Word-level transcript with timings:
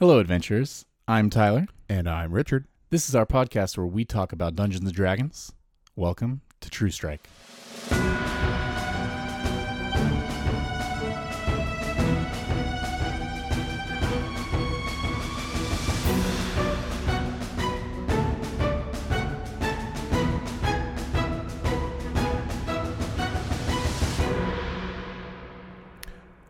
Hello, 0.00 0.20
adventurers. 0.20 0.84
I'm 1.08 1.28
Tyler. 1.28 1.66
And 1.88 2.08
I'm 2.08 2.30
Richard. 2.30 2.68
This 2.90 3.08
is 3.08 3.16
our 3.16 3.26
podcast 3.26 3.76
where 3.76 3.84
we 3.84 4.04
talk 4.04 4.32
about 4.32 4.54
Dungeons 4.54 4.84
and 4.84 4.94
Dragons. 4.94 5.50
Welcome 5.96 6.42
to 6.60 6.70
True 6.70 6.90
Strike. 6.90 7.28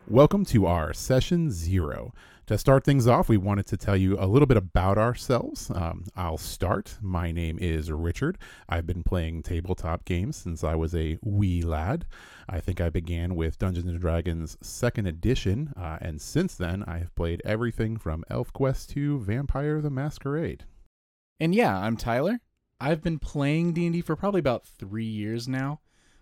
Welcome 0.07 0.45
to 0.47 0.67
our 0.67 0.93
session 0.93 1.51
zero. 1.51 2.13
To 2.49 2.57
start 2.57 2.83
things 2.83 3.07
off, 3.07 3.29
we 3.29 3.37
wanted 3.37 3.67
to 3.67 3.77
tell 3.77 3.95
you 3.95 4.17
a 4.19 4.25
little 4.25 4.47
bit 4.47 4.57
about 4.57 4.97
ourselves. 4.97 5.71
Um, 5.75 6.05
I'll 6.17 6.39
start. 6.39 6.97
My 7.03 7.31
name 7.31 7.59
is 7.61 7.93
Richard. 7.93 8.39
I've 8.67 8.87
been 8.87 9.03
playing 9.03 9.43
tabletop 9.43 10.07
games 10.07 10.39
since 10.39 10.65
I 10.65 10.75
was 10.75 10.95
a 10.95 11.19
wee 11.23 11.61
lad. 11.61 12.07
I 12.49 12.61
think 12.61 12.81
I 12.81 12.89
began 12.89 13.35
with 13.35 13.59
Dungeons 13.59 13.87
and 13.87 14.01
Dragons 14.01 14.57
second 14.63 15.05
edition, 15.07 15.75
uh, 15.77 15.99
and 16.01 16.23
since 16.23 16.55
then 16.55 16.85
I 16.85 16.97
have 17.01 17.15
played 17.15 17.43
everything 17.45 17.99
from 17.99 18.25
ElfQuest 18.31 18.89
to 18.95 19.19
Vampire 19.19 19.83
the 19.83 19.91
Masquerade. 19.91 20.65
And 21.39 21.55
yeah, 21.55 21.79
I'm 21.79 21.99
Tyler. 21.99 22.41
I've 22.81 23.03
been 23.03 23.19
playing 23.19 23.75
D&D 23.75 24.01
for 24.01 24.17
probably 24.17 24.41
about 24.41 24.65
three 24.65 25.05
years 25.05 25.49
now, 25.49 25.81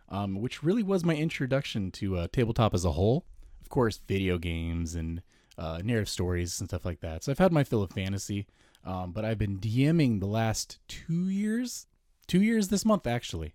um, 0.09 0.41
which 0.41 0.65
really 0.65 0.83
was 0.83 1.05
my 1.05 1.15
introduction 1.15 1.93
to 1.93 2.17
uh, 2.17 2.27
tabletop 2.33 2.75
as 2.75 2.85
a 2.85 2.91
whole. 2.91 3.27
Of 3.61 3.69
course, 3.69 4.01
video 4.09 4.39
games 4.39 4.97
and 4.97 5.23
uh, 5.59 5.81
narrative 5.85 6.09
stories 6.09 6.61
and 6.61 6.69
stuff 6.69 6.85
like 6.85 7.01
that. 7.01 7.25
So 7.25 7.33
I've 7.33 7.39
had 7.39 7.53
my 7.53 7.65
fill 7.65 7.83
of 7.83 7.91
fantasy, 7.91 8.47
um, 8.85 9.13
but 9.13 9.25
I've 9.25 9.39
been 9.39 9.59
DMing 9.59 10.21
the 10.21 10.27
last 10.27 10.79
two 10.89 11.29
years, 11.29 11.87
two 12.27 12.43
years 12.43 12.69
this 12.69 12.85
month 12.85 13.07
actually, 13.07 13.55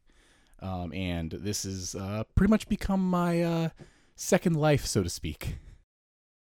um, 0.59 0.93
and 0.93 1.31
this 1.31 1.63
has 1.63 1.95
uh, 1.95 2.23
pretty 2.35 2.51
much 2.51 2.67
become 2.67 3.07
my 3.07 3.41
uh, 3.41 3.69
second 4.15 4.55
life, 4.55 4.85
so 4.85 5.03
to 5.03 5.09
speak. 5.09 5.57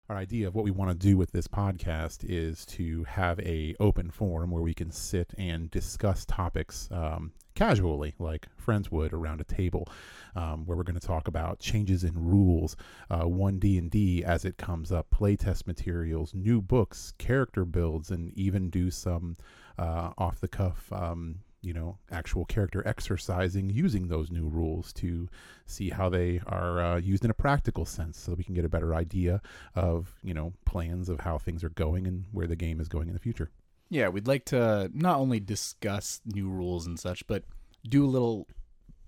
Our 0.10 0.18
idea 0.18 0.48
of 0.48 0.56
what 0.56 0.66
we 0.66 0.72
want 0.72 0.90
to 0.90 1.08
do 1.08 1.18
with 1.18 1.32
this 1.32 1.48
podcast 1.48 2.26
is 2.28 2.66
to 2.68 3.04
have 3.04 3.40
a 3.42 3.76
open 3.80 4.10
forum 4.10 4.50
where 4.50 4.64
we 4.64 4.74
can 4.74 4.92
sit 4.92 5.36
and 5.38 5.70
discuss 5.70 6.26
topics 6.26 6.90
um, 6.92 7.32
casually, 7.60 8.16
like 8.20 8.48
friends 8.56 8.90
would 8.90 9.12
around 9.12 9.42
a 9.42 9.44
table, 9.44 9.86
um, 10.34 10.66
where 10.66 10.78
we're 10.78 10.84
going 10.84 10.98
to 10.98 11.06
talk 11.06 11.28
about 11.28 11.60
changes 11.60 12.06
in 12.06 12.14
rules, 12.14 12.78
uh, 13.10 13.28
one 13.28 13.60
D 13.60 13.78
and 13.78 13.92
D 13.92 14.24
as 14.24 14.46
it 14.46 14.56
comes 14.56 14.94
up, 14.94 15.08
playtest 15.10 15.68
materials, 15.68 16.34
new 16.34 16.62
books, 16.62 17.14
character 17.18 17.66
builds, 17.66 18.12
and 18.12 18.32
even 18.38 18.70
do 18.70 18.90
some 18.90 19.36
uh, 19.78 20.12
off 20.18 20.40
the 20.40 20.48
cuff. 20.48 20.90
Um, 20.94 21.40
you 21.62 21.74
know, 21.74 21.98
actual 22.10 22.46
character 22.46 22.82
exercising 22.88 23.70
using 23.70 24.08
those 24.08 24.32
new 24.32 24.48
rules 24.48 24.94
to 24.94 25.28
see 25.66 25.90
how 25.90 26.08
they 26.08 26.40
are 26.48 26.80
uh, 26.80 26.98
used 26.98 27.26
in 27.26 27.32
a 27.32 27.34
practical 27.34 27.84
sense 27.84 28.18
so 28.18 28.34
we 28.34 28.46
can 28.46 28.56
get 28.56 28.64
a 28.64 28.70
better 28.70 28.96
idea 28.96 29.42
of, 29.76 30.16
you 30.24 30.34
know, 30.34 30.54
plans 30.64 31.10
of 31.10 31.20
how 31.20 31.38
things 31.38 31.62
are 31.62 31.72
going 31.72 32.08
and 32.08 32.24
where 32.32 32.48
the 32.48 32.56
game 32.56 32.80
is 32.80 32.88
going 32.88 33.10
in 33.10 33.14
the 33.14 33.20
future. 33.20 33.52
Yeah, 33.90 34.10
we'd 34.10 34.28
like 34.28 34.46
to 34.46 34.90
not 34.94 35.18
only 35.18 35.40
discuss 35.40 36.22
new 36.26 36.48
rules 36.48 36.86
and 36.86 37.00
such, 37.00 37.26
but 37.26 37.44
do 37.88 38.06
a 38.06 38.08
little 38.08 38.48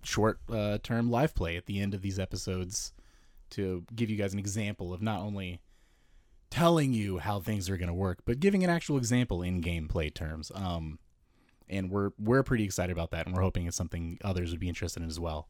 short 0.04 0.40
uh, 0.52 0.80
term 0.82 1.12
live 1.12 1.36
play 1.36 1.56
at 1.56 1.68
the 1.68 1.80
end 1.80 1.94
of 1.94 2.02
these 2.02 2.18
episodes 2.18 2.94
to 3.52 3.84
give 3.96 4.10
you 4.10 4.18
guys 4.18 4.34
an 4.34 4.40
example 4.40 4.94
of 4.94 5.02
not 5.02 5.20
only 5.20 5.62
telling 6.50 6.94
you 6.94 7.20
how 7.20 7.40
things 7.40 7.70
are 7.70 7.78
going 7.78 7.88
to 7.88 7.94
work, 7.94 8.20
but 8.26 8.40
giving 8.40 8.64
an 8.64 8.70
actual 8.70 8.98
example 8.98 9.42
in 9.42 9.62
gameplay 9.62 10.14
terms. 10.14 10.52
Um, 10.56 11.00
and 11.70 11.90
we're 11.90 12.12
we're 12.20 12.44
pretty 12.44 12.64
excited 12.64 12.92
about 12.92 13.12
that, 13.12 13.26
and 13.26 13.36
we're 13.36 13.42
hoping 13.42 13.68
it's 13.68 13.78
something 13.78 14.18
others 14.24 14.52
would 14.52 14.60
be 14.60 14.68
interested 14.68 15.04
in 15.04 15.10
as 15.10 15.20
well. 15.20 15.48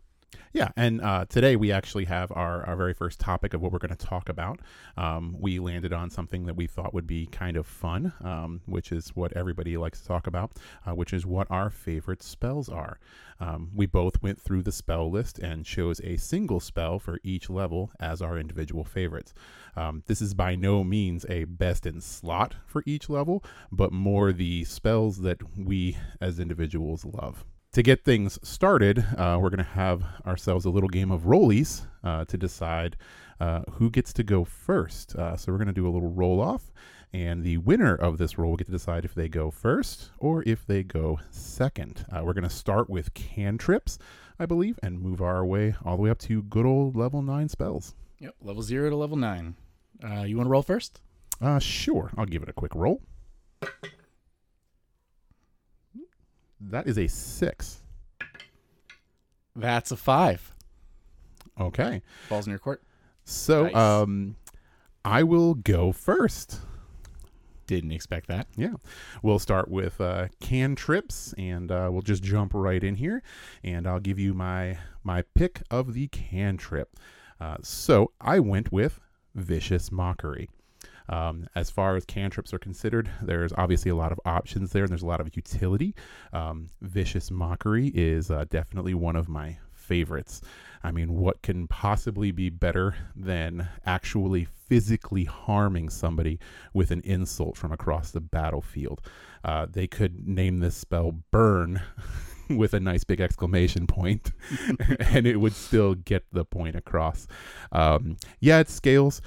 Yeah, 0.53 0.69
and 0.75 1.01
uh, 1.01 1.25
today 1.29 1.55
we 1.55 1.71
actually 1.71 2.05
have 2.05 2.29
our, 2.33 2.65
our 2.65 2.75
very 2.75 2.93
first 2.93 3.21
topic 3.21 3.53
of 3.53 3.61
what 3.61 3.71
we're 3.71 3.79
going 3.79 3.95
to 3.95 4.05
talk 4.05 4.27
about. 4.27 4.59
Um, 4.97 5.35
we 5.39 5.59
landed 5.59 5.93
on 5.93 6.09
something 6.09 6.45
that 6.45 6.55
we 6.55 6.67
thought 6.67 6.93
would 6.93 7.07
be 7.07 7.25
kind 7.27 7.55
of 7.55 7.65
fun, 7.65 8.11
um, 8.21 8.59
which 8.65 8.91
is 8.91 9.15
what 9.15 9.31
everybody 9.31 9.77
likes 9.77 10.01
to 10.01 10.07
talk 10.07 10.27
about, 10.27 10.51
uh, 10.85 10.93
which 10.93 11.13
is 11.13 11.25
what 11.25 11.49
our 11.49 11.69
favorite 11.69 12.21
spells 12.21 12.67
are. 12.67 12.99
Um, 13.39 13.71
we 13.73 13.85
both 13.85 14.21
went 14.21 14.41
through 14.41 14.63
the 14.63 14.73
spell 14.73 15.09
list 15.09 15.39
and 15.39 15.65
chose 15.65 16.01
a 16.03 16.17
single 16.17 16.59
spell 16.59 16.99
for 16.99 17.19
each 17.23 17.49
level 17.49 17.91
as 17.99 18.21
our 18.21 18.37
individual 18.37 18.83
favorites. 18.83 19.33
Um, 19.77 20.03
this 20.07 20.21
is 20.21 20.33
by 20.33 20.55
no 20.55 20.83
means 20.83 21.25
a 21.29 21.45
best 21.45 21.85
in 21.85 22.01
slot 22.01 22.55
for 22.67 22.83
each 22.85 23.09
level, 23.09 23.41
but 23.71 23.93
more 23.93 24.33
the 24.33 24.65
spells 24.65 25.19
that 25.19 25.39
we 25.57 25.97
as 26.19 26.39
individuals 26.39 27.05
love 27.05 27.45
to 27.73 27.81
get 27.81 28.03
things 28.03 28.37
started, 28.43 28.99
uh, 29.17 29.37
we're 29.41 29.49
going 29.49 29.57
to 29.57 29.63
have 29.63 30.03
ourselves 30.25 30.65
a 30.65 30.69
little 30.69 30.89
game 30.89 31.11
of 31.11 31.21
rollies 31.21 31.87
uh, 32.03 32.25
to 32.25 32.37
decide 32.37 32.97
uh, 33.39 33.61
who 33.73 33.89
gets 33.89 34.11
to 34.13 34.23
go 34.23 34.43
first. 34.43 35.15
Uh, 35.15 35.37
so 35.37 35.51
we're 35.51 35.57
going 35.57 35.67
to 35.67 35.73
do 35.73 35.87
a 35.87 35.89
little 35.89 36.09
roll 36.09 36.41
off, 36.41 36.71
and 37.13 37.43
the 37.43 37.57
winner 37.57 37.95
of 37.95 38.17
this 38.17 38.37
roll 38.37 38.51
will 38.51 38.57
get 38.57 38.65
to 38.65 38.71
decide 38.71 39.05
if 39.05 39.13
they 39.13 39.29
go 39.29 39.49
first 39.49 40.11
or 40.19 40.43
if 40.45 40.65
they 40.67 40.83
go 40.83 41.19
second. 41.29 42.05
Uh, 42.11 42.21
we're 42.23 42.33
going 42.33 42.43
to 42.43 42.49
start 42.49 42.89
with 42.89 43.13
cantrips, 43.13 43.97
I 44.37 44.45
believe, 44.45 44.77
and 44.83 44.99
move 44.99 45.21
our 45.21 45.45
way 45.45 45.75
all 45.85 45.95
the 45.95 46.03
way 46.03 46.09
up 46.09 46.19
to 46.19 46.43
good 46.43 46.65
old 46.65 46.95
level 46.95 47.21
nine 47.21 47.47
spells. 47.47 47.95
Yep, 48.19 48.35
level 48.41 48.61
zero 48.61 48.89
to 48.89 48.95
level 48.95 49.17
nine. 49.17 49.55
Uh, 50.03 50.23
you 50.23 50.35
want 50.35 50.47
to 50.47 50.51
roll 50.51 50.61
first? 50.61 50.99
Uh, 51.39 51.57
sure. 51.59 52.11
I'll 52.17 52.25
give 52.25 52.43
it 52.43 52.49
a 52.49 52.53
quick 52.53 52.75
roll. 52.75 53.01
That 56.69 56.87
is 56.87 56.97
a 56.97 57.07
six. 57.07 57.81
That's 59.55 59.91
a 59.91 59.97
five. 59.97 60.53
Okay. 61.59 62.01
Balls 62.29 62.45
in 62.47 62.51
your 62.51 62.59
court. 62.59 62.81
So, 63.25 63.63
Nice. 63.63 63.75
um, 63.75 64.35
I 65.03 65.23
will 65.23 65.53
go 65.55 65.91
first. 65.91 66.59
Didn't 67.67 67.91
expect 67.91 68.27
that. 68.27 68.47
Yeah. 68.55 68.73
We'll 69.21 69.39
start 69.39 69.69
with 69.69 69.99
uh, 70.01 70.27
cantrips, 70.39 71.33
and 71.37 71.71
uh, 71.71 71.89
we'll 71.91 72.01
just 72.01 72.23
jump 72.23 72.51
right 72.53 72.83
in 72.83 72.95
here, 72.95 73.21
and 73.63 73.87
I'll 73.87 73.99
give 73.99 74.19
you 74.19 74.33
my 74.33 74.77
my 75.03 75.23
pick 75.35 75.61
of 75.71 75.93
the 75.93 76.07
cantrip. 76.07 76.95
Uh, 77.39 77.57
so 77.63 78.11
I 78.19 78.39
went 78.39 78.71
with 78.71 78.99
vicious 79.35 79.91
mockery. 79.91 80.49
Um, 81.11 81.47
as 81.55 81.69
far 81.69 81.95
as 81.97 82.05
cantrips 82.05 82.53
are 82.53 82.59
considered, 82.59 83.09
there's 83.21 83.51
obviously 83.57 83.91
a 83.91 83.95
lot 83.95 84.13
of 84.13 84.19
options 84.25 84.71
there, 84.71 84.83
and 84.83 84.89
there's 84.89 85.03
a 85.03 85.07
lot 85.07 85.19
of 85.19 85.35
utility. 85.35 85.93
Um, 86.31 86.69
vicious 86.81 87.29
mockery 87.29 87.89
is 87.89 88.31
uh, 88.31 88.45
definitely 88.49 88.93
one 88.93 89.17
of 89.17 89.27
my 89.27 89.57
favorites. 89.73 90.41
I 90.83 90.91
mean, 90.91 91.13
what 91.15 91.41
can 91.41 91.67
possibly 91.67 92.31
be 92.31 92.49
better 92.49 92.95
than 93.15 93.67
actually 93.85 94.45
physically 94.45 95.25
harming 95.25 95.89
somebody 95.89 96.39
with 96.73 96.91
an 96.91 97.01
insult 97.01 97.57
from 97.57 97.73
across 97.73 98.11
the 98.11 98.21
battlefield? 98.21 99.01
Uh, 99.43 99.67
they 99.69 99.87
could 99.87 100.27
name 100.27 100.59
this 100.59 100.75
spell 100.75 101.11
Burn 101.29 101.81
with 102.49 102.73
a 102.73 102.79
nice 102.79 103.03
big 103.03 103.19
exclamation 103.19 103.85
point, 103.85 104.31
and 104.99 105.27
it 105.27 105.37
would 105.37 105.53
still 105.53 105.93
get 105.93 106.23
the 106.31 106.45
point 106.45 106.75
across. 106.75 107.27
Um, 107.71 108.15
yeah, 108.39 108.59
it 108.59 108.69
scales. 108.69 109.21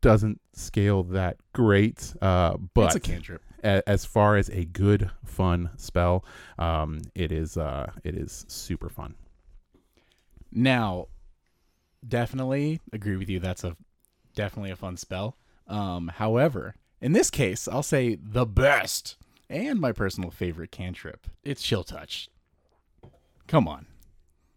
Doesn't 0.00 0.40
scale 0.52 1.02
that 1.04 1.36
great, 1.52 2.14
uh, 2.22 2.56
but 2.74 2.86
it's 2.86 2.96
a 2.96 3.00
cantrip. 3.00 3.42
a- 3.64 3.82
as 3.88 4.04
far 4.04 4.36
as 4.36 4.48
a 4.50 4.64
good 4.64 5.10
fun 5.24 5.70
spell 5.76 6.24
um 6.58 7.00
it 7.14 7.32
is 7.32 7.56
uh 7.56 7.90
it 8.04 8.14
is 8.16 8.44
super 8.48 8.88
fun 8.88 9.14
Now, 10.52 11.08
definitely 12.06 12.80
agree 12.92 13.16
with 13.16 13.28
you. 13.28 13.38
That's 13.40 13.64
a 13.64 13.76
definitely 14.34 14.70
a 14.70 14.76
fun 14.76 14.96
spell. 14.96 15.36
Um, 15.66 16.08
however, 16.08 16.74
in 17.00 17.12
this 17.12 17.30
case, 17.30 17.68
I'll 17.68 17.82
say 17.82 18.16
the 18.20 18.46
best 18.46 19.16
and 19.50 19.80
my 19.80 19.92
personal 19.92 20.30
favorite 20.30 20.70
cantrip. 20.70 21.26
It's 21.44 21.62
chill 21.62 21.84
touch. 21.84 22.28
Come 23.46 23.66
on, 23.68 23.86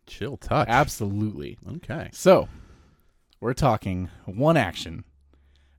chill 0.06 0.38
touch 0.38 0.68
absolutely. 0.70 1.58
okay 1.78 2.10
So, 2.14 2.48
we're 3.40 3.54
talking 3.54 4.10
one 4.26 4.58
action. 4.58 5.04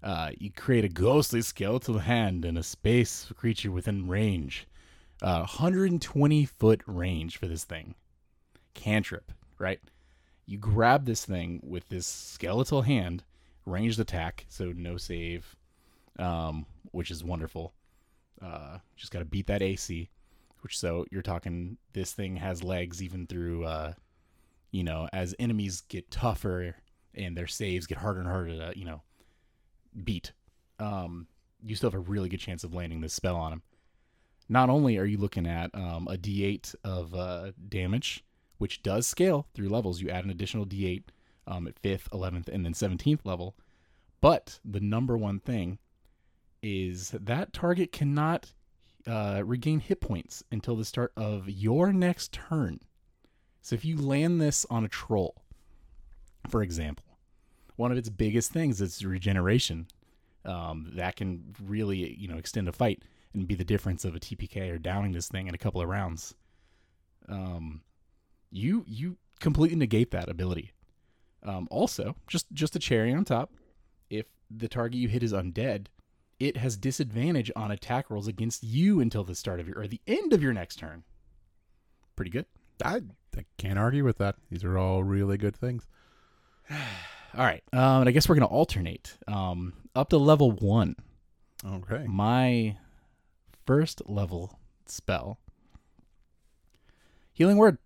Uh, 0.03 0.31
you 0.39 0.51
create 0.51 0.85
a 0.85 0.89
ghostly 0.89 1.43
skeletal 1.43 1.99
hand 1.99 2.45
and 2.45 2.59
a 2.59 2.63
space 2.63 3.31
creature 3.37 3.71
within 3.71 4.09
range. 4.09 4.67
Uh, 5.23 5.39
120 5.39 6.45
foot 6.47 6.83
range 6.87 7.37
for 7.37 7.47
this 7.47 7.63
thing. 7.65 7.95
Cantrip, 8.75 9.31
right? 9.59 9.81
You 10.47 10.59
grab 10.59 11.07
this 11.07 11.25
thing 11.25 11.61
with 11.63 11.89
this 11.89 12.07
skeletal 12.07 12.83
hand, 12.83 13.23
ranged 13.65 14.01
attack, 14.01 14.45
so 14.49 14.73
no 14.75 14.97
save, 14.97 15.55
um, 16.19 16.67
which 16.91 17.13
is 17.13 17.23
wonderful. 17.23 17.73
Uh, 18.41 18.79
just 18.97 19.13
got 19.13 19.21
to 19.21 19.25
beat 19.25 19.47
that 19.47 19.63
AC, 19.63 20.11
which 20.63 20.77
so 20.77 21.07
you're 21.13 21.23
talking 21.23 21.77
this 21.93 22.13
thing 22.13 22.37
has 22.37 22.65
legs 22.65 23.01
even 23.01 23.29
through, 23.29 23.65
uh, 23.65 23.93
you 24.73 24.83
know, 24.83 25.09
as 25.13 25.37
enemies 25.39 25.83
get 25.83 26.11
tougher 26.11 26.75
and 27.15 27.37
their 27.37 27.47
saves 27.47 27.87
get 27.87 27.99
harder 27.99 28.19
and 28.19 28.29
harder 28.29 28.57
to, 28.57 28.77
you 28.77 28.85
know, 28.85 29.03
beat. 30.05 30.33
Um, 30.79 31.27
you 31.65 31.77
still 31.77 31.91
have 31.91 31.99
a 31.99 32.11
really 32.11 32.29
good 32.29 32.41
chance 32.41 32.65
of 32.65 32.75
landing 32.75 33.01
this 33.01 33.15
spell 33.15 33.37
on 33.37 33.53
him. 33.53 33.63
Not 34.49 34.69
only 34.69 34.99
are 34.99 35.05
you 35.05 35.19
looking 35.19 35.47
at 35.47 35.75
um, 35.75 36.09
a 36.11 36.17
D8 36.17 36.75
of 36.85 37.15
uh, 37.15 37.53
damage, 37.69 38.25
which 38.59 38.83
does 38.83 39.07
scale 39.07 39.47
through 39.55 39.69
levels, 39.69 40.01
you 40.01 40.11
add 40.11 40.25
an 40.25 40.31
additional 40.31 40.67
D8 40.67 41.05
um, 41.47 41.67
at 41.67 41.81
5th, 41.81 42.09
11th, 42.11 42.49
and 42.49 42.65
then 42.65 42.73
17th 42.73 43.21
level. 43.25 43.55
But 44.21 44.61
the 44.65 44.81
number 44.81 45.17
one 45.17 45.41
thing 45.41 45.79
is 46.63 47.11
that 47.11 47.53
target 47.53 47.93
cannot 47.93 48.53
uh, 49.07 49.43
regain 49.45 49.81
hit 49.81 50.01
points 50.01 50.45
until 50.53 50.77
the 50.77 50.85
start 50.85 51.13
of 51.17 51.49
your 51.49 51.93
next 51.93 52.33
turn. 52.33 52.81
So 53.61 53.75
if 53.75 53.85
you 53.85 53.97
land 53.97 54.41
this 54.41 54.65
on 54.71 54.85
a 54.85 54.89
troll, 54.89 55.43
for 56.49 56.63
example, 56.63 57.12
one 57.83 57.91
of 57.91 57.99
its 57.99 58.09
biggest 58.09 58.53
things 58.53 58.81
is 58.81 59.05
regeneration. 59.05 59.89
Um, 60.45 60.93
that 60.95 61.17
can 61.17 61.53
really, 61.61 62.15
you 62.15 62.29
know, 62.29 62.39
extend 62.39 62.69
a 62.69 62.73
fight 62.73 63.03
and 63.35 63.49
be 63.49 63.57
the 63.57 63.65
difference 63.65 64.05
of 64.05 64.15
a 64.15 64.21
TPK 64.21 64.73
or 64.73 64.79
downing 64.79 65.13
this 65.13 65.27
thing 65.27 65.49
in 65.49 65.55
a 65.55 65.59
couple 65.59 65.83
of 65.83 65.89
rounds. 65.89 66.35
Um, 67.29 67.83
you 68.53 68.85
you 68.87 69.17
completely 69.41 69.77
negate 69.77 70.13
that 70.13 70.29
ability. 70.29 70.71
Um, 71.43 71.67
also, 71.73 72.15
just 72.29 72.47
just 72.53 72.77
a 72.77 72.79
cherry 72.79 73.13
on 73.13 73.25
top, 73.25 73.53
if 74.09 74.27
the 74.49 74.69
target 74.69 75.01
you 75.01 75.09
hit 75.09 75.25
is 75.25 75.33
undead, 75.33 75.87
it 76.39 76.57
has 76.59 76.77
disadvantage 76.77 77.51
on 77.57 77.73
attack 77.73 78.11
rolls 78.11 78.29
against 78.29 78.63
you 78.63 79.01
until 79.01 79.25
the 79.25 79.35
start 79.35 79.59
of 79.59 79.67
your 79.67 79.81
or 79.81 79.89
the 79.89 80.01
end 80.07 80.33
of 80.33 80.41
your 80.41 80.53
next 80.53 80.77
turn. 80.77 81.03
Pretty 82.15 82.31
good. 82.31 82.47
I, 82.85 83.03
I 83.37 83.45
can't 83.59 83.79
argue 83.79 84.05
with 84.05 84.19
that. 84.19 84.37
These 84.51 84.63
are 84.63 84.79
all 84.79 85.03
really 85.03 85.37
good 85.37 85.57
things. 85.57 85.89
All 87.35 87.45
right, 87.45 87.63
um, 87.73 88.01
and 88.01 88.09
I 88.09 88.13
guess 88.13 88.29
we're 88.29 88.35
gonna 88.35 88.47
alternate 88.47 89.17
um, 89.27 89.73
up 89.95 90.11
to 90.11 90.19
level 90.19 90.53
one. 90.53 90.97
Okay. 91.65 92.05
My 92.07 92.77
first 93.67 94.03
level 94.07 94.59
spell, 94.87 95.39
healing 97.33 97.57
word. 97.57 97.79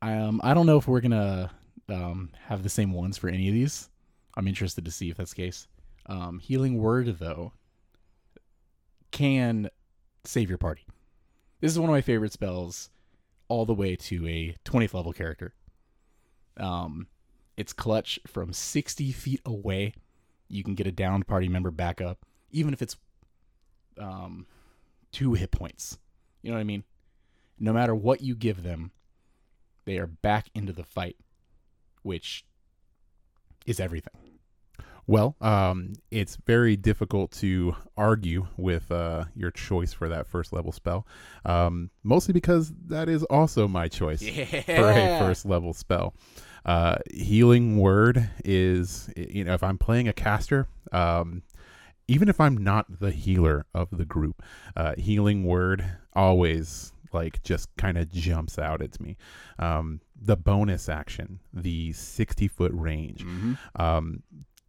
I 0.00 0.14
um, 0.14 0.40
I 0.44 0.54
don't 0.54 0.66
know 0.66 0.78
if 0.78 0.86
we're 0.86 1.00
gonna 1.00 1.50
um, 1.88 2.30
have 2.46 2.62
the 2.62 2.68
same 2.68 2.92
ones 2.92 3.18
for 3.18 3.28
any 3.28 3.48
of 3.48 3.54
these. 3.54 3.90
I'm 4.36 4.46
interested 4.46 4.84
to 4.84 4.90
see 4.90 5.10
if 5.10 5.16
that's 5.16 5.34
the 5.34 5.42
case. 5.42 5.66
Um, 6.06 6.38
healing 6.38 6.78
word 6.78 7.18
though 7.18 7.52
can 9.10 9.70
save 10.24 10.48
your 10.48 10.58
party. 10.58 10.86
This 11.60 11.72
is 11.72 11.78
one 11.78 11.88
of 11.88 11.94
my 11.94 12.00
favorite 12.00 12.32
spells, 12.32 12.90
all 13.48 13.64
the 13.64 13.74
way 13.74 13.96
to 13.96 14.26
a 14.28 14.54
20th 14.64 14.92
level 14.92 15.12
character. 15.12 15.54
Um, 16.58 17.06
it's 17.56 17.72
clutch 17.72 18.18
from 18.26 18.52
60 18.52 19.12
feet 19.12 19.40
away. 19.44 19.94
You 20.48 20.64
can 20.64 20.74
get 20.74 20.86
a 20.86 20.92
downed 20.92 21.26
party 21.26 21.48
member 21.48 21.70
back 21.70 22.00
up, 22.00 22.24
even 22.50 22.72
if 22.72 22.82
it's 22.82 22.96
um, 23.98 24.46
two 25.12 25.34
hit 25.34 25.50
points. 25.50 25.98
You 26.42 26.50
know 26.50 26.56
what 26.56 26.60
I 26.60 26.64
mean? 26.64 26.84
No 27.58 27.72
matter 27.72 27.94
what 27.94 28.20
you 28.20 28.34
give 28.34 28.62
them, 28.62 28.90
they 29.84 29.98
are 29.98 30.06
back 30.06 30.48
into 30.54 30.72
the 30.72 30.84
fight, 30.84 31.16
which 32.02 32.44
is 33.66 33.80
everything. 33.80 34.14
Well, 35.06 35.36
um, 35.40 35.92
it's 36.10 36.38
very 36.46 36.76
difficult 36.76 37.30
to 37.32 37.76
argue 37.96 38.46
with 38.56 38.90
uh, 38.90 39.26
your 39.36 39.50
choice 39.50 39.92
for 39.92 40.08
that 40.08 40.26
first 40.26 40.52
level 40.52 40.72
spell, 40.72 41.06
um, 41.44 41.90
mostly 42.02 42.32
because 42.32 42.72
that 42.86 43.08
is 43.08 43.22
also 43.24 43.68
my 43.68 43.88
choice 43.88 44.22
for 44.66 44.90
a 44.90 45.18
first 45.18 45.44
level 45.44 45.74
spell. 45.74 46.14
Uh, 46.64 46.96
healing 47.12 47.78
word 47.78 48.30
is, 48.44 49.10
you 49.16 49.44
know, 49.44 49.54
if 49.54 49.62
I'm 49.62 49.78
playing 49.78 50.08
a 50.08 50.12
caster, 50.12 50.66
um, 50.92 51.42
even 52.08 52.28
if 52.28 52.40
I'm 52.40 52.56
not 52.56 53.00
the 53.00 53.10
healer 53.10 53.66
of 53.74 53.88
the 53.90 54.04
group, 54.04 54.42
uh, 54.76 54.94
healing 54.96 55.44
word 55.44 55.84
always 56.14 56.92
like 57.12 57.42
just 57.42 57.74
kind 57.76 57.96
of 57.96 58.10
jumps 58.10 58.58
out 58.58 58.82
at 58.82 59.00
me. 59.00 59.16
Um, 59.58 60.00
the 60.20 60.36
bonus 60.36 60.88
action, 60.88 61.40
the 61.52 61.92
60 61.92 62.48
foot 62.48 62.72
range, 62.74 63.24
um, 63.76 64.22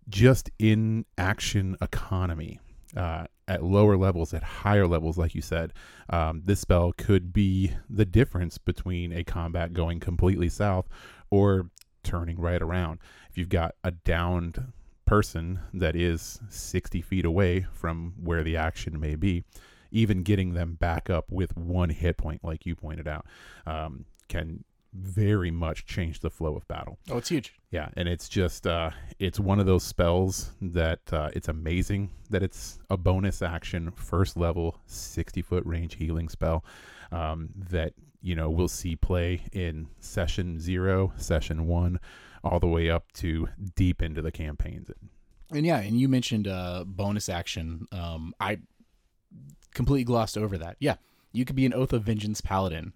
just 0.08 0.50
in 0.60 1.06
action 1.18 1.76
economy. 1.82 2.60
Uh, 2.96 3.26
at 3.48 3.62
lower 3.62 3.98
levels, 3.98 4.34
at 4.34 4.42
higher 4.42 4.88
levels, 4.88 5.18
like 5.18 5.36
you 5.36 5.42
said, 5.42 5.74
um, 6.10 6.42
this 6.46 6.62
spell 6.62 6.94
could 6.94 7.34
be 7.34 7.72
the 7.90 8.06
difference 8.06 8.58
between 8.58 9.12
a 9.12 9.24
combat 9.24 9.74
going 9.74 10.00
completely 10.00 10.48
south 10.50 10.88
or 11.30 11.70
turning 12.06 12.40
right 12.40 12.62
around. 12.62 13.00
If 13.30 13.38
you've 13.38 13.50
got 13.50 13.76
a 13.84 13.92
downed 13.92 14.72
person 15.06 15.60
that 15.74 15.96
is 15.96 16.40
60 16.50 17.02
feet 17.02 17.26
away 17.26 17.66
from 17.74 18.14
where 18.22 18.44
the 18.44 18.56
action 18.56 19.00
may 19.00 19.16
be, 19.16 19.44
even 19.92 20.24
getting 20.24 20.54
them 20.54 20.76
back 20.76 21.10
up 21.10 21.26
with 21.30 21.56
one 21.56 21.90
hit 21.90 22.18
point, 22.18 22.44
like 22.44 22.66
you 22.66 22.76
pointed 22.76 23.08
out, 23.08 23.26
um, 23.66 24.06
can 24.28 24.64
very 24.94 25.52
much 25.52 25.86
change 25.86 26.22
the 26.22 26.30
flow 26.30 26.56
of 26.56 26.68
battle. 26.68 26.98
Oh, 27.10 27.18
it's 27.18 27.30
huge. 27.30 27.54
Yeah, 27.70 27.90
and 27.98 28.08
it's 28.08 28.30
just 28.30 28.66
uh, 28.66 28.92
it's 29.20 29.40
one 29.40 29.60
of 29.60 29.66
those 29.66 29.84
spells 29.84 30.52
that 30.62 31.02
uh, 31.12 31.30
it's 31.34 31.50
amazing 31.50 32.12
that 32.30 32.42
it's 32.42 32.80
a 32.90 32.98
bonus 32.98 33.42
action, 33.42 33.92
first 33.92 34.38
level, 34.38 34.80
sixty 34.86 35.42
foot 35.42 35.66
range 35.66 35.96
healing 35.96 36.30
spell 36.30 36.64
um, 37.12 37.50
that 37.70 37.94
you 38.26 38.36
know 38.36 38.50
we'll 38.50 38.68
see 38.68 38.96
play 38.96 39.44
in 39.54 39.88
session 40.00 40.60
zero, 40.60 41.14
session 41.16 41.68
one, 41.68 42.00
all 42.44 42.60
the 42.60 42.68
way 42.68 42.90
up 42.90 43.12
to 43.14 43.48
deep 43.76 44.02
into 44.02 44.20
the 44.20 44.32
campaigns. 44.32 44.90
And 45.52 45.64
yeah, 45.64 45.78
and 45.78 46.00
you 46.00 46.10
mentioned 46.10 46.48
uh, 46.48 46.86
bonus 46.88 47.30
action. 47.30 47.86
Um, 47.92 48.34
I 48.40 48.58
completely 49.76 50.06
glossed 50.06 50.40
over 50.40 50.58
that. 50.58 50.76
Yeah, 50.80 50.96
you 51.34 51.46
could 51.46 51.56
be 51.56 51.68
an 51.68 51.74
Oath 51.74 51.94
of 51.94 52.02
Vengeance 52.02 52.42
paladin. 52.42 52.94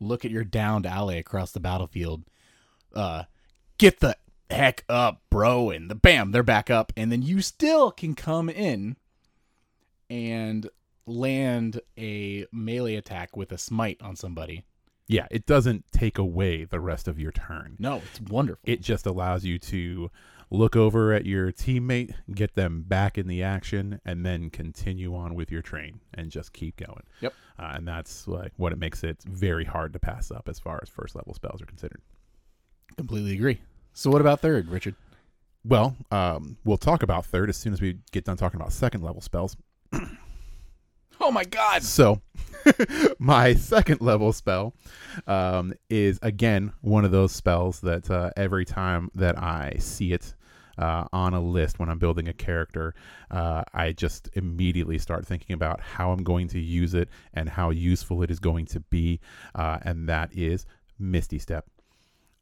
Look 0.00 0.24
at 0.24 0.32
your 0.32 0.42
downed 0.42 0.84
ally 0.84 1.14
across 1.14 1.52
the 1.52 1.60
battlefield. 1.60 2.24
Uh, 2.92 3.24
get 3.78 4.00
the 4.00 4.16
heck 4.50 4.84
up, 4.88 5.22
bro, 5.30 5.70
and 5.70 5.88
the 5.88 5.94
bam, 5.94 6.32
they're 6.32 6.42
back 6.42 6.70
up, 6.70 6.92
and 6.96 7.12
then 7.12 7.22
you 7.22 7.40
still 7.40 7.92
can 7.92 8.16
come 8.16 8.48
in 8.50 8.96
and 10.10 10.68
land 11.06 11.80
a 11.96 12.46
melee 12.50 12.96
attack 12.96 13.36
with 13.36 13.52
a 13.52 13.58
smite 13.58 14.02
on 14.02 14.16
somebody. 14.16 14.64
Yeah, 15.08 15.26
it 15.30 15.46
doesn't 15.46 15.84
take 15.92 16.18
away 16.18 16.64
the 16.64 16.80
rest 16.80 17.08
of 17.08 17.18
your 17.18 17.32
turn. 17.32 17.76
No, 17.78 17.96
it's 17.96 18.20
wonderful. 18.20 18.62
It 18.64 18.80
just 18.80 19.06
allows 19.06 19.44
you 19.44 19.58
to 19.58 20.10
look 20.50 20.76
over 20.76 21.12
at 21.12 21.24
your 21.24 21.50
teammate, 21.50 22.14
get 22.34 22.54
them 22.54 22.82
back 22.86 23.16
in 23.16 23.26
the 23.26 23.42
action, 23.42 24.00
and 24.04 24.24
then 24.24 24.50
continue 24.50 25.14
on 25.14 25.34
with 25.34 25.50
your 25.50 25.62
train 25.62 26.00
and 26.14 26.30
just 26.30 26.52
keep 26.52 26.76
going. 26.76 27.02
Yep. 27.20 27.34
Uh, 27.58 27.72
and 27.74 27.88
that's 27.88 28.28
like 28.28 28.52
what 28.56 28.72
it 28.72 28.78
makes 28.78 29.02
it 29.02 29.22
very 29.22 29.64
hard 29.64 29.92
to 29.94 29.98
pass 29.98 30.30
up 30.30 30.48
as 30.48 30.58
far 30.58 30.78
as 30.82 30.88
first 30.88 31.14
level 31.14 31.34
spells 31.34 31.60
are 31.62 31.66
considered. 31.66 32.00
Completely 32.96 33.32
agree. 33.32 33.60
So 33.94 34.10
what 34.10 34.20
about 34.20 34.40
third, 34.40 34.68
Richard? 34.68 34.94
Well, 35.64 35.96
um, 36.10 36.56
we'll 36.64 36.76
talk 36.76 37.02
about 37.02 37.24
third 37.24 37.48
as 37.48 37.56
soon 37.56 37.72
as 37.72 37.80
we 37.80 37.98
get 38.10 38.24
done 38.24 38.36
talking 38.36 38.60
about 38.60 38.72
second 38.72 39.02
level 39.02 39.20
spells. 39.20 39.56
Oh 41.24 41.30
my 41.30 41.44
god. 41.44 41.84
So, 41.84 42.20
my 43.20 43.54
second 43.54 44.00
level 44.00 44.32
spell 44.32 44.74
um, 45.28 45.72
is 45.88 46.18
again 46.20 46.72
one 46.80 47.04
of 47.04 47.12
those 47.12 47.30
spells 47.30 47.80
that 47.82 48.10
uh, 48.10 48.30
every 48.36 48.64
time 48.64 49.08
that 49.14 49.38
I 49.38 49.76
see 49.78 50.12
it 50.12 50.34
uh, 50.78 51.04
on 51.12 51.32
a 51.32 51.40
list 51.40 51.78
when 51.78 51.88
I'm 51.88 52.00
building 52.00 52.26
a 52.26 52.32
character, 52.32 52.94
uh, 53.30 53.62
I 53.72 53.92
just 53.92 54.30
immediately 54.32 54.98
start 54.98 55.24
thinking 55.24 55.54
about 55.54 55.80
how 55.80 56.10
I'm 56.10 56.24
going 56.24 56.48
to 56.48 56.58
use 56.58 56.92
it 56.92 57.08
and 57.34 57.48
how 57.48 57.70
useful 57.70 58.24
it 58.24 58.30
is 58.32 58.40
going 58.40 58.66
to 58.66 58.80
be, 58.80 59.20
uh, 59.54 59.78
and 59.82 60.08
that 60.08 60.30
is 60.32 60.66
Misty 60.98 61.38
Step 61.38 61.66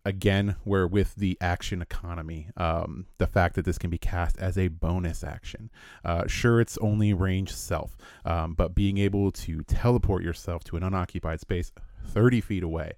again 0.04 0.57
we're 0.64 0.87
with 0.87 1.14
the 1.16 1.37
action 1.40 1.83
economy 1.83 2.49
um, 2.57 3.07
the 3.19 3.26
fact 3.26 3.54
that 3.54 3.64
this 3.64 3.78
can 3.78 3.90
be 3.90 3.99
cast 3.99 4.38
as 4.38 4.57
a 4.57 4.69
bonus 4.69 5.23
action. 5.23 5.71
Uh, 6.04 6.26
sure 6.26 6.61
it's 6.61 6.78
only 6.78 7.12
range 7.12 7.52
self 7.52 7.97
um, 8.25 8.54
but 8.54 8.75
being 8.75 8.99
able 8.99 9.30
to 9.30 9.62
teleport 9.64 10.23
yourself 10.23 10.64
to 10.64 10.76
an 10.76 10.83
unoccupied 10.83 11.40
space 11.40 11.73
30 12.07 12.40
feet 12.40 12.62
away 12.62 12.92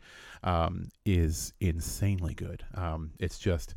um, 0.44 0.88
is 1.04 1.52
insanely 1.60 2.34
good. 2.34 2.64
Um, 2.74 3.12
it's 3.18 3.38
just 3.38 3.74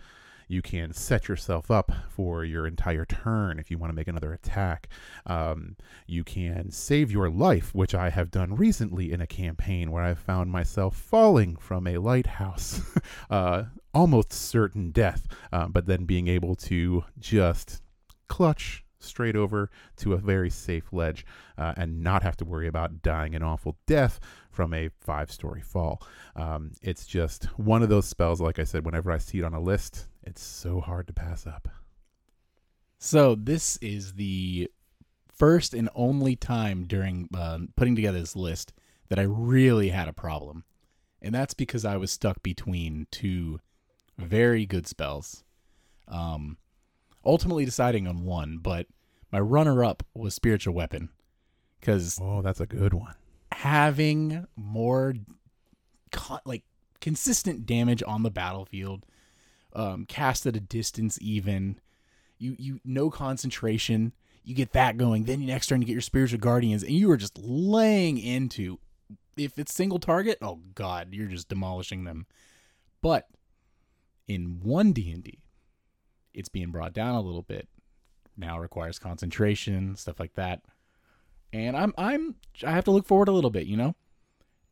you 0.47 0.61
can 0.61 0.93
set 0.93 1.27
yourself 1.27 1.71
up 1.71 1.91
for 2.09 2.43
your 2.43 2.67
entire 2.67 3.05
turn 3.05 3.59
if 3.59 3.71
you 3.71 3.77
want 3.77 3.91
to 3.91 3.95
make 3.95 4.07
another 4.07 4.33
attack. 4.33 4.87
Um, 5.25 5.75
you 6.07 6.23
can 6.23 6.71
save 6.71 7.11
your 7.11 7.29
life, 7.29 7.73
which 7.73 7.95
I 7.95 8.09
have 8.09 8.31
done 8.31 8.55
recently 8.55 9.11
in 9.11 9.21
a 9.21 9.27
campaign 9.27 9.91
where 9.91 10.03
I've 10.03 10.19
found 10.19 10.51
myself 10.51 10.95
falling 10.95 11.55
from 11.55 11.87
a 11.87 11.97
lighthouse, 11.97 12.81
uh, 13.29 13.63
almost 13.93 14.33
certain 14.33 14.91
death, 14.91 15.27
uh, 15.51 15.67
but 15.67 15.85
then 15.85 16.05
being 16.05 16.27
able 16.27 16.55
to 16.55 17.03
just 17.19 17.81
clutch 18.27 18.85
straight 19.05 19.35
over 19.35 19.69
to 19.97 20.13
a 20.13 20.17
very 20.17 20.49
safe 20.49 20.91
ledge 20.91 21.25
uh, 21.57 21.73
and 21.77 22.01
not 22.01 22.23
have 22.23 22.35
to 22.37 22.45
worry 22.45 22.67
about 22.67 23.01
dying 23.01 23.35
an 23.35 23.43
awful 23.43 23.77
death 23.85 24.19
from 24.49 24.73
a 24.73 24.89
five 24.99 25.31
story 25.31 25.61
fall. 25.61 26.01
Um, 26.35 26.71
it's 26.81 27.05
just 27.05 27.45
one 27.57 27.83
of 27.83 27.89
those 27.89 28.07
spells, 28.07 28.41
like 28.41 28.59
I 28.59 28.63
said, 28.63 28.85
whenever 28.85 29.11
I 29.11 29.17
see 29.17 29.39
it 29.39 29.43
on 29.43 29.53
a 29.53 29.59
list, 29.59 30.07
it's 30.25 30.43
so 30.43 30.79
hard 30.81 31.07
to 31.07 31.13
pass 31.13 31.45
up. 31.47 31.67
So 32.97 33.35
this 33.35 33.77
is 33.77 34.13
the 34.13 34.69
first 35.31 35.73
and 35.73 35.89
only 35.95 36.35
time 36.35 36.85
during 36.85 37.27
uh, 37.35 37.59
putting 37.75 37.95
together 37.95 38.19
this 38.19 38.35
list 38.35 38.73
that 39.09 39.19
I 39.19 39.23
really 39.23 39.89
had 39.89 40.07
a 40.07 40.13
problem. 40.13 40.63
And 41.21 41.33
that's 41.33 41.53
because 41.53 41.85
I 41.85 41.97
was 41.97 42.11
stuck 42.11 42.41
between 42.43 43.07
two 43.11 43.59
very 44.17 44.65
good 44.65 44.87
spells. 44.87 45.43
Um, 46.07 46.57
ultimately 47.25 47.65
deciding 47.65 48.07
on 48.07 48.23
one, 48.23 48.59
but 48.59 48.87
my 49.31 49.39
runner 49.39 49.83
up 49.83 50.03
was 50.13 50.33
Spiritual 50.33 50.73
Weapon. 50.73 51.09
Because 51.79 52.17
Oh, 52.21 52.41
that's 52.41 52.59
a 52.61 52.65
good 52.67 52.93
one. 52.93 53.15
having 53.51 54.47
more 54.55 55.13
co- 56.11 56.39
like 56.45 56.63
consistent 57.01 57.65
damage 57.65 58.01
on 58.07 58.23
the 58.23 58.31
battlefield 58.31 59.05
um 59.75 60.05
cast 60.05 60.45
at 60.45 60.55
a 60.55 60.59
distance 60.59 61.17
even. 61.21 61.79
You 62.37 62.55
you 62.57 62.79
no 62.83 63.09
concentration. 63.09 64.13
You 64.43 64.55
get 64.55 64.73
that 64.73 64.97
going. 64.97 65.25
Then 65.25 65.45
next 65.45 65.67
turn 65.67 65.81
you 65.81 65.87
get 65.87 65.93
your 65.93 66.01
spiritual 66.01 66.39
guardians 66.39 66.83
and 66.83 66.93
you 66.93 67.09
are 67.11 67.17
just 67.17 67.37
laying 67.37 68.17
into 68.17 68.79
if 69.37 69.59
it's 69.59 69.73
single 69.73 69.99
target 69.99 70.37
oh 70.41 70.61
god 70.75 71.09
you're 71.11 71.27
just 71.27 71.49
demolishing 71.49 72.03
them. 72.03 72.25
But 73.01 73.27
in 74.27 74.59
one 74.63 74.91
D&D 74.91 75.39
it's 76.33 76.49
being 76.49 76.71
brought 76.71 76.93
down 76.93 77.15
a 77.15 77.21
little 77.21 77.43
bit. 77.43 77.67
Now 78.37 78.59
requires 78.59 78.99
concentration 78.99 79.95
stuff 79.95 80.19
like 80.19 80.33
that. 80.35 80.61
And 81.53 81.75
I'm 81.77 81.93
I'm 81.97 82.35
I 82.65 82.71
have 82.71 82.85
to 82.85 82.91
look 82.91 83.05
forward 83.05 83.27
a 83.27 83.33
little 83.33 83.49
bit, 83.49 83.67
you 83.67 83.77
know. 83.77 83.95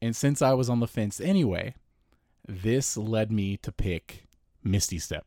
And 0.02 0.16
since 0.16 0.42
I 0.42 0.54
was 0.54 0.70
on 0.70 0.82
the 0.82 0.88
fence 0.88 1.22
anyway, 1.22 1.76
this 2.46 2.98
led 2.98 3.32
me 3.32 3.56
to 3.58 3.72
pick 3.72 4.28
Misty 4.64 5.00
Step, 5.00 5.26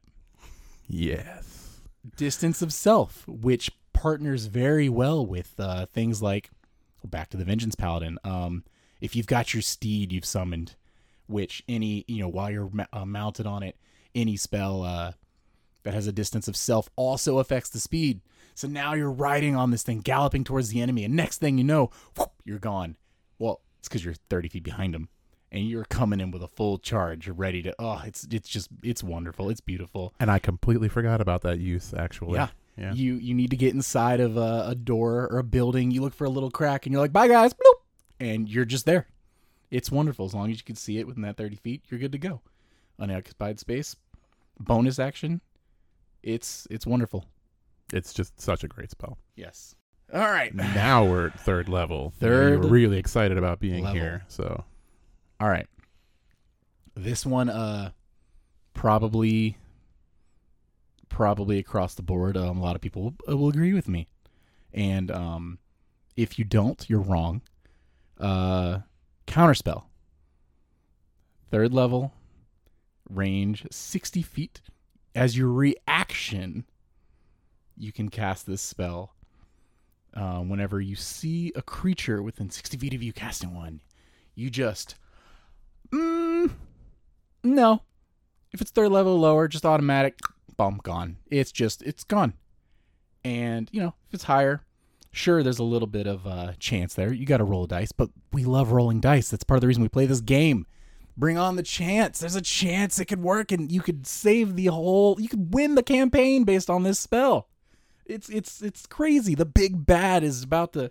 Yes. 0.89 1.81
Distance 2.17 2.63
of 2.63 2.73
Self, 2.73 3.27
which 3.27 3.71
partners 3.93 4.47
very 4.47 4.89
well 4.89 5.25
with 5.27 5.55
uh, 5.59 5.87
things 5.87 6.23
like 6.23 6.51
back 7.05 7.31
to 7.31 7.37
the 7.37 7.45
Vengeance 7.45 7.75
Paladin. 7.75 8.19
Um, 8.25 8.65
if 9.01 9.15
you've 9.17 9.27
got 9.27 9.53
your 9.55 9.63
steed 9.63 10.13
you've 10.13 10.25
summoned, 10.25 10.75
which 11.27 11.63
any 11.69 12.05
you 12.07 12.21
know 12.21 12.29
while 12.29 12.51
you're 12.51 12.71
ma- 12.73 12.87
uh, 12.93 13.05
mounted 13.05 13.47
on 13.47 13.63
it, 13.63 13.77
any 14.15 14.37
spell 14.37 14.83
uh, 14.83 15.13
that 15.83 15.95
has 15.95 16.07
a 16.07 16.13
distance 16.13 16.49
of 16.49 16.57
self 16.57 16.89
also 16.97 17.39
affects 17.39 17.71
the 17.71 17.81
speed. 17.81 18.21
So 18.55 18.67
now 18.69 18.95
you're 18.95 19.11
riding 19.13 19.55
on 19.55 19.71
this 19.71 19.83
thing, 19.83 20.01
galloping 20.01 20.45
towards 20.45 20.71
the 20.71 20.81
enemy, 20.81 21.05
and 21.05 21.15
next 21.15 21.39
thing 21.39 21.59
you 21.59 21.65
know, 21.65 21.91
whoop, 22.17 22.33
you're 22.45 22.59
gone. 22.59 22.97
Well, 23.39 23.61
it's 23.81 23.89
because 23.89 24.05
you're 24.05 24.15
30 24.31 24.49
feet 24.49 24.63
behind 24.65 24.95
them, 24.95 25.09
and 25.57 25.67
you're 25.67 25.85
coming 25.87 26.21
in 26.21 26.31
with 26.31 26.43
a 26.43 26.49
full 26.49 26.79
charge. 26.79 27.27
You're 27.27 27.35
ready 27.35 27.63
to. 27.63 27.75
Oh, 27.79 28.03
it's 28.05 28.27
it's 28.31 28.49
just 28.49 28.69
it's 28.83 29.03
wonderful. 29.03 29.49
It's 29.49 29.61
beautiful. 29.63 30.13
And 30.21 30.31
I 30.31 30.39
completely 30.39 30.89
forgot 30.89 31.21
about 31.23 31.41
that 31.43 31.59
youth. 31.59 31.95
actually. 31.97 32.35
Yeah. 32.35 32.49
Yeah. 32.77 32.93
You 32.93 33.15
you 33.15 33.33
need 33.33 33.51
to 33.51 33.57
get 33.57 33.73
inside 33.73 34.21
of 34.21 34.37
a, 34.37 34.67
a 34.69 34.75
door 34.75 35.27
or 35.31 35.39
a 35.39 35.43
building. 35.43 35.91
You 35.91 36.03
look 36.03 36.13
for 36.13 36.27
a 36.27 36.31
little 36.31 36.51
crack, 36.51 36.85
and 36.85 36.93
you're 36.93 37.01
like, 37.01 37.13
"Bye, 37.13 37.27
guys," 37.29 37.55
bloop, 37.55 37.81
and 38.21 38.49
you're 38.51 38.67
just 38.67 38.85
there. 38.85 39.07
It's 39.71 39.91
wonderful. 39.91 40.27
As 40.27 40.35
long 40.35 40.51
as 40.51 40.59
you 40.59 40.63
can 40.65 40.77
see 40.77 40.99
it 40.99 41.07
within 41.07 41.23
that 41.23 41.39
30 41.39 41.57
feet, 41.57 41.85
you're 41.89 41.99
good 41.99 42.13
to 42.13 42.19
go. 42.19 42.43
Unoccupied 42.99 43.59
space, 43.59 43.97
bonus 44.61 44.99
action. 44.99 45.41
It's 46.23 46.67
it's 46.71 46.87
wonderful. 46.87 47.25
It's 47.95 48.13
just 48.13 48.39
such 48.41 48.63
a 48.63 48.69
great 48.69 48.91
spell. 48.91 49.17
Yes. 49.37 49.75
All 50.13 50.21
right. 50.21 50.55
now 50.55 51.05
we're 51.05 51.29
at 51.29 51.41
third 51.41 51.69
level. 51.71 52.13
Third 52.21 52.61
We're 52.63 52.69
really 52.69 52.99
excited 52.99 53.39
about 53.39 53.59
being 53.59 53.85
level. 53.85 54.01
here. 54.01 54.25
So 54.29 54.65
All 55.39 55.49
right. 55.49 55.67
This 56.95 57.27
one, 57.27 57.51
uh, 57.51 57.91
probably, 58.73 59.59
probably 61.11 61.59
across 61.59 61.95
the 61.95 62.03
board, 62.03 62.37
um, 62.37 62.57
a 62.57 62.63
lot 62.63 62.75
of 62.75 62.81
people 62.81 63.03
will, 63.03 63.37
will 63.37 63.49
agree 63.49 63.75
with 63.75 63.87
me, 63.87 64.09
and 64.73 65.11
um, 65.11 65.59
if 66.17 66.39
you 66.39 66.45
don't, 66.47 66.89
you're 66.89 67.01
wrong. 67.01 67.43
Uh, 68.19 68.79
counterspell. 69.27 69.85
Third 71.51 71.75
level, 71.75 72.15
range 73.11 73.67
sixty 73.71 74.23
feet. 74.23 74.63
As 75.15 75.37
your 75.37 75.51
reaction, 75.51 76.65
you 77.77 77.93
can 77.93 78.09
cast 78.09 78.47
this 78.47 78.63
spell. 78.63 79.15
Uh, 80.15 80.39
whenever 80.39 80.81
you 80.81 80.97
see 80.97 81.53
a 81.55 81.61
creature 81.61 82.23
within 82.23 82.49
sixty 82.49 82.79
feet 82.79 82.95
of 82.95 83.03
you 83.03 83.13
casting 83.13 83.55
one, 83.55 83.81
you 84.35 84.49
just 84.49 84.95
Mm, 85.93 86.51
no. 87.45 87.83
If 88.53 88.61
it's 88.61 88.71
third 88.71 88.91
level 88.91 89.19
lower, 89.19 89.49
just 89.49 89.67
automatic, 89.67 90.19
bomb 90.57 90.81
gone. 90.83 91.17
It's 91.31 91.53
just 91.53 91.83
it's 91.83 92.05
gone. 92.05 92.35
And 93.25 93.69
you 93.73 93.81
know, 93.81 93.95
if 94.09 94.15
it's 94.15 94.25
higher, 94.25 94.65
sure, 95.13 95.43
there's 95.43 95.59
a 95.59 95.65
little 95.65 95.89
bit 95.89 96.07
of 96.07 96.27
uh, 96.27 96.53
chance 96.59 96.95
there. 96.95 97.13
You 97.13 97.27
got 97.27 97.39
to 97.39 97.45
roll 97.45 97.67
dice, 97.67 97.93
but 97.93 98.11
we 98.33 98.45
love 98.45 98.73
rolling 98.73 99.01
dice. 99.01 99.29
That's 99.31 99.45
part 99.45 99.57
of 99.57 99.61
the 99.63 99.67
reason 99.67 99.83
we 99.83 99.89
play 99.89 100.07
this 100.07 100.21
game. 100.21 100.67
Bring 101.17 101.39
on 101.39 101.57
the 101.57 101.63
chance. 101.63 102.19
There's 102.19 102.37
a 102.37 102.43
chance 102.43 102.99
it 102.99 103.07
could 103.07 103.23
work, 103.23 103.51
and 103.51 103.73
you 103.73 103.81
could 103.81 104.07
save 104.07 104.55
the 104.55 104.67
whole. 104.67 105.21
You 105.21 105.29
could 105.29 105.55
win 105.55 105.75
the 105.75 105.83
campaign 105.83 106.45
based 106.45 106.69
on 106.69 106.83
this 106.83 106.99
spell. 106.99 107.49
It's 108.05 108.29
it's 108.29 108.63
it's 108.63 108.87
crazy. 108.87 109.35
The 109.35 109.47
big 109.47 109.87
bad 109.87 110.23
is 110.23 110.43
about 110.43 110.75
to 110.75 110.91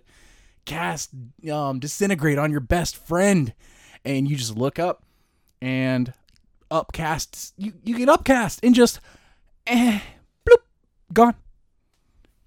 cast 0.64 1.10
um, 1.50 1.78
disintegrate 1.78 2.38
on 2.38 2.50
your 2.50 2.60
best 2.60 2.96
friend, 2.96 3.54
and 4.06 4.30
you 4.30 4.36
just 4.36 4.56
look 4.56 4.78
up 4.78 5.02
and 5.60 6.12
upcast. 6.70 7.52
You 7.58 7.72
you 7.84 7.98
get 7.98 8.08
upcast 8.08 8.60
and 8.62 8.74
just 8.74 9.00
eh, 9.66 10.00
bloop, 10.48 10.62
gone. 11.12 11.34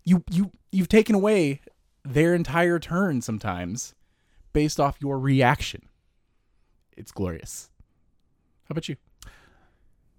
You 0.03 0.23
you 0.31 0.51
you've 0.71 0.89
taken 0.89 1.15
away 1.15 1.61
their 2.03 2.33
entire 2.33 2.79
turn 2.79 3.21
sometimes 3.21 3.93
based 4.53 4.79
off 4.79 4.97
your 4.99 5.19
reaction. 5.19 5.83
It's 6.97 7.11
glorious. 7.11 7.69
How 8.63 8.73
about 8.73 8.89
you? 8.89 8.95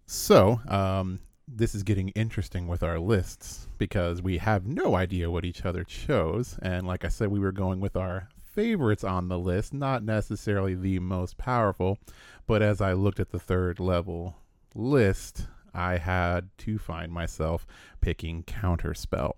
So, 0.06 0.60
um, 0.68 1.20
this 1.46 1.74
is 1.74 1.82
getting 1.82 2.08
interesting 2.10 2.66
with 2.66 2.82
our 2.82 2.98
lists 2.98 3.68
because 3.78 4.22
we 4.22 4.38
have 4.38 4.66
no 4.66 4.94
idea 4.94 5.30
what 5.30 5.44
each 5.44 5.64
other 5.64 5.84
chose. 5.84 6.58
And 6.62 6.86
like 6.86 7.04
I 7.04 7.08
said, 7.08 7.28
we 7.28 7.38
were 7.38 7.52
going 7.52 7.80
with 7.80 7.96
our 7.96 8.28
favorites 8.52 9.04
on 9.04 9.28
the 9.28 9.38
list, 9.38 9.72
not 9.72 10.02
necessarily 10.02 10.74
the 10.74 10.98
most 10.98 11.38
powerful. 11.38 11.98
But 12.46 12.62
as 12.62 12.80
I 12.80 12.92
looked 12.92 13.20
at 13.20 13.30
the 13.30 13.38
third 13.38 13.80
level 13.80 14.36
list, 14.74 15.46
I 15.72 15.98
had 15.98 16.50
to 16.58 16.78
find 16.78 17.12
myself 17.12 17.66
picking 18.00 18.42
Counterspell. 18.42 19.32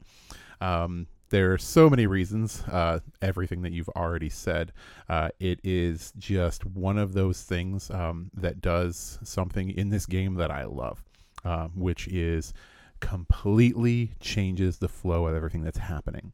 Um, 0.60 1.06
there 1.30 1.52
are 1.52 1.58
so 1.58 1.88
many 1.88 2.06
reasons, 2.06 2.62
uh, 2.64 3.00
everything 3.22 3.62
that 3.62 3.72
you've 3.72 3.88
already 3.90 4.28
said. 4.28 4.72
Uh, 5.08 5.30
it 5.40 5.60
is 5.64 6.12
just 6.18 6.64
one 6.66 6.98
of 6.98 7.14
those 7.14 7.42
things 7.42 7.90
um, 7.90 8.30
that 8.34 8.60
does 8.60 9.18
something 9.22 9.70
in 9.70 9.88
this 9.88 10.04
game 10.04 10.34
that 10.34 10.50
I 10.50 10.64
love, 10.64 11.02
uh, 11.44 11.68
which 11.68 12.06
is 12.08 12.52
completely 13.00 14.12
changes 14.20 14.78
the 14.78 14.88
flow 14.88 15.26
of 15.26 15.34
everything 15.34 15.62
that's 15.62 15.78
happening. 15.78 16.32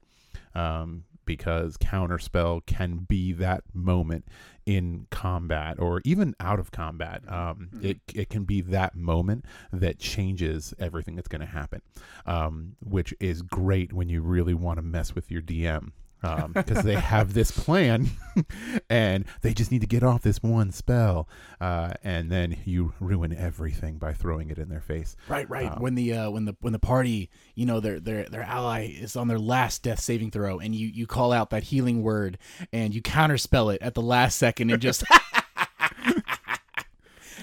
Um, 0.55 1.05
because 1.29 1.77
counterspell 1.77 2.65
can 2.65 2.97
be 3.07 3.35
that 3.35 3.63
moment 3.75 4.25
in 4.65 5.07
combat 5.11 5.79
or 5.79 6.01
even 6.07 6.35
out 6.41 6.59
of 6.59 6.73
combat. 6.73 7.23
Um, 7.31 7.69
it, 7.83 7.99
it 8.15 8.31
can 8.31 8.45
be 8.45 8.63
that 8.63 8.97
moment 8.97 9.45
that 9.71 9.99
changes 9.99 10.73
everything 10.79 11.17
that's 11.17 11.29
going 11.29 11.43
to 11.43 11.47
happen, 11.47 11.83
um, 12.25 12.77
which 12.81 13.13
is 13.21 13.43
great 13.43 13.93
when 13.93 14.09
you 14.09 14.23
really 14.23 14.55
want 14.55 14.79
to 14.79 14.83
mess 14.83 15.15
with 15.15 15.31
your 15.31 15.43
DM. 15.43 15.93
Because 16.21 16.83
they 16.83 16.95
have 16.95 17.35
this 17.35 17.51
plan 17.51 18.09
and 18.91 19.25
they 19.43 19.55
just 19.55 19.71
need 19.71 19.81
to 19.81 19.87
get 19.87 20.03
off 20.03 20.23
this 20.23 20.43
one 20.43 20.73
spell. 20.73 21.29
Uh, 21.61 21.93
and 22.03 22.31
then 22.31 22.57
you 22.65 22.93
ruin 23.01 23.35
everything 23.35 23.99
by 23.99 24.13
throwing 24.13 24.51
it 24.51 24.59
in 24.59 24.69
their 24.69 24.81
face. 24.81 25.17
Right, 25.29 25.49
right. 25.49 25.73
Um, 25.73 25.81
when 25.81 25.95
the 25.95 26.13
uh, 26.13 26.31
when 26.31 26.45
the 26.45 26.57
when 26.61 26.73
the 26.73 26.79
party, 26.79 27.31
you 27.55 27.67
know, 27.67 27.81
their 27.81 28.01
their 28.01 28.25
their 28.25 28.43
ally 28.43 28.87
is 28.87 29.17
on 29.17 29.29
their 29.29 29.39
last 29.39 29.83
death 29.83 30.01
saving 30.01 30.31
throw, 30.31 30.59
and 30.59 30.75
you 30.75 30.87
you 30.87 31.07
call 31.07 31.33
out 31.33 31.51
that 31.51 31.65
healing 31.65 32.03
word, 32.03 32.39
and 32.73 32.95
you 32.95 33.03
counterspell 33.03 33.75
it 33.75 33.83
at 33.83 33.95
the 33.95 34.03
last 34.03 34.39
second, 34.39 34.71
and 34.71 34.81
just 34.81 35.05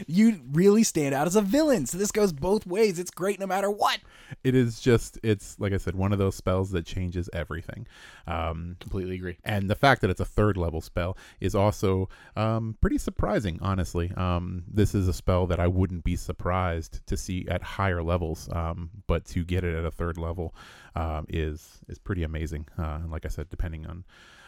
you 0.08 0.42
really 0.52 0.84
stand 0.84 1.14
out 1.14 1.28
as 1.28 1.36
a 1.36 1.42
villain. 1.42 1.86
So 1.86 1.98
this 1.98 2.12
goes 2.12 2.34
both 2.34 2.66
ways. 2.66 3.00
It's 3.00 3.12
great 3.12 3.40
no 3.40 3.48
matter 3.48 3.70
what. 3.70 4.00
It 4.44 4.56
is 4.56 4.80
just, 4.80 5.20
it's 5.24 5.60
like 5.60 5.74
I 5.74 5.78
said, 5.78 5.96
one 5.96 6.12
of 6.12 6.20
those 6.20 6.36
spells 6.36 6.72
that 6.72 6.86
changes 6.86 7.30
everything. 7.34 7.88
Um, 8.28 8.76
Completely 8.80 9.16
agree. 9.16 9.38
and 9.44 9.70
the 9.70 9.76
fact 9.76 10.02
that 10.02 10.10
it's 10.10 10.20
a 10.20 10.26
third 10.26 10.58
level 10.58 10.82
spell 10.82 11.18
is 11.40 11.56
also 11.56 12.10
um, 12.36 12.76
pretty 12.82 12.98
surprising, 12.98 13.60
honestly. 13.62 14.12
Um, 14.18 14.64
this 14.68 14.96
is 14.96 15.08
a 15.08 15.14
spell 15.14 15.48
that 15.48 15.60
I 15.60 15.68
wouldn't 15.68 16.04
be 16.04 16.16
surprised 16.16 17.06
to 17.08 17.18
see 17.18 17.48
at 17.48 17.62
higher 17.62 18.02
levels, 18.04 18.50
um, 18.52 18.90
but 19.08 19.26
to 19.26 19.44
get 19.44 19.64
it 19.64 19.76
at 19.76 19.86
a 19.86 19.92
third 19.92 20.18
level 20.18 20.56
um, 20.96 21.26
is 21.30 21.80
is 21.88 22.00
pretty 22.00 22.24
amazing. 22.24 22.68
Uh, 22.78 23.00
and 23.02 23.12
like 23.12 23.26
I 23.26 23.30
said, 23.30 23.50
depending 23.50 23.86
on 23.86 24.04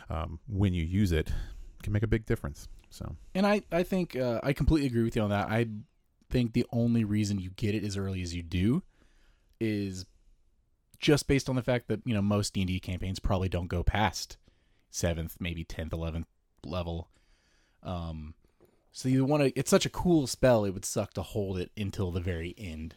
um, 0.09 0.39
when 0.47 0.73
you 0.73 0.83
use 0.83 1.11
it, 1.11 1.31
can 1.83 1.93
make 1.93 2.03
a 2.03 2.07
big 2.07 2.25
difference. 2.25 2.67
So 2.89 3.15
And 3.35 3.45
I, 3.45 3.61
I 3.71 3.83
think 3.83 4.15
uh, 4.15 4.39
I 4.43 4.53
completely 4.53 4.87
agree 4.87 5.03
with 5.03 5.15
you 5.15 5.21
on 5.21 5.29
that. 5.29 5.49
I 5.49 5.67
think 6.29 6.53
the 6.53 6.65
only 6.71 7.03
reason 7.03 7.39
you 7.39 7.51
get 7.51 7.75
it 7.75 7.83
as 7.83 7.97
early 7.97 8.21
as 8.21 8.35
you 8.35 8.43
do 8.43 8.83
is 9.59 10.05
just 10.99 11.27
based 11.27 11.49
on 11.49 11.55
the 11.55 11.61
fact 11.61 11.87
that 11.87 12.01
you 12.05 12.13
know 12.13 12.21
most 12.21 12.53
D 12.53 12.61
and 12.61 12.67
D 12.67 12.79
campaigns 12.79 13.19
probably 13.19 13.49
don't 13.49 13.67
go 13.67 13.83
past 13.83 14.37
seventh, 14.89 15.37
maybe 15.39 15.63
tenth, 15.63 15.93
eleventh 15.93 16.27
level. 16.63 17.09
Um, 17.83 18.33
so 18.91 19.09
you 19.09 19.25
want 19.25 19.43
to. 19.43 19.59
It's 19.59 19.69
such 19.69 19.85
a 19.85 19.89
cool 19.89 20.27
spell. 20.27 20.65
It 20.65 20.71
would 20.71 20.85
suck 20.85 21.13
to 21.13 21.21
hold 21.21 21.57
it 21.57 21.71
until 21.77 22.11
the 22.11 22.19
very 22.19 22.55
end, 22.57 22.95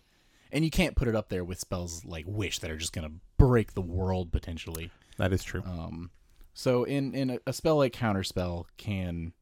and 0.51 0.65
you 0.65 0.71
can't 0.71 0.97
put 0.97 1.09
it 1.09 1.17
up 1.17 1.29
there 1.29 1.45
with 1.45 1.61
spells 1.61 2.05
like 2.05 2.25
Wish 2.27 2.59
that 2.61 2.71
are 2.71 2.79
just 2.79 2.93
gonna 2.93 3.13
break 3.37 3.75
the 3.75 3.83
world 3.83 4.33
potentially. 4.33 4.91
That 5.19 5.33
is 5.33 5.45
true. 5.45 5.63
Um, 5.65 6.11
so 6.55 6.85
in 6.85 7.15
in 7.15 7.31
a, 7.31 7.39
a 7.47 7.53
spell 7.53 7.77
like 7.77 7.93
Counterspell 7.93 8.65
can 8.77 9.33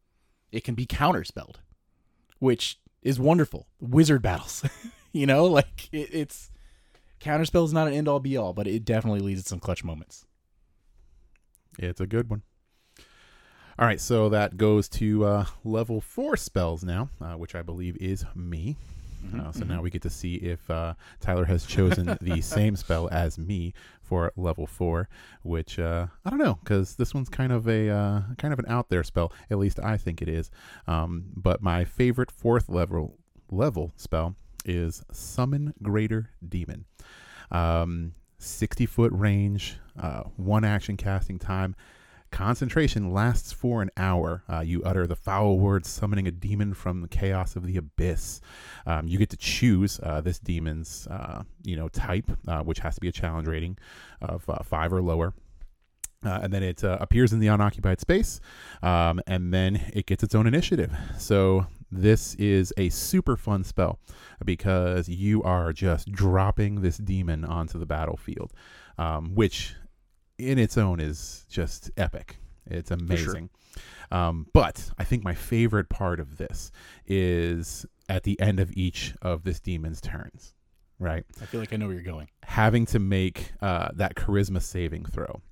it 0.52 0.64
can 0.64 0.74
be 0.74 0.86
counterspelled, 0.86 1.56
which 2.38 2.78
is 3.02 3.18
wonderful. 3.20 3.66
Wizard 3.80 4.22
battles, 4.22 4.64
you 5.12 5.26
know, 5.26 5.44
like 5.44 5.88
it, 5.92 6.08
it's 6.12 6.50
Counterspell 7.20 7.64
is 7.64 7.72
not 7.72 7.88
an 7.88 7.94
end 7.94 8.08
all 8.08 8.20
be 8.20 8.36
all, 8.36 8.52
but 8.52 8.66
it 8.66 8.84
definitely 8.84 9.20
leads 9.20 9.42
to 9.42 9.48
some 9.48 9.60
clutch 9.60 9.82
moments. 9.82 10.26
It's 11.78 12.00
a 12.00 12.06
good 12.06 12.30
one. 12.30 12.42
All 13.78 13.86
right, 13.86 14.00
so 14.00 14.28
that 14.28 14.56
goes 14.56 14.88
to 14.90 15.24
uh, 15.24 15.44
level 15.64 16.00
four 16.00 16.36
spells 16.36 16.82
now, 16.82 17.10
uh, 17.20 17.34
which 17.34 17.54
I 17.54 17.62
believe 17.62 17.96
is 18.00 18.24
me. 18.34 18.76
Uh, 19.36 19.52
so 19.52 19.64
now 19.64 19.82
we 19.82 19.90
get 19.90 20.02
to 20.02 20.10
see 20.10 20.36
if 20.36 20.68
uh, 20.70 20.94
Tyler 21.20 21.44
has 21.44 21.66
chosen 21.66 22.16
the 22.20 22.40
same 22.42 22.76
spell 22.76 23.08
as 23.10 23.36
me 23.36 23.74
for 24.08 24.32
level 24.36 24.66
four, 24.66 25.08
which 25.42 25.78
uh, 25.78 26.06
I 26.24 26.30
don't 26.30 26.38
know 26.38 26.58
because 26.62 26.96
this 26.96 27.12
one's 27.12 27.28
kind 27.28 27.52
of 27.52 27.68
a 27.68 27.90
uh, 27.90 28.22
kind 28.38 28.52
of 28.52 28.58
an 28.58 28.66
out 28.68 28.88
there 28.88 29.04
spell. 29.04 29.32
At 29.50 29.58
least 29.58 29.78
I 29.80 29.96
think 29.96 30.22
it 30.22 30.28
is. 30.28 30.50
Um, 30.86 31.26
but 31.36 31.62
my 31.62 31.84
favorite 31.84 32.30
fourth 32.30 32.68
level 32.68 33.18
level 33.50 33.92
spell 33.96 34.34
is 34.64 35.02
Summon 35.12 35.74
Greater 35.82 36.30
Demon. 36.46 36.86
Um, 37.50 38.14
60 38.38 38.86
foot 38.86 39.12
range, 39.12 39.78
uh, 40.00 40.24
one 40.36 40.64
action 40.64 40.96
casting 40.96 41.38
time. 41.38 41.74
Concentration 42.30 43.12
lasts 43.12 43.52
for 43.52 43.82
an 43.82 43.90
hour. 43.96 44.42
Uh, 44.48 44.60
you 44.60 44.82
utter 44.82 45.06
the 45.06 45.16
foul 45.16 45.58
words, 45.58 45.88
summoning 45.88 46.26
a 46.26 46.30
demon 46.30 46.74
from 46.74 47.00
the 47.00 47.08
chaos 47.08 47.56
of 47.56 47.66
the 47.66 47.76
abyss. 47.76 48.40
Um, 48.86 49.08
you 49.08 49.18
get 49.18 49.30
to 49.30 49.36
choose 49.36 49.98
uh, 50.02 50.20
this 50.20 50.38
demon's, 50.38 51.06
uh, 51.08 51.42
you 51.64 51.76
know, 51.76 51.88
type, 51.88 52.30
uh, 52.46 52.62
which 52.62 52.80
has 52.80 52.94
to 52.96 53.00
be 53.00 53.08
a 53.08 53.12
challenge 53.12 53.48
rating 53.48 53.78
of 54.20 54.48
uh, 54.48 54.62
five 54.62 54.92
or 54.92 55.02
lower. 55.02 55.32
Uh, 56.24 56.40
and 56.42 56.52
then 56.52 56.62
it 56.64 56.82
uh, 56.82 56.98
appears 57.00 57.32
in 57.32 57.38
the 57.38 57.46
unoccupied 57.46 58.00
space, 58.00 58.40
um, 58.82 59.20
and 59.28 59.54
then 59.54 59.76
it 59.92 60.06
gets 60.06 60.24
its 60.24 60.34
own 60.34 60.48
initiative. 60.48 60.92
So 61.16 61.66
this 61.92 62.34
is 62.34 62.72
a 62.76 62.88
super 62.88 63.36
fun 63.36 63.62
spell 63.62 64.00
because 64.44 65.08
you 65.08 65.42
are 65.44 65.72
just 65.72 66.10
dropping 66.10 66.82
this 66.82 66.98
demon 66.98 67.44
onto 67.44 67.78
the 67.78 67.86
battlefield, 67.86 68.52
um, 68.98 69.34
which 69.34 69.76
in 70.38 70.58
its 70.58 70.78
own 70.78 71.00
is 71.00 71.44
just 71.50 71.90
epic. 71.96 72.38
It's 72.66 72.90
amazing. 72.90 73.50
Um, 74.10 74.46
but 74.52 74.90
I 74.98 75.04
think 75.04 75.24
my 75.24 75.34
favorite 75.34 75.88
part 75.88 76.20
of 76.20 76.38
this 76.38 76.70
is 77.06 77.84
at 78.08 78.22
the 78.22 78.40
end 78.40 78.60
of 78.60 78.72
each 78.72 79.14
of 79.20 79.44
this 79.44 79.60
demon's 79.60 80.00
turns, 80.00 80.54
right? 80.98 81.24
I 81.42 81.44
feel 81.46 81.60
like 81.60 81.72
I 81.72 81.76
know 81.76 81.86
where 81.86 81.94
you're 81.94 82.04
going. 82.04 82.28
Having 82.44 82.86
to 82.86 82.98
make 82.98 83.52
uh, 83.60 83.88
that 83.94 84.14
charisma 84.14 84.62
saving 84.62 85.04
throw. 85.06 85.42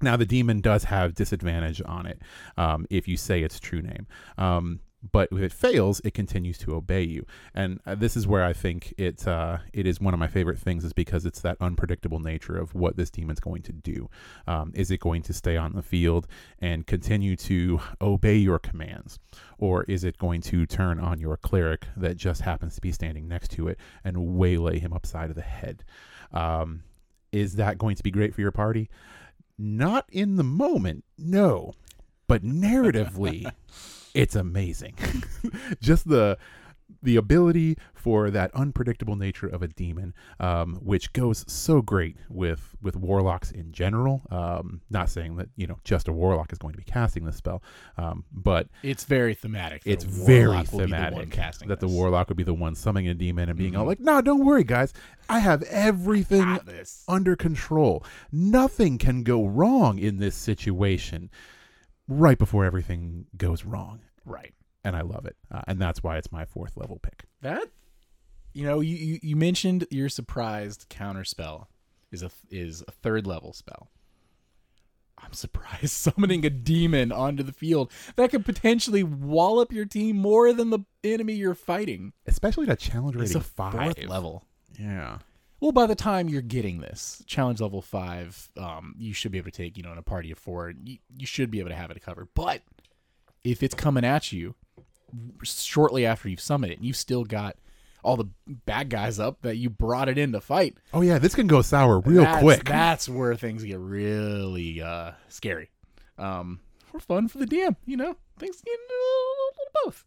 Now, 0.00 0.16
the 0.16 0.26
demon 0.26 0.60
does 0.60 0.84
have 0.84 1.14
disadvantage 1.14 1.80
on 1.86 2.06
it 2.06 2.20
um, 2.56 2.86
if 2.90 3.06
you 3.06 3.16
say 3.16 3.42
its 3.42 3.60
true 3.60 3.80
name. 3.80 4.06
Um, 4.38 4.80
but 5.12 5.28
if 5.32 5.38
it 5.38 5.52
fails, 5.52 6.00
it 6.04 6.14
continues 6.14 6.58
to 6.58 6.74
obey 6.74 7.02
you, 7.02 7.26
and 7.54 7.80
uh, 7.86 7.94
this 7.94 8.16
is 8.16 8.26
where 8.26 8.44
I 8.44 8.52
think 8.52 8.94
it 8.96 9.26
uh, 9.26 9.58
it 9.72 9.86
is 9.86 10.00
one 10.00 10.14
of 10.14 10.20
my 10.20 10.28
favorite 10.28 10.58
things, 10.58 10.84
is 10.84 10.92
because 10.92 11.26
it's 11.26 11.40
that 11.40 11.56
unpredictable 11.60 12.20
nature 12.20 12.56
of 12.56 12.74
what 12.74 12.96
this 12.96 13.10
demon's 13.10 13.40
going 13.40 13.62
to 13.62 13.72
do. 13.72 14.08
Um, 14.46 14.72
is 14.74 14.90
it 14.90 15.00
going 15.00 15.22
to 15.22 15.32
stay 15.32 15.56
on 15.56 15.72
the 15.72 15.82
field 15.82 16.26
and 16.58 16.86
continue 16.86 17.36
to 17.36 17.80
obey 18.00 18.36
your 18.36 18.58
commands, 18.58 19.18
or 19.58 19.84
is 19.84 20.04
it 20.04 20.18
going 20.18 20.40
to 20.42 20.66
turn 20.66 20.98
on 20.98 21.20
your 21.20 21.36
cleric 21.36 21.86
that 21.96 22.16
just 22.16 22.42
happens 22.42 22.74
to 22.76 22.80
be 22.80 22.92
standing 22.92 23.28
next 23.28 23.50
to 23.52 23.68
it 23.68 23.78
and 24.04 24.36
waylay 24.36 24.78
him 24.78 24.92
upside 24.92 25.30
of 25.30 25.36
the 25.36 25.42
head? 25.42 25.84
Um, 26.32 26.84
is 27.32 27.56
that 27.56 27.78
going 27.78 27.96
to 27.96 28.02
be 28.02 28.10
great 28.10 28.34
for 28.34 28.40
your 28.40 28.52
party? 28.52 28.88
Not 29.58 30.06
in 30.10 30.36
the 30.36 30.44
moment, 30.44 31.04
no, 31.18 31.74
but 32.26 32.42
narratively 32.42 33.50
it's 34.14 34.34
amazing. 34.36 34.96
Just 35.80 36.08
the 36.08 36.38
the 37.02 37.16
ability 37.16 37.76
for 37.94 38.30
that 38.30 38.50
unpredictable 38.54 39.16
nature 39.16 39.46
of 39.46 39.62
a 39.62 39.68
demon, 39.68 40.14
um, 40.40 40.76
which 40.76 41.12
goes 41.12 41.44
so 41.50 41.82
great 41.82 42.16
with 42.30 42.74
with 42.82 42.96
warlocks 42.96 43.50
in 43.50 43.72
general. 43.72 44.22
Um, 44.30 44.80
not 44.90 45.08
saying 45.10 45.36
that 45.36 45.48
you 45.56 45.66
know 45.66 45.78
just 45.84 46.08
a 46.08 46.12
warlock 46.12 46.52
is 46.52 46.58
going 46.58 46.72
to 46.72 46.78
be 46.78 46.84
casting 46.84 47.24
this 47.24 47.36
spell, 47.36 47.62
um, 47.98 48.24
but 48.32 48.68
It's 48.82 49.04
very 49.04 49.34
thematic. 49.34 49.82
it's 49.84 50.04
very 50.04 50.46
warlock 50.46 50.72
will 50.72 50.80
be 50.80 50.86
the 50.86 50.92
one 50.92 51.10
thematic 51.10 51.30
casting 51.30 51.68
that 51.68 51.80
the 51.80 51.88
warlock 51.88 52.28
would 52.28 52.36
be 52.38 52.42
the 52.44 52.54
one 52.54 52.74
summoning 52.74 53.08
a 53.08 53.14
demon 53.14 53.48
and 53.48 53.58
being 53.58 53.76
all 53.76 53.84
Mhm. 53.84 53.88
like, 53.88 54.00
"No, 54.00 54.20
don't 54.20 54.44
worry, 54.44 54.64
guys. 54.64 54.92
I 55.28 55.38
have 55.40 55.62
everything 55.64 56.58
this. 56.66 57.04
under 57.08 57.34
control. 57.36 58.04
Nothing 58.30 58.98
can 58.98 59.22
go 59.24 59.46
wrong 59.46 59.98
in 59.98 60.18
this 60.18 60.34
situation." 60.34 61.30
Right 62.08 62.38
before 62.38 62.64
everything 62.64 63.26
goes 63.36 63.64
wrong, 63.64 64.00
Right. 64.24 64.52
and 64.84 64.94
I 64.94 65.00
love 65.00 65.24
it, 65.26 65.36
uh, 65.50 65.62
and 65.66 65.80
that's 65.80 66.02
why 66.02 66.18
it's 66.18 66.30
my 66.30 66.44
fourth 66.44 66.76
level 66.76 66.98
pick. 67.02 67.24
That 67.40 67.68
you 68.52 68.64
know, 68.64 68.80
you, 68.80 68.94
you, 68.96 69.18
you 69.22 69.36
mentioned 69.36 69.86
your 69.90 70.08
surprised 70.08 70.86
counter 70.88 71.24
spell 71.24 71.68
is 72.12 72.22
a 72.22 72.30
is 72.50 72.82
a 72.86 72.90
third 72.92 73.26
level 73.26 73.52
spell. 73.52 73.90
I'm 75.18 75.32
surprised 75.32 75.88
summoning 75.92 76.44
a 76.44 76.50
demon 76.50 77.10
onto 77.10 77.42
the 77.42 77.52
field 77.52 77.90
that 78.16 78.30
could 78.30 78.44
potentially 78.44 79.02
wallop 79.02 79.72
your 79.72 79.86
team 79.86 80.16
more 80.16 80.52
than 80.52 80.70
the 80.70 80.80
enemy 81.02 81.32
you're 81.34 81.54
fighting. 81.54 82.12
Especially 82.26 82.66
that 82.66 82.78
challenge 82.80 83.16
It's 83.16 83.30
rating 83.34 83.36
a 83.38 83.40
five 83.44 83.72
fourth 83.94 84.04
level. 84.04 84.44
Yeah, 84.78 85.18
Well, 85.60 85.72
by 85.72 85.86
the 85.86 85.94
time 85.94 86.28
you're 86.28 86.42
getting 86.42 86.80
this 86.80 87.22
challenge 87.26 87.60
level 87.60 87.80
five, 87.80 88.48
um, 88.56 88.94
you 88.98 89.12
should 89.14 89.32
be 89.32 89.38
able 89.38 89.50
to 89.50 89.56
take, 89.56 89.76
you 89.76 89.82
know, 89.82 89.92
in 89.92 89.98
a 89.98 90.02
party 90.02 90.30
of 90.30 90.38
four, 90.38 90.72
you, 90.82 90.98
you 91.16 91.26
should 91.26 91.50
be 91.50 91.60
able 91.60 91.70
to 91.70 91.76
have 91.76 91.90
it 91.90 92.02
covered. 92.02 92.28
But 92.34 92.62
if 93.44 93.62
it's 93.62 93.74
coming 93.74 94.04
at 94.04 94.32
you 94.32 94.54
shortly 95.42 96.04
after 96.04 96.28
you've 96.28 96.40
summoned 96.40 96.72
it, 96.72 96.78
and 96.78 96.86
you've 96.86 96.96
still 96.96 97.24
got 97.24 97.56
all 98.02 98.16
the 98.16 98.28
bad 98.46 98.90
guys 98.90 99.18
up 99.18 99.40
that 99.42 99.56
you 99.56 99.70
brought 99.70 100.08
it 100.08 100.18
in 100.18 100.32
to 100.32 100.40
fight, 100.40 100.76
Oh 100.92 101.00
yeah, 101.00 101.18
this 101.18 101.34
can 101.34 101.46
go 101.46 101.62
sour 101.62 102.00
real 102.00 102.24
that's, 102.24 102.42
quick. 102.42 102.64
That's 102.64 103.08
where 103.08 103.34
things 103.34 103.62
get 103.64 103.78
really 103.78 104.82
uh, 104.82 105.12
scary. 105.28 105.70
Um, 106.18 106.60
or 106.92 107.00
fun 107.00 107.28
for 107.28 107.38
the 107.38 107.46
DM, 107.46 107.76
you 107.86 107.96
know. 107.96 108.16
Things 108.38 108.60
get 108.60 108.72
a 108.72 108.92
little, 108.92 109.34
little 109.58 109.72
both. 109.84 110.04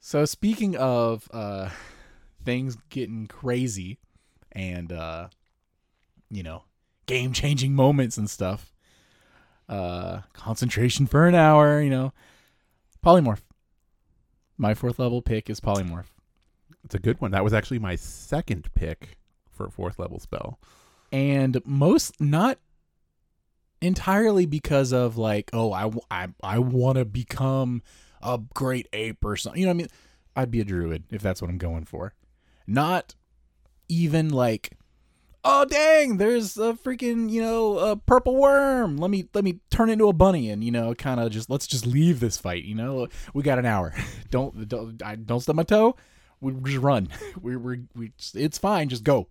So 0.00 0.24
speaking 0.24 0.76
of 0.76 1.28
uh, 1.32 1.70
things 2.46 2.78
getting 2.88 3.26
crazy 3.26 3.98
and 4.52 4.90
uh, 4.92 5.28
you 6.30 6.42
know 6.42 6.62
game 7.04 7.32
changing 7.32 7.74
moments 7.74 8.16
and 8.16 8.30
stuff, 8.30 8.72
uh, 9.68 10.20
concentration 10.32 11.06
for 11.06 11.26
an 11.26 11.34
hour, 11.34 11.80
you 11.82 11.90
know, 11.90 12.12
polymorph. 13.04 13.42
My 14.56 14.72
fourth 14.72 14.98
level 14.98 15.20
pick 15.20 15.50
is 15.50 15.60
polymorph. 15.60 16.06
It's 16.84 16.94
a 16.94 16.98
good 16.98 17.20
one. 17.20 17.32
That 17.32 17.44
was 17.44 17.52
actually 17.52 17.80
my 17.80 17.96
second 17.96 18.72
pick 18.74 19.18
for 19.52 19.66
a 19.66 19.70
fourth 19.70 19.98
level 19.98 20.18
spell. 20.18 20.58
and 21.12 21.60
most 21.64 22.20
not 22.20 22.58
entirely 23.80 24.46
because 24.46 24.92
of 24.92 25.16
like 25.16 25.50
oh 25.52 25.72
I 25.72 25.90
I, 26.10 26.28
I 26.42 26.58
want 26.58 26.96
to 26.98 27.04
become 27.04 27.82
a 28.22 28.40
great 28.54 28.88
ape 28.92 29.24
or 29.24 29.36
something 29.36 29.60
you 29.60 29.66
know 29.66 29.70
what 29.70 29.74
I 29.74 29.78
mean 29.78 29.88
I'd 30.34 30.50
be 30.50 30.60
a 30.60 30.64
druid 30.64 31.04
if 31.10 31.22
that's 31.22 31.40
what 31.42 31.50
I'm 31.50 31.58
going 31.58 31.84
for 31.84 32.14
not 32.66 33.14
even 33.88 34.28
like 34.30 34.76
oh 35.44 35.64
dang 35.64 36.16
there's 36.16 36.56
a 36.56 36.72
freaking 36.74 37.30
you 37.30 37.40
know 37.40 37.78
a 37.78 37.96
purple 37.96 38.36
worm. 38.36 38.96
Let 38.96 39.10
me 39.10 39.28
let 39.32 39.44
me 39.44 39.60
turn 39.70 39.88
into 39.88 40.08
a 40.08 40.12
bunny 40.12 40.50
and 40.50 40.62
you 40.62 40.72
know 40.72 40.94
kind 40.94 41.20
of 41.20 41.30
just 41.30 41.48
let's 41.48 41.66
just 41.66 41.86
leave 41.86 42.20
this 42.20 42.36
fight 42.36 42.64
you 42.64 42.74
know? 42.74 43.08
We 43.32 43.42
got 43.42 43.58
an 43.58 43.66
hour. 43.66 43.94
Don't 44.30 44.68
don't 44.68 45.00
I 45.02 45.14
don't 45.14 45.40
stub 45.40 45.56
my 45.56 45.62
toe. 45.62 45.96
We 46.40 46.52
just 46.64 46.82
run. 46.82 47.08
We 47.40 47.56
we 47.56 47.82
we 47.94 48.12
it's 48.34 48.58
fine. 48.58 48.88
Just 48.88 49.04
go. 49.04 49.28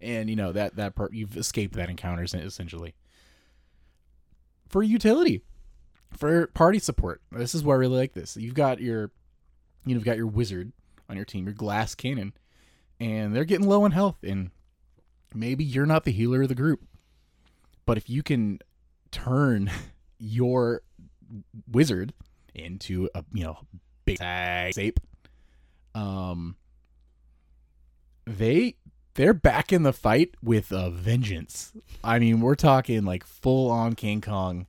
And 0.00 0.30
you 0.30 0.36
know 0.36 0.52
that 0.52 0.76
that 0.76 0.94
part 0.94 1.12
you've 1.12 1.36
escaped 1.36 1.74
that 1.74 1.90
encounter 1.90 2.22
essentially. 2.22 2.94
For 4.68 4.82
utility. 4.82 5.42
For 6.16 6.46
party 6.48 6.78
support. 6.78 7.20
This 7.32 7.54
is 7.54 7.64
why 7.64 7.74
i 7.74 7.78
really 7.78 7.98
like 7.98 8.14
this. 8.14 8.36
You've 8.36 8.54
got 8.54 8.80
your 8.80 9.10
you 9.84 9.94
know 9.94 9.98
you've 9.98 10.04
got 10.04 10.16
your 10.16 10.26
wizard 10.28 10.72
on 11.08 11.16
your 11.16 11.24
team 11.24 11.44
your 11.44 11.54
glass 11.54 11.94
cannon 11.96 12.32
and 13.00 13.34
they're 13.34 13.44
getting 13.44 13.66
low 13.66 13.84
in 13.84 13.92
health 13.92 14.16
and 14.22 14.50
maybe 15.34 15.64
you're 15.64 15.86
not 15.86 16.04
the 16.04 16.12
healer 16.12 16.42
of 16.42 16.48
the 16.48 16.54
group 16.54 16.82
but 17.86 17.96
if 17.96 18.08
you 18.08 18.22
can 18.22 18.58
turn 19.10 19.70
your 20.18 20.82
wizard 21.70 22.12
into 22.54 23.08
a 23.14 23.24
you 23.32 23.44
know 23.44 23.58
big 24.04 24.18
ape 24.78 25.00
um 25.94 26.56
they 28.26 28.76
they're 29.14 29.34
back 29.34 29.72
in 29.72 29.82
the 29.82 29.92
fight 29.92 30.34
with 30.42 30.72
a 30.72 30.90
vengeance. 30.90 31.72
I 32.02 32.18
mean, 32.18 32.40
we're 32.40 32.54
talking 32.54 33.04
like 33.04 33.24
full 33.24 33.70
on 33.70 33.94
King 33.94 34.20
Kong 34.20 34.66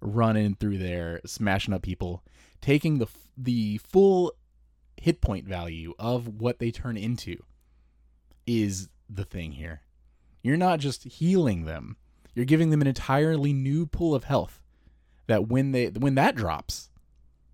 running 0.00 0.54
through 0.54 0.78
there, 0.78 1.20
smashing 1.26 1.74
up 1.74 1.82
people, 1.82 2.22
taking 2.60 2.98
the 2.98 3.06
the 3.36 3.78
full 3.78 4.32
hit 5.00 5.20
point 5.20 5.46
value 5.46 5.94
of 5.98 6.40
what 6.40 6.58
they 6.58 6.70
turn 6.70 6.96
into 6.96 7.36
is 8.46 8.88
the 9.08 9.24
thing 9.24 9.52
here. 9.52 9.82
You're 10.42 10.56
not 10.56 10.78
just 10.80 11.04
healing 11.04 11.64
them. 11.64 11.96
You're 12.34 12.44
giving 12.44 12.70
them 12.70 12.80
an 12.80 12.86
entirely 12.86 13.52
new 13.52 13.86
pool 13.86 14.14
of 14.14 14.24
health 14.24 14.60
that 15.26 15.48
when 15.48 15.72
they 15.72 15.86
when 15.86 16.14
that 16.16 16.36
drops, 16.36 16.90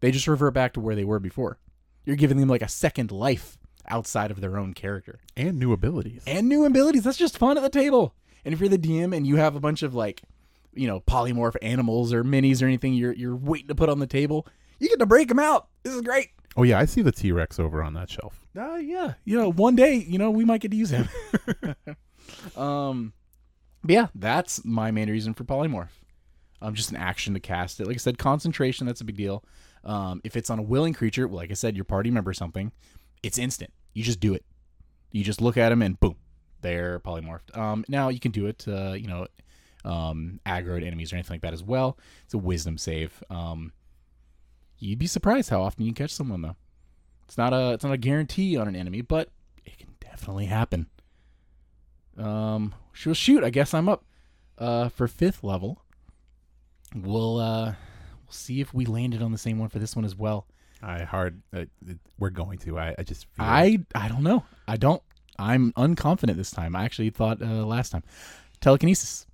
they 0.01 0.11
just 0.11 0.27
revert 0.27 0.55
back 0.55 0.73
to 0.75 0.81
where 0.81 0.95
they 0.97 1.05
were 1.05 1.21
before. 1.21 1.59
You're 2.05 2.17
giving 2.17 2.39
them 2.39 2.49
like 2.49 2.63
a 2.63 2.69
second 2.69 3.11
life 3.13 3.59
outside 3.89 4.31
of 4.31 4.41
their 4.41 4.59
own 4.59 4.75
character 4.75 5.21
and 5.37 5.59
new 5.59 5.73
abilities. 5.73 6.23
and 6.27 6.49
new 6.49 6.65
abilities. 6.65 7.05
That's 7.05 7.17
just 7.17 7.39
fun 7.39 7.57
at 7.57 7.63
the 7.63 7.69
table. 7.69 8.15
And 8.45 8.53
if 8.53 8.61
you're 8.61 8.69
the 8.69 8.79
DM 8.79 9.17
and 9.17 9.27
you 9.27 9.37
have 9.37 9.55
a 9.55 9.61
bunch 9.61 9.83
of 9.83 9.95
like, 9.95 10.23
you 10.75 10.87
know, 10.87 11.01
polymorph 11.01 11.57
animals 11.63 12.13
or 12.13 12.25
minis 12.25 12.63
or 12.63 12.67
anything 12.67 12.95
you're 12.95 13.13
you're 13.13 13.37
waiting 13.37 13.69
to 13.69 13.75
put 13.75 13.89
on 13.89 14.01
the 14.01 14.07
table, 14.07 14.47
you 14.81 14.89
get 14.89 14.99
to 14.99 15.07
break 15.07 15.29
them 15.29 15.39
out. 15.39 15.69
This 15.85 15.95
is 15.95 16.03
great. 16.03 16.31
Oh 16.57 16.63
yeah, 16.63 16.79
I 16.79 16.85
see 16.85 17.03
the 17.03 17.13
T 17.13 17.33
Rex 17.33 17.59
over 17.59 17.83
on 17.83 17.95
that 17.95 18.11
shelf. 18.11 18.47
Uh, 18.57 18.77
yeah, 18.77 19.15
you 19.25 19.39
know, 19.39 19.51
one 19.51 19.75
day, 19.75 19.95
you 19.95 20.19
know, 20.19 20.31
we 20.31 20.45
might 20.45 20.61
get 20.61 20.71
to 20.71 20.77
use 20.77 20.91
him. 20.91 21.09
um, 22.57 23.13
but 23.83 23.93
yeah, 23.93 24.07
that's 24.15 24.65
my 24.65 24.91
main 24.91 25.11
reason 25.11 25.35
for 25.35 25.45
polymorph. 25.45 25.89
Um, 26.61 26.75
just 26.75 26.91
an 26.91 26.97
action 26.97 27.35
to 27.35 27.41
cast 27.41 27.81
it. 27.81 27.87
Like 27.87 27.97
I 27.97 27.99
said, 27.99 28.19
concentration. 28.19 28.87
That's 28.87 29.01
a 29.01 29.05
big 29.05 29.17
deal. 29.17 29.43
Um, 29.85 30.21
if 30.23 30.37
it's 30.37 30.51
on 30.51 30.59
a 30.59 30.63
willing 30.63 30.93
creature, 30.93 31.27
like 31.29 31.51
I 31.51 31.55
said, 31.55 31.75
your 31.75 31.85
party 31.85 32.11
member 32.11 32.31
or 32.31 32.35
something, 32.35 32.71
it's 33.23 33.39
instant. 33.39 33.73
You 33.95 34.05
just 34.05 34.21
do 34.21 34.35
it. 34.35 34.45
You 35.11 35.25
just 35.25 35.41
look 35.41 35.57
at 35.57 35.71
them 35.71 35.83
and 35.83 35.99
boom, 35.99 36.17
they're 36.61 37.01
polymorphed. 37.01 37.57
Um, 37.57 37.85
now 37.89 38.09
you 38.09 38.21
can 38.21 38.31
do 38.31 38.47
it, 38.47 38.65
uh, 38.69 38.93
you 38.93 39.09
know, 39.09 39.27
um, 39.85 40.41
aggroed 40.47 40.87
enemies 40.87 41.13
or 41.13 41.17
anything 41.17 41.35
like 41.35 41.43
that 41.43 41.53
as 41.53 41.63
well. 41.63 41.99
It's 42.25 42.35
a 42.35 42.39
wisdom 42.39 42.79
save. 42.79 43.23
Um, 43.29 43.73
you'd 44.83 44.99
be 44.99 45.07
surprised 45.07 45.51
how 45.51 45.63
often 45.63 45.85
you 45.87 45.93
catch 45.93 46.11
someone 46.11 46.43
though. 46.43 46.57
It's 47.25 47.39
not 47.39 47.53
a 47.53 47.73
it's 47.73 47.85
not 47.85 47.93
a 47.93 47.99
guarantee 47.99 48.57
on 48.57 48.69
an 48.69 48.77
enemy, 48.77 49.01
but 49.01 49.31
it 49.65 49.79
can 49.79 49.89
definitely 50.01 50.47
happen. 50.47 50.87
Um, 52.19 52.75
she'll 52.93 53.15
shoot. 53.15 53.45
I 53.45 53.51
guess 53.51 53.73
I'm 53.73 53.89
up. 53.89 54.05
Uh, 54.59 54.89
for 54.91 55.09
fifth 55.09 55.43
level, 55.43 55.83
we'll 56.95 57.39
uh, 57.39 57.65
we'll 57.67 58.33
see 58.33 58.61
if 58.61 58.75
we 58.75 58.85
landed 58.85 59.23
on 59.23 59.33
the 59.33 59.39
same 59.39 59.59
one 59.59 59.69
for 59.69 59.79
this 59.79 59.97
one 59.97 60.05
as 60.05 60.15
well. 60.15 60.47
I 60.83 61.05
hard. 61.05 61.41
Uh, 61.55 61.65
we're 62.19 62.31
going 62.31 62.59
to. 62.59 62.79
I, 62.79 62.95
I 62.99 63.03
just. 63.03 63.27
Feel 63.33 63.45
I 63.45 63.79
I 63.95 64.09
don't 64.09 64.23
know. 64.23 64.45
I 64.69 64.77
don't. 64.77 65.03
I'm 65.39 65.73
unconfident 65.73 66.37
this 66.37 66.51
time. 66.51 66.77
I 66.77 66.85
actually 66.85 67.11
thought 67.11 67.41
uh, 67.41 67.65
last 67.65 67.91
time 67.91 68.03
telekinesis. 68.61 69.27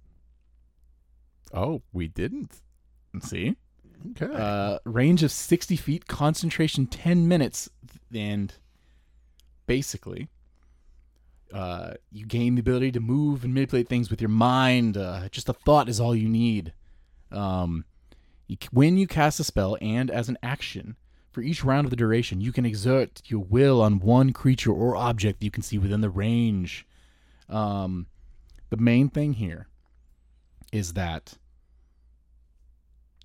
Oh, 1.52 1.82
we 1.92 2.08
didn't. 2.08 2.60
See, 3.22 3.56
Okay. 4.10 4.32
uh, 4.32 4.78
range 4.84 5.22
of 5.22 5.32
60 5.32 5.76
feet, 5.76 6.06
concentration 6.06 6.86
10 6.86 7.26
minutes, 7.26 7.68
and 8.14 8.54
basically, 9.66 10.28
uh, 11.52 11.94
you 12.10 12.26
gain 12.26 12.54
the 12.54 12.60
ability 12.60 12.92
to 12.92 13.00
move 13.00 13.44
and 13.44 13.54
manipulate 13.54 13.88
things 13.88 14.10
with 14.10 14.20
your 14.20 14.28
mind. 14.28 14.96
Uh, 14.96 15.28
just 15.30 15.48
a 15.48 15.52
thought 15.52 15.88
is 15.88 16.00
all 16.00 16.14
you 16.14 16.28
need. 16.28 16.72
Um, 17.32 17.84
you, 18.46 18.56
when 18.70 18.96
you 18.96 19.06
cast 19.06 19.40
a 19.40 19.44
spell 19.44 19.76
and 19.80 20.10
as 20.10 20.28
an 20.28 20.38
action, 20.42 20.96
for 21.30 21.42
each 21.42 21.62
round 21.62 21.84
of 21.84 21.90
the 21.90 21.96
duration, 21.96 22.40
you 22.40 22.52
can 22.52 22.66
exert 22.66 23.22
your 23.26 23.44
will 23.44 23.80
on 23.80 24.00
one 24.00 24.32
creature 24.32 24.72
or 24.72 24.96
object 24.96 25.40
that 25.40 25.44
you 25.44 25.50
can 25.50 25.62
see 25.62 25.78
within 25.78 26.00
the 26.00 26.10
range. 26.10 26.86
Um, 27.48 28.06
the 28.70 28.76
main 28.76 29.08
thing 29.08 29.34
here 29.34 29.68
is 30.72 30.94
that 30.94 31.38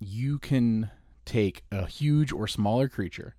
you 0.00 0.38
can 0.38 0.90
take 1.24 1.64
a 1.70 1.86
huge 1.86 2.32
or 2.32 2.46
smaller 2.46 2.88
creature, 2.88 3.34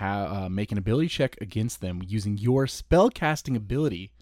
uh, 0.00 0.48
make 0.50 0.72
an 0.72 0.78
ability 0.78 1.08
check 1.08 1.36
against 1.40 1.80
them 1.80 2.02
using 2.06 2.38
your 2.38 2.66
spellcasting 2.66 3.56
ability 3.56 4.12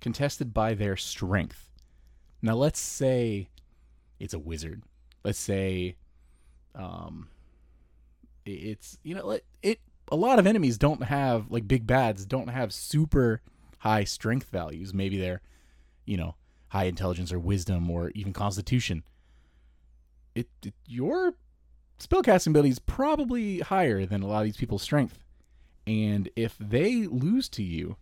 contested 0.00 0.52
by 0.52 0.74
their 0.74 0.96
strength. 0.96 1.70
Now, 2.42 2.54
let's 2.54 2.80
say 2.80 3.48
it's 4.18 4.34
a 4.34 4.38
wizard. 4.38 4.82
Let's 5.24 5.38
say 5.38 5.96
um, 6.74 7.28
it's, 8.44 8.98
you 9.02 9.14
know, 9.14 9.30
it, 9.30 9.44
it 9.62 9.80
a 10.12 10.16
lot 10.16 10.38
of 10.38 10.46
enemies 10.46 10.76
don't 10.76 11.04
have, 11.04 11.50
like 11.50 11.66
big 11.66 11.86
bads, 11.86 12.26
don't 12.26 12.48
have 12.48 12.72
super 12.72 13.40
high 13.78 14.04
strength 14.04 14.50
values. 14.50 14.92
Maybe 14.92 15.18
they're, 15.18 15.40
you 16.04 16.16
know, 16.16 16.34
high 16.68 16.84
intelligence 16.84 17.32
or 17.32 17.38
wisdom 17.38 17.88
or 17.90 18.10
even 18.10 18.32
constitution 18.32 19.04
it, 20.34 20.48
it 20.62 20.74
your 20.86 21.34
spellcasting 21.98 22.48
ability 22.48 22.70
is 22.70 22.78
probably 22.78 23.60
higher 23.60 24.04
than 24.06 24.22
a 24.22 24.26
lot 24.26 24.40
of 24.40 24.44
these 24.44 24.56
people's 24.56 24.82
strength. 24.82 25.18
And 25.86 26.28
if 26.34 26.56
they 26.58 27.06
lose 27.06 27.48
to 27.50 27.62
you, 27.62 27.96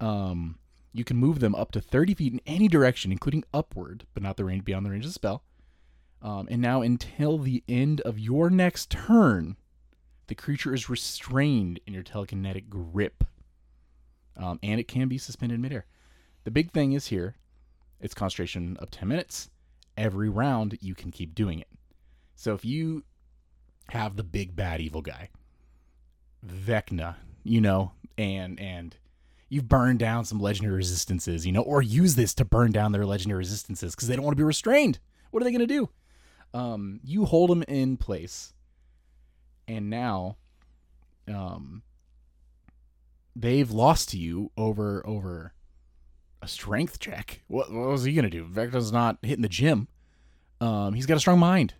um, 0.00 0.58
you 0.92 1.04
can 1.04 1.16
move 1.16 1.40
them 1.40 1.54
up 1.54 1.70
to 1.72 1.80
30 1.80 2.14
feet 2.14 2.32
in 2.32 2.40
any 2.46 2.68
direction, 2.68 3.12
including 3.12 3.44
upward, 3.54 4.06
but 4.12 4.22
not 4.22 4.36
the 4.36 4.44
range 4.44 4.64
beyond 4.64 4.84
the 4.84 4.90
range 4.90 5.04
of 5.04 5.10
the 5.10 5.14
spell. 5.14 5.44
Um, 6.22 6.48
and 6.50 6.60
now, 6.60 6.82
until 6.82 7.38
the 7.38 7.62
end 7.68 8.00
of 8.02 8.18
your 8.18 8.50
next 8.50 8.90
turn, 8.90 9.56
the 10.26 10.34
creature 10.34 10.74
is 10.74 10.90
restrained 10.90 11.80
in 11.86 11.94
your 11.94 12.02
telekinetic 12.02 12.68
grip, 12.68 13.24
um, 14.36 14.58
and 14.62 14.78
it 14.78 14.88
can 14.88 15.08
be 15.08 15.16
suspended 15.16 15.60
midair. 15.60 15.86
The 16.44 16.50
big 16.50 16.72
thing 16.72 16.92
is 16.92 17.06
here, 17.06 17.36
it's 18.00 18.14
concentration 18.14 18.76
of 18.78 18.90
10 18.90 19.08
minutes 19.08 19.50
every 20.00 20.30
round 20.30 20.78
you 20.80 20.94
can 20.94 21.10
keep 21.10 21.34
doing 21.34 21.60
it. 21.60 21.68
So 22.34 22.54
if 22.54 22.64
you 22.64 23.04
have 23.90 24.16
the 24.16 24.24
big 24.24 24.56
bad 24.56 24.80
evil 24.80 25.02
guy, 25.02 25.28
Vecna, 26.44 27.16
you 27.44 27.60
know, 27.60 27.92
and 28.16 28.58
and 28.58 28.96
you've 29.50 29.68
burned 29.68 29.98
down 29.98 30.24
some 30.24 30.40
legendary 30.40 30.76
resistances, 30.76 31.46
you 31.46 31.52
know, 31.52 31.60
or 31.60 31.82
use 31.82 32.14
this 32.14 32.32
to 32.34 32.44
burn 32.46 32.72
down 32.72 32.92
their 32.92 33.04
legendary 33.04 33.40
resistances 33.40 33.94
because 33.94 34.08
they 34.08 34.16
don't 34.16 34.24
want 34.24 34.32
to 34.36 34.40
be 34.40 34.46
restrained. 34.46 34.98
What 35.30 35.42
are 35.42 35.44
they 35.44 35.52
going 35.52 35.60
to 35.60 35.66
do? 35.66 35.90
Um, 36.54 37.00
you 37.04 37.26
hold 37.26 37.50
them 37.50 37.62
in 37.64 37.96
place, 37.96 38.54
and 39.68 39.90
now, 39.90 40.38
um, 41.28 41.82
they've 43.36 43.70
lost 43.70 44.08
to 44.10 44.18
you 44.18 44.50
over 44.56 45.06
over 45.06 45.52
a 46.42 46.48
strength 46.48 46.98
check. 46.98 47.42
What, 47.48 47.70
what 47.72 47.88
was 47.88 48.04
he 48.04 48.12
gonna 48.12 48.30
do? 48.30 48.44
Vecna's 48.46 48.92
not 48.92 49.18
hitting 49.22 49.42
the 49.42 49.48
gym. 49.48 49.88
Um, 50.60 50.94
he's 50.94 51.06
got 51.06 51.16
a 51.16 51.20
strong 51.20 51.38
mind, 51.38 51.74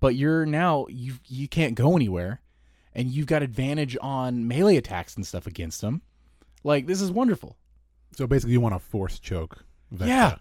but 0.00 0.14
you're 0.14 0.44
now 0.46 0.86
you 0.88 1.14
you 1.26 1.48
can't 1.48 1.74
go 1.74 1.96
anywhere, 1.96 2.40
and 2.94 3.08
you've 3.08 3.26
got 3.26 3.42
advantage 3.42 3.96
on 4.00 4.46
melee 4.48 4.76
attacks 4.76 5.16
and 5.16 5.26
stuff 5.26 5.46
against 5.46 5.80
him. 5.82 6.02
Like 6.64 6.86
this 6.86 7.00
is 7.00 7.10
wonderful. 7.10 7.56
so 8.12 8.26
basically, 8.26 8.52
you 8.52 8.60
want 8.60 8.74
to 8.74 8.78
force 8.78 9.18
choke. 9.18 9.64
Vecna. 9.94 10.06
Yeah. 10.06 10.36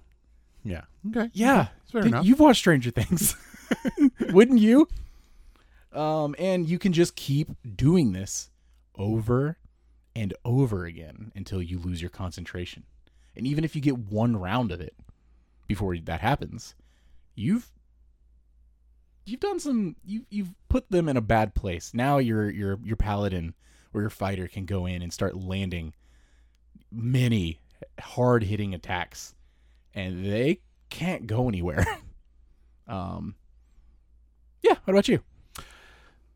Yeah. 0.64 0.82
Okay. 1.10 1.30
Yeah, 1.34 1.68
Fair 1.92 2.06
enough. 2.06 2.26
You've 2.26 2.40
watched 2.42 2.60
Stranger 2.60 2.92
Things, 2.92 3.36
wouldn't 4.32 4.60
you? 4.60 4.88
Um, 5.94 6.36
and 6.38 6.68
you 6.68 6.78
can 6.78 6.92
just 6.94 7.16
keep 7.16 7.50
doing 7.76 8.12
this 8.12 8.50
over 8.96 9.58
and 10.16 10.34
over 10.44 10.86
again 10.86 11.32
until 11.34 11.62
you 11.62 11.80
lose 11.80 12.02
your 12.02 12.10
concentration. 12.10 12.84
And 13.36 13.48
even 13.48 13.64
if 13.64 13.76
you 13.76 13.82
get 13.82 13.98
one 13.98 14.36
round 14.36 14.72
of 14.72 14.82
it 14.82 14.96
before 15.68 15.96
that 15.98 16.22
happens, 16.22 16.76
you've 17.36 17.72
you've 19.26 19.40
done 19.40 19.60
some 19.60 19.96
you've 20.04 20.26
you've 20.30 20.54
put 20.68 20.90
them 20.90 21.08
in 21.08 21.18
a 21.18 21.22
bad 21.22 21.56
place. 21.56 21.94
Now 21.94 22.18
your 22.18 22.50
your 22.50 22.80
your 22.84 22.98
paladin 22.98 23.54
or 23.94 24.02
your 24.02 24.10
fighter 24.10 24.48
can 24.48 24.66
go 24.66 24.86
in 24.86 25.02
and 25.02 25.14
start 25.14 25.36
landing 25.36 25.94
many 26.92 27.60
hard 28.00 28.44
hitting 28.44 28.74
attacks 28.74 29.36
and 29.94 30.26
they 30.26 30.62
can't 30.90 31.28
go 31.28 31.48
anywhere. 31.48 31.86
um 32.88 33.36
Yeah, 34.62 34.76
what 34.84 34.94
about 34.94 35.08
you? 35.08 35.24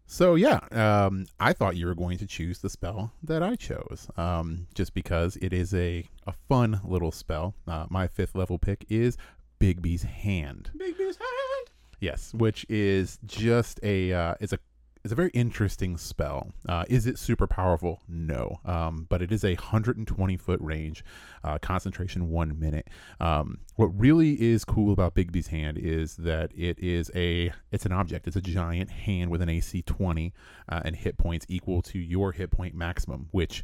So 0.05 0.35
yeah, 0.35 0.59
um, 0.71 1.25
I 1.39 1.53
thought 1.53 1.75
you 1.75 1.85
were 1.85 1.95
going 1.95 2.17
to 2.19 2.27
choose 2.27 2.59
the 2.59 2.69
spell 2.69 3.11
that 3.23 3.41
I 3.41 3.55
chose, 3.55 4.07
um, 4.17 4.67
just 4.75 4.93
because 4.93 5.37
it 5.37 5.53
is 5.53 5.73
a 5.73 6.07
a 6.27 6.33
fun 6.49 6.79
little 6.83 7.11
spell. 7.11 7.55
Uh, 7.67 7.85
my 7.89 8.07
fifth 8.07 8.35
level 8.35 8.59
pick 8.59 8.85
is 8.89 9.17
Bigby's 9.59 10.03
Hand. 10.03 10.71
Bigby's 10.77 11.17
hand. 11.17 11.69
Yes, 11.99 12.33
which 12.33 12.65
is 12.69 13.17
just 13.25 13.79
a 13.81 14.11
uh, 14.13 14.35
it's 14.39 14.53
a 14.53 14.59
it's 15.03 15.11
a 15.11 15.15
very 15.15 15.31
interesting 15.31 15.97
spell. 15.97 16.53
Uh, 16.67 16.85
is 16.87 17.07
it 17.07 17.19
super 17.19 17.45
powerful? 17.45 18.01
No, 18.07 18.61
um, 18.63 19.05
but 19.09 19.21
it 19.21 19.33
is 19.33 19.43
a 19.43 19.55
120 19.55 20.37
foot 20.37 20.61
range, 20.61 21.03
uh, 21.43 21.57
concentration 21.57 22.29
one 22.29 22.57
minute. 22.57 22.89
Um, 23.19 23.59
what 23.75 23.87
really 23.87 24.41
is 24.41 24.63
cool 24.63 24.93
about 24.93 25.13
Bigby's 25.13 25.47
hand 25.47 25.77
is 25.77 26.15
that 26.17 26.51
it 26.55 26.79
is 26.79 27.11
a 27.13 27.51
it's 27.71 27.85
an 27.85 27.91
object. 27.91 28.27
It's 28.27 28.37
a 28.37 28.41
giant 28.41 28.89
hand 28.89 29.29
with 29.29 29.41
an 29.41 29.49
AC 29.49 29.81
20 29.81 30.33
uh, 30.69 30.81
and 30.85 30.95
hit 30.95 31.17
points 31.17 31.45
equal 31.49 31.81
to 31.83 31.99
your 31.99 32.31
hit 32.31 32.49
point 32.49 32.73
maximum, 32.73 33.27
which 33.31 33.63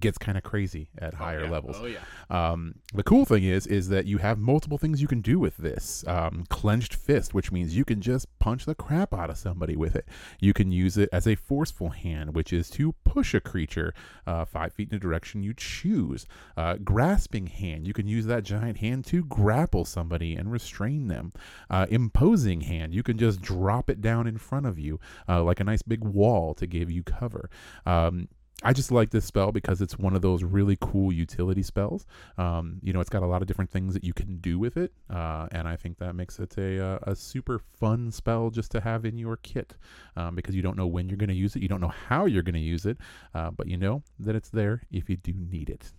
gets 0.00 0.18
kind 0.18 0.36
of 0.36 0.44
crazy 0.44 0.88
at 0.98 1.14
higher 1.14 1.44
yeah. 1.44 1.50
levels. 1.50 1.76
Oh 1.78 1.86
yeah. 1.86 1.98
Um, 2.30 2.76
the 2.94 3.02
cool 3.02 3.24
thing 3.24 3.44
is, 3.44 3.66
is 3.66 3.88
that 3.88 4.06
you 4.06 4.18
have 4.18 4.38
multiple 4.38 4.78
things 4.78 5.00
you 5.00 5.08
can 5.08 5.20
do 5.20 5.38
with 5.38 5.56
this. 5.56 6.04
Um, 6.06 6.44
clenched 6.48 6.94
fist, 6.94 7.34
which 7.34 7.52
means 7.52 7.76
you 7.76 7.84
can 7.84 8.00
just 8.00 8.26
punch 8.38 8.64
the 8.64 8.74
crap 8.74 9.14
out 9.14 9.30
of 9.30 9.38
somebody 9.38 9.76
with 9.76 9.96
it. 9.96 10.06
You 10.40 10.52
can 10.52 10.72
use 10.72 10.96
it 10.96 11.08
as 11.12 11.26
a 11.26 11.34
forceful 11.34 11.90
hand, 11.90 12.34
which 12.34 12.52
is 12.52 12.70
to 12.70 12.92
push 13.04 13.34
a 13.34 13.40
creature 13.40 13.94
uh, 14.26 14.44
five 14.44 14.72
feet 14.72 14.90
in 14.90 14.98
the 14.98 15.02
direction 15.02 15.42
you 15.42 15.54
choose. 15.54 16.26
Uh, 16.56 16.76
grasping 16.76 17.46
hand, 17.46 17.86
you 17.86 17.92
can 17.92 18.06
use 18.06 18.26
that 18.26 18.42
giant 18.42 18.78
hand 18.78 19.04
to 19.06 19.24
grapple 19.24 19.84
somebody 19.84 20.34
and 20.34 20.50
restrain 20.50 21.08
them. 21.08 21.32
Uh, 21.70 21.86
imposing 21.90 22.62
hand, 22.62 22.94
you 22.94 23.02
can 23.02 23.18
just 23.18 23.40
drop 23.40 23.90
it 23.90 24.00
down 24.00 24.26
in 24.26 24.38
front 24.38 24.66
of 24.66 24.78
you 24.78 24.98
uh, 25.28 25.42
like 25.42 25.60
a 25.60 25.64
nice 25.64 25.82
big 25.82 26.02
wall 26.02 26.54
to 26.54 26.66
give 26.66 26.90
you 26.90 27.02
cover. 27.02 27.50
Um, 27.84 28.28
I 28.62 28.72
just 28.72 28.90
like 28.90 29.10
this 29.10 29.26
spell 29.26 29.52
because 29.52 29.82
it's 29.82 29.98
one 29.98 30.16
of 30.16 30.22
those 30.22 30.42
really 30.42 30.78
cool 30.80 31.12
utility 31.12 31.62
spells. 31.62 32.06
Um, 32.38 32.80
you 32.82 32.92
know, 32.92 33.00
it's 33.00 33.10
got 33.10 33.22
a 33.22 33.26
lot 33.26 33.42
of 33.42 33.48
different 33.48 33.70
things 33.70 33.92
that 33.92 34.02
you 34.02 34.14
can 34.14 34.38
do 34.38 34.58
with 34.58 34.78
it, 34.78 34.92
uh, 35.10 35.46
and 35.52 35.68
I 35.68 35.76
think 35.76 35.98
that 35.98 36.14
makes 36.14 36.38
it 36.38 36.56
a, 36.56 36.82
uh, 36.82 36.98
a 37.02 37.14
super 37.14 37.58
fun 37.58 38.10
spell 38.10 38.48
just 38.48 38.70
to 38.72 38.80
have 38.80 39.04
in 39.04 39.18
your 39.18 39.36
kit 39.36 39.74
um, 40.16 40.34
because 40.34 40.54
you 40.54 40.62
don't 40.62 40.76
know 40.76 40.86
when 40.86 41.08
you're 41.08 41.18
going 41.18 41.28
to 41.28 41.34
use 41.34 41.54
it, 41.54 41.60
you 41.60 41.68
don't 41.68 41.82
know 41.82 41.92
how 42.08 42.24
you're 42.24 42.42
going 42.42 42.54
to 42.54 42.60
use 42.60 42.86
it, 42.86 42.96
uh, 43.34 43.50
but 43.50 43.68
you 43.68 43.76
know 43.76 44.02
that 44.18 44.34
it's 44.34 44.48
there 44.48 44.82
if 44.90 45.10
you 45.10 45.16
do 45.16 45.34
need 45.34 45.68
it. 45.68 45.92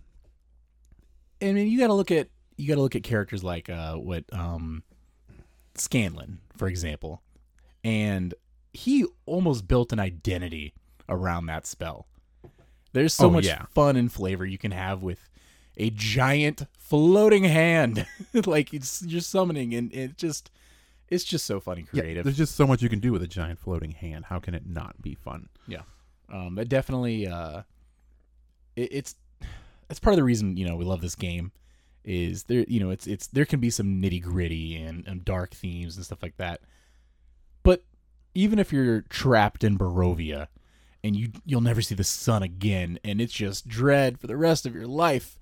I 1.40 1.52
mean, 1.52 1.68
you 1.68 1.78
got 1.78 1.86
to 1.86 1.94
look 1.94 2.10
at 2.10 2.28
you 2.56 2.66
got 2.66 2.74
to 2.74 2.80
look 2.80 2.96
at 2.96 3.04
characters 3.04 3.44
like 3.44 3.70
uh, 3.70 3.94
what 3.94 4.24
um, 4.32 4.82
Scanlan, 5.76 6.40
for 6.56 6.66
example, 6.66 7.22
and 7.84 8.34
he 8.72 9.06
almost 9.26 9.68
built 9.68 9.92
an 9.92 10.00
identity 10.00 10.74
around 11.08 11.46
that 11.46 11.64
spell. 11.64 12.08
There's 12.92 13.12
so 13.14 13.26
Oh, 13.26 13.30
much 13.30 13.46
yeah. 13.46 13.66
fun 13.74 13.96
and 13.96 14.10
flavor 14.12 14.44
you 14.46 14.58
can 14.58 14.70
have 14.72 15.02
with 15.02 15.28
a 15.76 15.90
giant 15.90 16.66
floating 16.78 17.44
hand, 17.44 18.06
like 18.46 18.72
it's 18.74 19.02
you're 19.02 19.20
summoning, 19.20 19.74
and 19.74 19.92
it 19.94 20.16
just 20.16 20.50
it's 21.08 21.24
just 21.24 21.46
so 21.46 21.60
funny 21.60 21.86
Yeah, 21.92 22.02
creative. 22.02 22.24
there's 22.24 22.36
just 22.36 22.54
so 22.56 22.66
much 22.66 22.82
you 22.82 22.88
can 22.88 22.98
do 23.00 23.12
with 23.12 23.22
a 23.22 23.26
giant 23.28 23.58
floating 23.58 23.92
hand. 23.92 24.26
How 24.26 24.38
can 24.40 24.54
it 24.54 24.66
not 24.66 25.00
be 25.02 25.14
fun? 25.14 25.48
Yeah, 25.66 25.82
um, 26.32 26.54
that 26.56 26.68
definitely 26.68 27.26
uh, 27.26 27.62
it, 28.76 28.88
it's 28.92 29.14
that's 29.88 30.00
part 30.00 30.12
of 30.14 30.16
the 30.18 30.24
reason 30.24 30.56
you 30.56 30.66
know 30.66 30.76
we 30.76 30.84
love 30.84 31.00
this 31.00 31.14
game 31.14 31.52
is 32.04 32.44
there 32.44 32.64
you 32.68 32.80
know 32.80 32.90
it's 32.90 33.06
it's 33.06 33.26
there 33.28 33.44
can 33.44 33.60
be 33.60 33.70
some 33.70 34.00
nitty 34.00 34.22
gritty 34.22 34.76
and, 34.76 35.06
and 35.06 35.24
dark 35.24 35.50
themes 35.54 35.96
and 35.96 36.04
stuff 36.04 36.22
like 36.22 36.36
that 36.38 36.60
but 37.62 37.84
even 38.34 38.58
if 38.58 38.72
you're 38.72 39.02
trapped 39.02 39.62
in 39.64 39.76
Barovia 39.76 40.46
and 41.04 41.16
you 41.16 41.28
you'll 41.44 41.60
never 41.60 41.82
see 41.82 41.94
the 41.94 42.04
sun 42.04 42.42
again 42.42 42.98
and 43.04 43.20
it's 43.20 43.32
just 43.32 43.68
dread 43.68 44.18
for 44.18 44.26
the 44.26 44.36
rest 44.36 44.66
of 44.66 44.74
your 44.74 44.86
life 44.86 45.38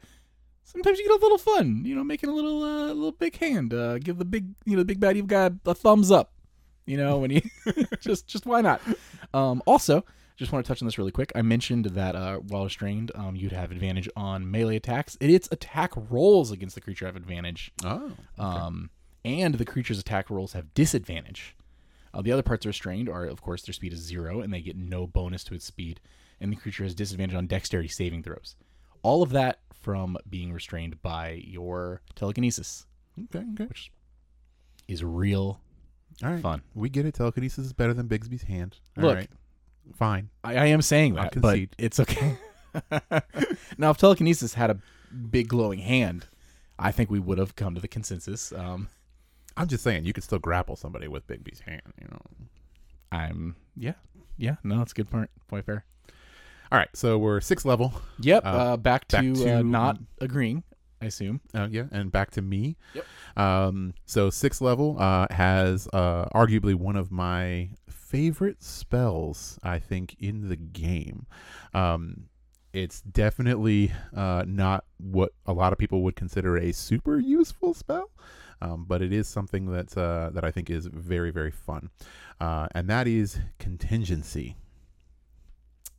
sometimes 0.65 0.99
you 0.99 1.07
get 1.07 1.19
a 1.19 1.23
little 1.23 1.39
fun 1.39 1.83
you 1.85 1.95
know 1.95 2.05
making 2.05 2.29
a 2.29 2.33
little 2.33 2.63
uh, 2.63 2.87
little 2.89 3.13
big 3.13 3.37
hand 3.39 3.73
uh, 3.73 3.99
give 3.99 4.19
the 4.19 4.25
big 4.25 4.49
you 4.65 4.73
know 4.73 4.79
the 4.83 4.85
big 4.85 5.01
bad 5.01 5.17
evil 5.17 5.27
guy 5.29 5.51
a 5.65 5.75
thumbs 5.75 6.11
up 6.11 6.33
you 6.87 6.97
know 6.97 7.19
when 7.19 7.31
you 7.31 7.43
just 8.01 8.27
just 8.27 8.47
why 8.47 8.61
not 8.61 8.81
um 9.35 9.63
also 9.67 10.05
just 10.37 10.53
want 10.53 10.65
to 10.65 10.69
touch 10.69 10.83
on 10.83 10.87
this 10.87 10.99
really 10.99 11.13
quick. 11.13 11.33
I 11.35 11.41
mentioned 11.41 11.87
that 11.87 12.15
uh, 12.15 12.37
while 12.37 12.65
restrained, 12.65 13.11
um, 13.15 13.37
you'd 13.37 13.53
have 13.53 13.73
advantage 13.73 14.07
on 14.17 14.51
melee 14.51 14.77
attacks. 14.77 15.17
Its 15.19 15.49
attack 15.51 15.93
rolls 16.11 16.51
against 16.51 16.75
the 16.75 16.83
creature 16.83 17.07
have 17.07 17.17
advantage, 17.17 17.73
Oh, 17.83 18.13
um, 18.39 18.91
and 19.25 19.55
the 19.55 19.65
creature's 19.65 19.99
attack 19.99 20.29
rolls 20.29 20.53
have 20.53 20.75
disadvantage. 20.75 21.56
Uh, 22.17 22.23
the 22.23 22.33
other 22.33 22.43
parts 22.43 22.65
of 22.65 22.71
restrained 22.71 23.11
are, 23.11 23.27
of 23.27 23.43
course, 23.43 23.63
their 23.63 23.75
speed 23.75 23.93
is 23.93 24.01
zero, 24.01 24.41
and 24.41 24.53
they 24.53 24.63
get 24.63 24.77
no 24.77 25.07
bonus 25.07 25.45
to 25.45 25.55
its 25.55 25.67
speed, 25.67 26.01
and 26.41 26.51
the 26.51 26.57
creature 26.57 26.83
has 26.83 26.95
disadvantage 26.95 27.37
on 27.37 27.47
dexterity 27.47 27.89
saving 27.89 28.23
throws. 28.23 28.57
All 29.03 29.23
of 29.23 29.31
that 29.31 29.59
from 29.75 30.17
being 30.29 30.51
restrained 30.51 31.03
by 31.03 31.43
your 31.45 32.01
telekinesis, 32.15 32.87
okay, 33.25 33.45
okay. 33.53 33.67
which 33.67 33.93
is 34.89 35.05
real 35.05 35.61
All 36.25 36.31
right, 36.31 36.41
fun. 36.41 36.63
we 36.75 36.89
get 36.89 37.05
it. 37.05 37.15
Telekinesis 37.15 37.67
is 37.67 37.73
better 37.75 37.93
than 37.93 38.09
Bigsby's 38.09 38.45
hand. 38.45 38.79
All 38.97 39.05
Look, 39.05 39.17
right. 39.17 39.31
fine. 39.95 40.31
I, 40.43 40.57
I 40.57 40.67
am 40.67 40.81
saying 40.81 41.17
that, 41.17 41.39
but 41.39 41.59
it's 41.77 42.01
okay. 42.01 42.39
now, 43.77 43.91
if 43.91 43.99
telekinesis 43.99 44.55
had 44.55 44.71
a 44.71 44.79
big 45.31 45.49
glowing 45.49 45.81
hand, 45.81 46.27
I 46.79 46.93
think 46.93 47.11
we 47.11 47.21
would 47.21 47.37
have 47.37 47.57
come 47.57 47.75
to 47.75 47.81
the 47.81 47.89
consensus. 47.89 48.53
Um, 48.53 48.89
I'm 49.57 49.69
just 49.69 49.83
saying 49.85 50.05
you 50.05 50.13
could 50.13 50.25
still 50.25 50.39
grapple 50.39 50.77
somebody 50.77 51.09
with 51.09 51.27
Bigby's 51.27 51.61
hand. 51.61 51.83
You 52.01 52.09
know. 52.11 52.21
I'm 53.13 53.57
yeah, 53.77 53.95
yeah. 54.37 54.57
No, 54.65 54.79
that's 54.79 54.93
a 54.93 54.95
good 54.95 55.11
point. 55.11 55.31
Point 55.49 55.65
fair. 55.65 55.85
All 56.73 56.79
right, 56.79 56.89
so 56.95 57.17
we're 57.17 57.41
sixth 57.41 57.65
level. 57.65 57.93
Yep. 58.21 58.45
Uh, 58.45 58.49
Uh, 58.49 58.77
back 58.77 59.07
to, 59.09 59.17
back 59.17 59.35
to- 59.45 59.59
uh, 59.59 59.63
not 59.63 59.99
agreeing. 60.21 60.63
I 61.01 61.07
assume. 61.07 61.41
Uh, 61.55 61.69
yeah, 61.71 61.85
and 61.93 62.11
back 62.11 62.31
to 62.33 62.43
me. 62.43 62.77
Yep. 62.95 63.05
Um, 63.37 63.95
so 64.07 64.31
sixth 64.31 64.61
level 64.63 64.97
uh, 64.99 65.27
has 65.31 65.87
uh, 65.93 66.25
arguably 66.35 66.75
one 66.75 66.97
of 66.97 67.13
my 67.13 67.69
favorite 67.89 68.63
spells. 68.63 69.59
I 69.63 69.79
think 69.79 70.17
in 70.19 70.49
the 70.49 70.57
game. 70.57 71.27
Um, 71.75 72.25
it's 72.73 73.01
definitely 73.03 73.93
uh, 74.15 74.45
not 74.47 74.85
what 74.99 75.33
a 75.47 75.53
lot 75.53 75.73
of 75.73 75.79
people 75.79 76.03
would 76.03 76.17
consider 76.17 76.57
a 76.59 76.73
super 76.73 77.19
useful 77.19 77.73
spell, 77.75 78.11
um, 78.61 78.85
but 78.87 79.03
it 79.03 79.13
is 79.13 79.29
something 79.29 79.67
that 79.73 79.97
uh, 79.97 80.31
that 80.31 80.45
I 80.45 80.51
think 80.51 80.71
is 80.71 80.87
very 80.87 81.31
very 81.31 81.51
fun, 81.51 81.91
uh, 82.41 82.69
and 82.73 82.89
that 82.89 83.07
is 83.07 83.39
contingency. 83.59 84.57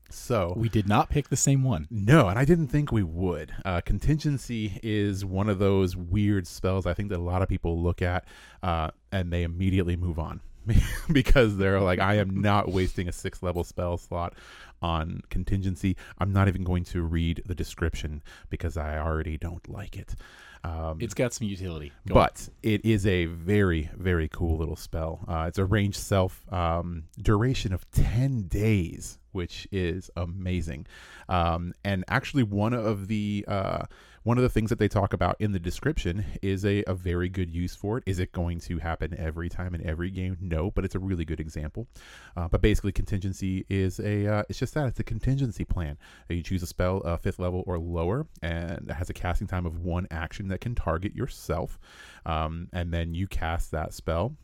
So 0.09 0.53
We 0.55 0.69
did 0.69 0.87
not 0.87 1.09
pick 1.09 1.27
the 1.29 1.35
same 1.35 1.63
one. 1.63 1.87
no, 1.89 2.29
and 2.29 2.39
I 2.39 2.45
didn't 2.45 2.67
think 2.67 2.91
we 2.91 3.03
would. 3.03 3.53
Uh, 3.65 3.81
contingency 3.81 4.79
is 4.81 5.25
one 5.25 5.49
of 5.49 5.59
those 5.59 5.97
weird 5.97 6.47
spells 6.47 6.85
I 6.85 6.93
think 6.93 7.09
that 7.09 7.19
a 7.19 7.21
lot 7.21 7.41
of 7.41 7.49
people 7.49 7.81
look 7.81 8.01
at 8.01 8.25
uh, 8.63 8.91
and 9.11 9.33
they 9.33 9.43
immediately 9.43 9.97
move 9.97 10.17
on 10.17 10.39
because 11.11 11.57
they're 11.57 11.81
like, 11.81 11.99
I 11.99 12.15
am 12.15 12.41
not 12.41 12.71
wasting 12.71 13.07
a 13.07 13.11
six 13.11 13.43
level 13.43 13.63
spell 13.63 13.97
slot 13.97 14.33
on 14.81 15.21
contingency. 15.29 15.97
I'm 16.19 16.31
not 16.31 16.47
even 16.47 16.63
going 16.63 16.83
to 16.85 17.01
read 17.01 17.43
the 17.45 17.55
description 17.55 18.21
because 18.49 18.77
I 18.77 18.97
already 18.97 19.37
don't 19.37 19.67
like 19.69 19.97
it. 19.97 20.15
Um, 20.63 20.97
It's 20.99 21.13
got 21.13 21.33
some 21.33 21.47
utility. 21.47 21.91
Go 22.07 22.15
on. 22.15 22.21
but 22.25 22.49
it 22.63 22.83
is 22.85 23.05
a 23.05 23.25
very 23.25 23.89
very 23.95 24.27
cool 24.27 24.57
little 24.57 24.75
spell 24.75 25.23
uh, 25.27 25.45
it's 25.47 25.57
a 25.57 25.65
ranged 25.65 25.97
self 25.99 26.45
um, 26.51 27.03
duration 27.21 27.73
of 27.73 27.89
10 27.91 28.43
days 28.47 29.19
which 29.31 29.67
is 29.71 30.09
amazing 30.15 30.85
um, 31.29 31.73
and 31.83 32.03
actually 32.07 32.43
one 32.43 32.73
of 32.73 33.07
the 33.07 33.45
uh, 33.47 33.85
one 34.27 34.37
of 34.37 34.43
the 34.43 34.49
things 34.49 34.69
that 34.69 34.77
they 34.77 34.89
talk 34.89 35.13
about 35.13 35.37
in 35.39 35.53
the 35.53 35.59
description 35.59 36.25
is 36.41 36.65
a, 36.65 36.83
a 36.85 36.93
very 36.93 37.29
good 37.29 37.49
use 37.49 37.73
for 37.73 37.97
it. 37.97 38.03
Is 38.05 38.19
it 38.19 38.33
going 38.33 38.59
to 38.59 38.77
happen 38.77 39.15
every 39.17 39.47
time 39.47 39.73
in 39.73 39.81
every 39.87 40.11
game? 40.11 40.35
No 40.41 40.69
but 40.69 40.83
it's 40.83 40.95
a 40.95 40.99
really 40.99 41.23
good 41.23 41.39
example. 41.39 41.87
Uh, 42.35 42.49
but 42.49 42.61
basically 42.61 42.91
contingency 42.91 43.65
is 43.69 44.01
a 44.01 44.27
uh, 44.27 44.43
it's 44.49 44.59
just 44.59 44.73
that 44.73 44.85
it's 44.87 44.99
a 44.99 45.03
contingency 45.05 45.63
plan. 45.63 45.97
You 46.27 46.43
choose 46.43 46.61
a 46.61 46.67
spell 46.67 47.01
uh, 47.05 47.15
fifth 47.15 47.39
level 47.39 47.63
or 47.65 47.79
lower 47.79 48.27
and 48.41 48.89
it 48.89 48.93
has 48.93 49.09
a 49.09 49.13
casting 49.13 49.47
time 49.47 49.65
of 49.65 49.79
one 49.79 50.07
action 50.11 50.49
that 50.49 50.59
can 50.59 50.75
target 50.75 51.15
yourself. 51.15 51.79
Um, 52.25 52.67
and 52.73 52.93
then 52.93 53.13
you 53.13 53.27
cast 53.27 53.71
that 53.71 53.93
spell 53.93 54.35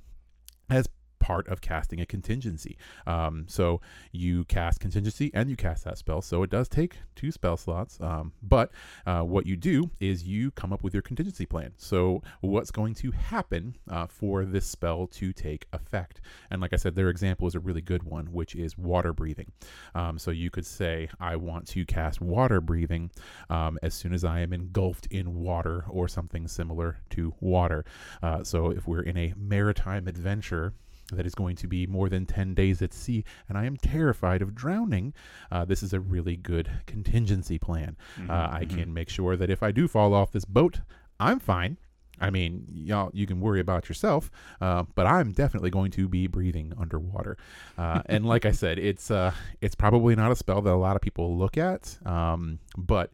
as 0.69 0.87
part 1.23 1.47
of 1.47 1.61
casting 1.61 2.01
a 2.01 2.05
contingency. 2.05 2.77
Um, 3.07 3.45
so 3.47 3.79
you 4.11 4.43
cast 4.43 4.81
contingency 4.81 5.31
and 5.33 5.49
you 5.49 5.55
cast 5.55 5.85
that 5.85 5.97
spell. 5.97 6.21
So 6.21 6.43
it 6.43 6.49
does 6.49 6.67
take 6.67 6.97
two 7.15 7.31
spell 7.31 7.55
slots. 7.55 7.97
Um, 8.01 8.33
but 8.41 8.71
uh, 9.05 9.21
what 9.21 9.45
you 9.45 9.55
do 9.55 9.89
is 10.01 10.25
you 10.25 10.51
come 10.51 10.73
up 10.73 10.83
with 10.83 10.93
your 10.93 11.01
contingency 11.01 11.45
plan. 11.45 11.71
So 11.77 12.21
what's 12.41 12.71
going 12.71 12.93
to 12.95 13.11
happen 13.11 13.77
uh, 13.89 14.07
for 14.07 14.43
this 14.43 14.65
spell 14.65 15.07
to 15.07 15.31
take 15.31 15.65
effect? 15.71 16.19
And 16.51 16.61
like 16.61 16.73
I 16.73 16.75
said, 16.75 16.93
their 16.93 17.07
example 17.07 17.47
is 17.47 17.55
a 17.55 17.61
really 17.61 17.81
good 17.81 18.03
one, 18.03 18.25
which 18.33 18.53
is 18.53 18.77
water 18.77 19.13
breathing. 19.13 19.49
Um, 19.95 20.19
so 20.19 20.29
you 20.29 20.49
could 20.49 20.65
say, 20.65 21.07
I 21.21 21.37
want 21.37 21.67
to 21.69 21.85
cast 21.85 22.19
water 22.19 22.59
breathing 22.59 23.11
um, 23.49 23.79
as 23.81 23.93
soon 23.93 24.13
as 24.13 24.25
I 24.25 24.41
am 24.41 24.51
engulfed 24.51 25.05
in 25.05 25.35
water 25.39 25.85
or 25.89 26.09
something 26.09 26.49
similar 26.49 26.97
to 27.11 27.33
water. 27.39 27.85
Uh, 28.21 28.43
so 28.43 28.71
if 28.71 28.85
we're 28.89 29.03
in 29.03 29.15
a 29.15 29.33
maritime 29.37 30.09
adventure, 30.09 30.73
that 31.13 31.25
is 31.25 31.35
going 31.35 31.55
to 31.57 31.67
be 31.67 31.87
more 31.87 32.09
than 32.09 32.25
10 32.25 32.53
days 32.53 32.81
at 32.81 32.93
sea, 32.93 33.23
and 33.47 33.57
I 33.57 33.65
am 33.65 33.77
terrified 33.77 34.41
of 34.41 34.55
drowning, 34.55 35.13
uh, 35.51 35.65
this 35.65 35.83
is 35.83 35.93
a 35.93 35.99
really 35.99 36.35
good 36.35 36.69
contingency 36.85 37.57
plan. 37.57 37.97
Uh, 38.29 38.49
I 38.51 38.65
can 38.65 38.93
make 38.93 39.09
sure 39.09 39.35
that 39.35 39.49
if 39.49 39.63
I 39.63 39.71
do 39.71 39.87
fall 39.87 40.13
off 40.13 40.31
this 40.31 40.45
boat, 40.45 40.81
I'm 41.19 41.39
fine. 41.39 41.77
I 42.19 42.29
mean, 42.29 42.65
y'all, 42.71 43.09
you 43.13 43.25
can 43.25 43.39
worry 43.41 43.59
about 43.59 43.89
yourself, 43.89 44.31
uh, 44.61 44.83
but 44.95 45.05
I'm 45.05 45.31
definitely 45.31 45.71
going 45.71 45.91
to 45.91 46.07
be 46.07 46.27
breathing 46.27 46.73
underwater. 46.79 47.37
Uh, 47.77 48.01
and 48.07 48.25
like 48.25 48.45
I 48.45 48.51
said, 48.51 48.79
it's 48.79 49.09
uh, 49.11 49.33
it's 49.61 49.75
probably 49.75 50.15
not 50.15 50.31
a 50.31 50.35
spell 50.35 50.61
that 50.61 50.71
a 50.71 50.75
lot 50.75 50.95
of 50.95 51.01
people 51.01 51.37
look 51.37 51.57
at, 51.57 51.97
um, 52.05 52.59
but 52.77 53.11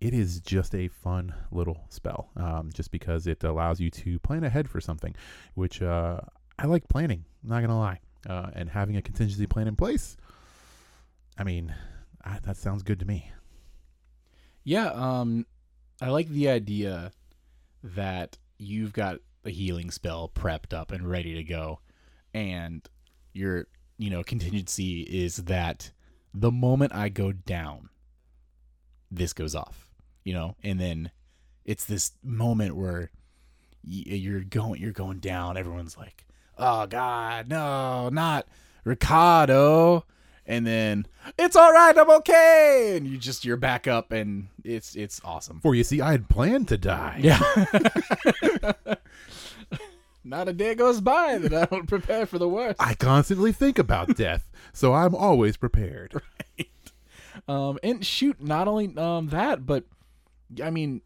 it 0.00 0.14
is 0.14 0.40
just 0.40 0.74
a 0.74 0.88
fun 0.88 1.34
little 1.50 1.84
spell. 1.88 2.30
Um, 2.36 2.70
just 2.72 2.90
because 2.90 3.26
it 3.26 3.42
allows 3.44 3.80
you 3.80 3.90
to 3.90 4.18
plan 4.20 4.44
ahead 4.44 4.68
for 4.68 4.80
something, 4.80 5.14
which 5.54 5.82
uh, 5.82 6.20
I 6.58 6.66
like 6.66 6.88
planning. 6.88 7.24
I'm 7.42 7.50
not 7.50 7.60
gonna 7.60 7.78
lie, 7.78 8.00
uh, 8.28 8.50
and 8.54 8.70
having 8.70 8.96
a 8.96 9.02
contingency 9.02 9.46
plan 9.46 9.68
in 9.68 9.76
place. 9.76 10.16
I 11.38 11.44
mean, 11.44 11.74
I, 12.24 12.38
that 12.44 12.56
sounds 12.56 12.82
good 12.82 13.00
to 13.00 13.06
me. 13.06 13.30
Yeah, 14.64 14.88
um 14.88 15.46
I 16.00 16.10
like 16.10 16.28
the 16.28 16.48
idea 16.48 17.12
that 17.82 18.36
you've 18.58 18.92
got 18.92 19.18
a 19.44 19.50
healing 19.50 19.90
spell 19.90 20.30
prepped 20.34 20.74
up 20.74 20.90
and 20.90 21.08
ready 21.08 21.34
to 21.34 21.44
go 21.44 21.80
and 22.34 22.86
your 23.32 23.66
you 23.96 24.10
know 24.10 24.22
contingency 24.22 25.02
is 25.02 25.36
that 25.36 25.90
the 26.34 26.50
moment 26.50 26.94
I 26.94 27.08
go 27.08 27.32
down 27.32 27.88
this 29.10 29.32
goes 29.32 29.54
off, 29.54 29.88
you 30.24 30.34
know, 30.34 30.56
and 30.62 30.80
then 30.80 31.10
it's 31.64 31.84
this 31.84 32.12
moment 32.22 32.76
where 32.76 33.10
you're 33.82 34.40
going 34.40 34.80
you're 34.80 34.92
going 34.92 35.20
down 35.20 35.56
everyone's 35.56 35.96
like, 35.96 36.25
"Oh 36.58 36.86
god, 36.86 37.48
no, 37.48 38.08
not 38.08 38.46
Ricardo." 38.84 40.04
And 40.48 40.64
then 40.64 41.06
it's 41.36 41.56
all 41.56 41.72
right, 41.72 41.98
I'm 41.98 42.10
okay, 42.10 42.94
and 42.96 43.06
you 43.06 43.18
just 43.18 43.44
you're 43.44 43.56
back 43.56 43.88
up, 43.88 44.12
and 44.12 44.48
it's 44.62 44.94
it's 44.94 45.20
awesome. 45.24 45.58
For 45.60 45.74
you 45.74 45.82
see, 45.82 46.00
I 46.00 46.12
had 46.12 46.28
planned 46.28 46.68
to 46.68 46.78
die. 46.78 47.18
Yeah. 47.20 47.40
Not 50.26 50.48
a 50.48 50.52
day 50.52 50.74
goes 50.74 51.00
by 51.00 51.38
that 51.38 51.54
I 51.54 51.66
don't 51.66 51.86
prepare 51.86 52.26
for 52.26 52.38
the 52.38 52.48
worst. 52.48 52.82
I 52.82 52.94
constantly 52.94 53.52
think 53.52 53.78
about 53.78 54.16
death, 54.16 54.50
so 54.72 54.92
I'm 54.92 55.14
always 55.14 55.56
prepared. 55.56 56.20
Right. 56.58 56.68
Um, 57.46 57.78
and 57.84 58.04
shoot, 58.04 58.42
not 58.42 58.66
only 58.66 58.96
um 58.96 59.28
that, 59.28 59.66
but 59.66 59.84
I 60.62 60.70
mean, 60.70 61.02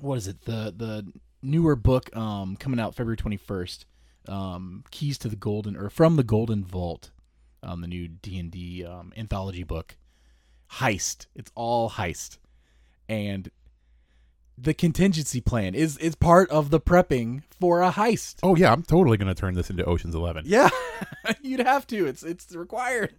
what 0.00 0.18
is 0.18 0.26
it? 0.26 0.42
The 0.42 0.74
the 0.76 1.06
newer 1.40 1.76
book 1.76 2.14
um 2.16 2.56
coming 2.56 2.80
out 2.80 2.96
February 2.96 3.16
twenty 3.16 3.36
first. 3.36 3.86
Um, 4.28 4.84
Keys 4.90 5.18
to 5.18 5.28
the 5.28 5.36
Golden 5.36 5.76
or 5.76 5.88
from 5.90 6.16
the 6.16 6.24
Golden 6.24 6.64
Vault, 6.64 7.10
um, 7.62 7.80
the 7.80 7.86
new 7.88 8.08
D 8.08 8.38
and 8.38 8.50
D 8.50 8.84
um 8.84 9.12
anthology 9.16 9.62
book. 9.62 9.96
Heist. 10.72 11.26
It's 11.34 11.52
all 11.54 11.90
heist, 11.90 12.38
and 13.08 13.50
the 14.58 14.74
contingency 14.74 15.40
plan 15.40 15.74
is 15.74 15.96
is 15.98 16.14
part 16.14 16.50
of 16.50 16.70
the 16.70 16.80
prepping 16.80 17.42
for 17.60 17.82
a 17.82 17.90
heist. 17.92 18.36
Oh 18.42 18.56
yeah, 18.56 18.72
I'm 18.72 18.82
totally 18.82 19.16
gonna 19.16 19.34
turn 19.34 19.54
this 19.54 19.70
into 19.70 19.84
Ocean's 19.84 20.14
Eleven. 20.14 20.44
Yeah, 20.46 20.70
you'd 21.42 21.60
have 21.60 21.86
to. 21.88 22.06
It's 22.06 22.22
it's 22.22 22.54
required. 22.54 23.14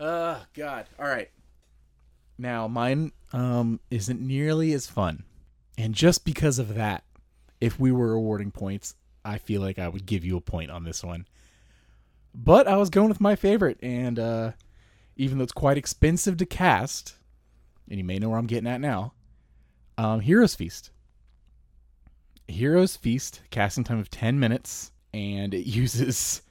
Oh 0.00 0.40
God! 0.54 0.86
All 0.98 1.06
right. 1.06 1.30
Now 2.38 2.68
mine 2.68 3.12
um 3.32 3.80
isn't 3.90 4.20
nearly 4.20 4.72
as 4.72 4.86
fun, 4.86 5.24
and 5.76 5.94
just 5.94 6.24
because 6.24 6.58
of 6.58 6.74
that, 6.74 7.04
if 7.60 7.78
we 7.80 7.90
were 7.90 8.12
awarding 8.12 8.50
points, 8.52 8.94
I 9.28 9.38
feel 9.38 9.60
like 9.60 9.78
I 9.78 9.88
would 9.88 10.06
give 10.06 10.24
you 10.24 10.36
a 10.36 10.40
point 10.40 10.70
on 10.70 10.84
this 10.84 11.04
one. 11.04 11.26
But 12.34 12.66
I 12.66 12.76
was 12.76 12.88
going 12.88 13.08
with 13.08 13.20
my 13.20 13.36
favorite, 13.36 13.78
and 13.82 14.18
uh, 14.18 14.52
even 15.16 15.38
though 15.38 15.44
it's 15.44 15.52
quite 15.52 15.76
expensive 15.76 16.36
to 16.38 16.46
cast, 16.46 17.14
and 17.88 17.98
you 17.98 18.04
may 18.04 18.18
know 18.18 18.30
where 18.30 18.38
I'm 18.38 18.46
getting 18.46 18.68
at 18.68 18.80
now, 18.80 19.12
um, 19.98 20.20
Heroes 20.20 20.54
Feast. 20.54 20.90
Heroes 22.46 22.96
Feast, 22.96 23.42
casting 23.50 23.84
time 23.84 23.98
of 23.98 24.10
10 24.10 24.40
minutes, 24.40 24.92
and 25.12 25.52
it 25.52 25.66
uses 25.66 26.42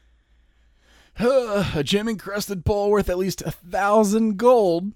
uh, 1.19 1.71
a 1.75 1.83
gem 1.83 2.07
encrusted 2.07 2.63
bowl 2.63 2.91
worth 2.91 3.09
at 3.09 3.17
least 3.17 3.41
a 3.41 3.51
thousand 3.51 4.37
gold. 4.37 4.91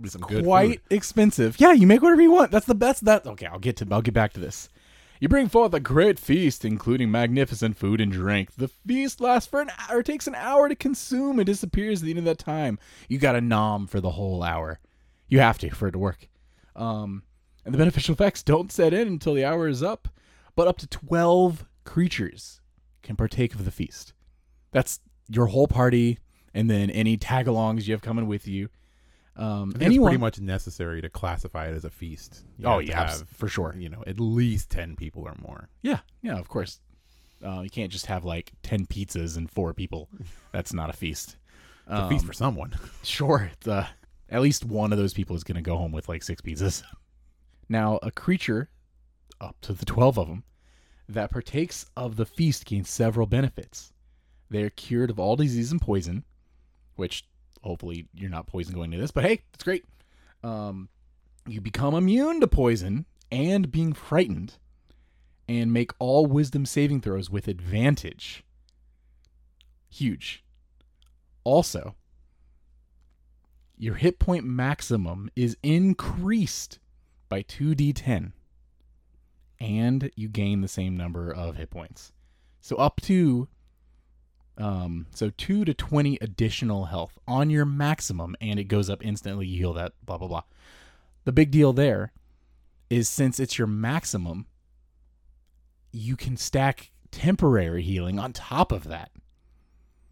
Be 0.00 0.08
some 0.08 0.22
Quite 0.22 0.80
expensive. 0.90 1.60
Yeah, 1.60 1.72
you 1.72 1.86
make 1.86 2.02
whatever 2.02 2.22
you 2.22 2.32
want. 2.32 2.50
That's 2.50 2.66
the 2.66 2.74
best. 2.74 3.04
That 3.04 3.24
okay. 3.26 3.46
I'll 3.46 3.60
get 3.60 3.76
to. 3.76 3.86
I'll 3.92 4.02
get 4.02 4.14
back 4.14 4.32
to 4.32 4.40
this. 4.40 4.68
You 5.20 5.28
bring 5.28 5.48
forth 5.48 5.72
a 5.72 5.80
great 5.80 6.18
feast, 6.18 6.64
including 6.64 7.10
magnificent 7.10 7.76
food 7.76 8.00
and 8.00 8.10
drink. 8.10 8.56
The 8.56 8.68
feast 8.68 9.20
lasts 9.20 9.48
for 9.48 9.60
an 9.60 9.70
hour, 9.88 10.02
takes 10.02 10.26
an 10.26 10.34
hour 10.34 10.68
to 10.68 10.74
consume, 10.74 11.38
and 11.38 11.46
disappears 11.46 12.02
at 12.02 12.06
the 12.06 12.10
end 12.10 12.18
of 12.18 12.24
that 12.24 12.38
time. 12.38 12.78
You 13.08 13.18
got 13.18 13.32
to 13.32 13.40
nom 13.40 13.86
for 13.86 14.00
the 14.00 14.12
whole 14.12 14.42
hour. 14.42 14.80
You 15.28 15.40
have 15.40 15.58
to 15.58 15.70
for 15.70 15.88
it 15.88 15.92
to 15.92 15.98
work. 15.98 16.28
Um, 16.76 17.22
and 17.64 17.72
the 17.72 17.78
beneficial 17.78 18.12
effects 18.12 18.42
don't 18.42 18.72
set 18.72 18.92
in 18.92 19.08
until 19.08 19.34
the 19.34 19.44
hour 19.44 19.68
is 19.68 19.82
up, 19.82 20.08
but 20.56 20.68
up 20.68 20.78
to 20.78 20.86
12 20.86 21.64
creatures 21.84 22.60
can 23.02 23.16
partake 23.16 23.54
of 23.54 23.64
the 23.64 23.70
feast. 23.70 24.12
That's 24.72 25.00
your 25.28 25.46
whole 25.46 25.68
party, 25.68 26.18
and 26.52 26.68
then 26.68 26.90
any 26.90 27.16
tag 27.16 27.46
alongs 27.46 27.86
you 27.86 27.94
have 27.94 28.02
coming 28.02 28.26
with 28.26 28.48
you. 28.48 28.68
Um, 29.36 29.74
anyone, 29.80 30.08
it's 30.08 30.12
pretty 30.12 30.20
much 30.20 30.40
necessary 30.40 31.02
to 31.02 31.08
classify 31.08 31.66
it 31.68 31.74
as 31.74 31.84
a 31.84 31.90
feast. 31.90 32.44
You 32.58 32.66
Oh, 32.68 32.78
yeah, 32.78 33.08
have, 33.10 33.28
for 33.30 33.48
sure. 33.48 33.74
You 33.76 33.88
know, 33.88 34.04
at 34.06 34.20
least 34.20 34.70
ten 34.70 34.94
people 34.96 35.22
or 35.22 35.34
more. 35.42 35.68
Yeah, 35.82 36.00
yeah, 36.22 36.38
of 36.38 36.48
course. 36.48 36.80
Uh, 37.44 37.60
you 37.60 37.68
can't 37.68 37.92
just 37.92 38.06
have 38.06 38.24
like 38.24 38.52
10 38.62 38.86
pizzas 38.86 39.36
and 39.36 39.50
four 39.50 39.74
people. 39.74 40.08
That's 40.52 40.72
not 40.72 40.88
a 40.88 40.94
feast. 40.94 41.36
It's 41.86 41.98
a 42.00 42.08
feast 42.08 42.24
for 42.24 42.32
someone. 42.32 42.72
Sure. 43.02 43.50
Uh, 43.66 43.84
at 44.30 44.40
least 44.40 44.64
one 44.64 44.92
of 44.92 44.98
those 44.98 45.12
people 45.12 45.36
is 45.36 45.44
going 45.44 45.56
to 45.56 45.60
go 45.60 45.76
home 45.76 45.92
with 45.92 46.08
like 46.08 46.22
six 46.22 46.40
pizzas. 46.40 46.82
Now, 47.68 47.98
a 48.02 48.10
creature, 48.10 48.68
up 49.40 49.56
to 49.62 49.72
the 49.74 49.84
12 49.84 50.18
of 50.18 50.28
them, 50.28 50.44
that 51.08 51.30
partakes 51.30 51.84
of 51.96 52.16
the 52.16 52.24
feast 52.26 52.64
gains 52.66 52.88
several 52.88 53.26
benefits. 53.26 53.92
They 54.50 54.62
are 54.62 54.70
cured 54.70 55.10
of 55.10 55.18
all 55.18 55.36
disease 55.36 55.70
and 55.72 55.80
poison, 55.80 56.24
which 56.96 57.24
hopefully 57.64 58.06
you're 58.14 58.30
not 58.30 58.46
poison 58.46 58.74
going 58.74 58.90
to 58.90 58.98
this, 58.98 59.10
but 59.10 59.24
hey, 59.24 59.40
it's 59.54 59.64
great. 59.64 59.84
Um, 60.42 60.88
you 61.48 61.60
become 61.60 61.94
immune 61.94 62.40
to 62.40 62.46
poison 62.46 63.06
and 63.32 63.72
being 63.72 63.92
frightened, 63.92 64.58
and 65.48 65.72
make 65.72 65.92
all 65.98 66.26
wisdom 66.26 66.64
saving 66.64 67.00
throws 67.00 67.30
with 67.30 67.48
advantage. 67.48 68.44
Huge. 69.90 70.44
Also, 71.42 71.94
your 73.76 73.94
hit 73.94 74.18
point 74.18 74.44
maximum 74.44 75.30
is 75.36 75.56
increased 75.62 76.78
by 77.28 77.42
2d10 77.42 78.32
and 79.60 80.10
you 80.14 80.28
gain 80.28 80.60
the 80.60 80.68
same 80.68 80.96
number 80.96 81.30
of 81.30 81.56
hit 81.56 81.70
points 81.70 82.12
so 82.60 82.76
up 82.76 83.00
to 83.00 83.48
um 84.56 85.06
so 85.14 85.30
2 85.30 85.64
to 85.64 85.74
20 85.74 86.18
additional 86.20 86.86
health 86.86 87.18
on 87.26 87.50
your 87.50 87.64
maximum 87.64 88.36
and 88.40 88.58
it 88.58 88.64
goes 88.64 88.88
up 88.88 89.04
instantly. 89.04 89.46
You 89.46 89.58
heal 89.58 89.72
that 89.74 89.92
blah 90.04 90.18
blah 90.18 90.28
blah. 90.28 90.42
The 91.24 91.32
big 91.32 91.50
deal 91.50 91.72
there 91.72 92.12
is 92.90 93.08
since 93.08 93.40
it's 93.40 93.58
your 93.58 93.66
maximum 93.66 94.46
you 95.90 96.16
can 96.16 96.36
stack 96.36 96.90
temporary 97.10 97.82
healing 97.82 98.18
on 98.18 98.32
top 98.32 98.72
of 98.72 98.84
that. 98.84 99.10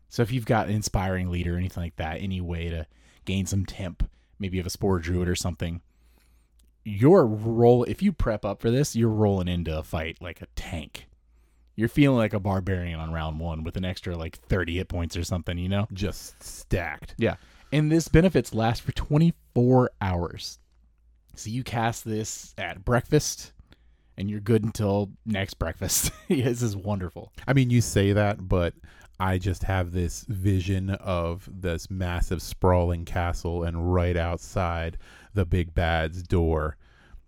So 0.09 0.23
if 0.23 0.31
you've 0.31 0.47
got 0.47 0.69
an 0.69 0.75
inspiring 0.75 1.31
leader 1.31 1.55
or 1.55 1.59
anything 1.59 1.83
like 1.83 1.97
that 1.97 2.21
any 2.21 2.41
way 2.41 2.69
to 2.69 2.87
gain 3.25 3.47
some 3.47 3.65
temp 3.65 4.09
maybe 4.43 4.57
you 4.57 4.61
have 4.61 4.67
a 4.67 4.71
spore 4.71 4.99
druid 4.99 5.29
or 5.29 5.37
something 5.37 5.81
you're 6.85 7.25
roll 7.25 7.85
if 7.85 8.03
you 8.03 8.13
prep 8.13 8.45
up 8.45 8.61
for 8.61 8.71
this 8.71 8.97
you're 8.97 9.09
rolling 9.09 9.49
into 9.49 9.77
a 9.77 9.83
fight 9.83 10.19
like 10.21 10.43
a 10.43 10.47
tank 10.57 11.07
you're 11.77 11.89
feeling 11.89 12.19
like 12.19 12.35
a 12.35 12.41
barbarian 12.41 12.99
on 13.01 13.13
round 13.13 13.41
one 13.41 13.65
with 13.65 13.77
an 13.77 13.85
extra 13.85 14.17
like 14.17 14.39
30 14.39 14.77
hit 14.77 14.89
points 14.89 15.17
or 15.17 15.25
something 15.25 15.57
you 15.59 15.69
know? 15.69 15.87
Just 15.93 16.43
stacked. 16.43 17.15
yeah. 17.19 17.37
And 17.73 17.91
this 17.91 18.09
benefits 18.09 18.53
last 18.53 18.83
for 18.83 18.93
24 18.93 19.91
hours. 20.03 20.59
So 21.35 21.49
you 21.49 21.65
cast 21.65 22.05
this 22.05 22.55
at 22.59 22.85
breakfast 22.85 23.53
and 24.19 24.31
you're 24.31 24.41
good 24.41 24.63
until 24.63 25.11
next 25.25 25.55
breakfast. 25.55 26.11
This 26.29 26.63
is 26.63 26.77
wonderful. 26.77 27.33
I 27.47 27.53
mean, 27.55 27.71
you 27.71 27.81
say 27.81 28.13
that, 28.13 28.49
but 28.49 28.75
I 29.21 29.39
just 29.39 29.63
have 29.65 29.93
this 29.93 30.25
vision 30.29 30.91
of 30.91 31.49
this 31.53 31.91
massive 31.91 32.43
sprawling 32.43 33.05
castle, 33.05 33.63
and 33.65 33.93
right 33.95 34.17
outside 34.17 34.99
the 35.35 35.45
big 35.45 35.75
bad's 35.75 36.23
door, 36.23 36.77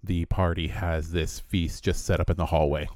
the 0.06 0.24
party 0.26 0.68
has 0.68 1.10
this 1.10 1.40
feast 1.40 1.82
just 1.84 2.04
set 2.04 2.20
up 2.20 2.30
in 2.30 2.36
the 2.36 2.46
hallway. 2.46 2.88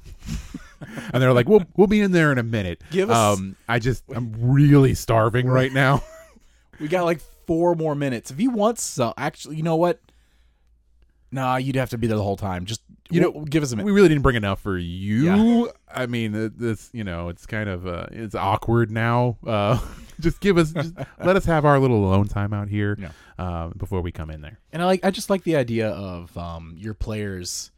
and 1.13 1.21
they're 1.21 1.33
like, 1.33 1.49
"We'll 1.49 1.63
we'll 1.75 1.87
be 1.87 2.01
in 2.01 2.11
there 2.11 2.31
in 2.31 2.37
a 2.37 2.43
minute." 2.43 2.81
Give 2.91 3.09
us- 3.09 3.37
Um, 3.39 3.55
I 3.67 3.79
just 3.79 4.03
I'm 4.13 4.33
really 4.39 4.93
starving 4.93 5.47
right 5.47 5.73
now. 5.73 6.03
we 6.79 6.87
got 6.87 7.05
like 7.05 7.21
four 7.47 7.73
more 7.75 7.95
minutes 7.95 8.29
if 8.29 8.39
you 8.39 8.51
want 8.51 8.77
some 8.77 9.11
actually 9.17 9.55
you 9.55 9.63
know 9.63 9.75
what 9.75 9.99
nah 11.31 11.55
you'd 11.55 11.75
have 11.75 11.89
to 11.89 11.97
be 11.97 12.05
there 12.05 12.15
the 12.15 12.21
whole 12.23 12.37
time 12.37 12.63
just 12.63 12.81
You 13.11 13.21
know, 13.21 13.31
give 13.45 13.63
us 13.63 13.71
a 13.71 13.75
minute 13.75 13.85
we 13.85 13.91
really 13.91 14.07
didn't 14.09 14.21
bring 14.23 14.35
enough 14.35 14.61
for 14.61 14.77
you. 14.77 15.71
I 15.91 16.05
mean, 16.05 16.53
this 16.57 16.89
you 16.93 17.03
know, 17.03 17.29
it's 17.29 17.45
kind 17.45 17.67
of 17.69 17.87
uh, 17.87 18.05
it's 18.11 18.35
awkward 18.35 18.91
now. 18.91 19.37
Uh, 19.45 19.79
just 20.19 20.39
give 20.41 20.57
us, 20.57 20.71
just 20.71 20.93
let 21.23 21.35
us 21.35 21.45
have 21.45 21.65
our 21.65 21.79
little 21.79 22.05
alone 22.05 22.27
time 22.27 22.53
out 22.53 22.67
here 22.69 22.97
Yeah. 22.99 23.11
um, 23.39 23.73
before 23.77 24.01
we 24.01 24.11
come 24.11 24.29
in 24.29 24.41
there. 24.41 24.59
And 24.71 24.81
I 24.81 24.85
like 24.85 25.03
I 25.03 25.09
just 25.11 25.29
like 25.29 25.43
the 25.43 25.55
idea 25.55 25.89
of 25.89 26.37
um, 26.37 26.75
your 26.77 26.93
players 26.93 27.71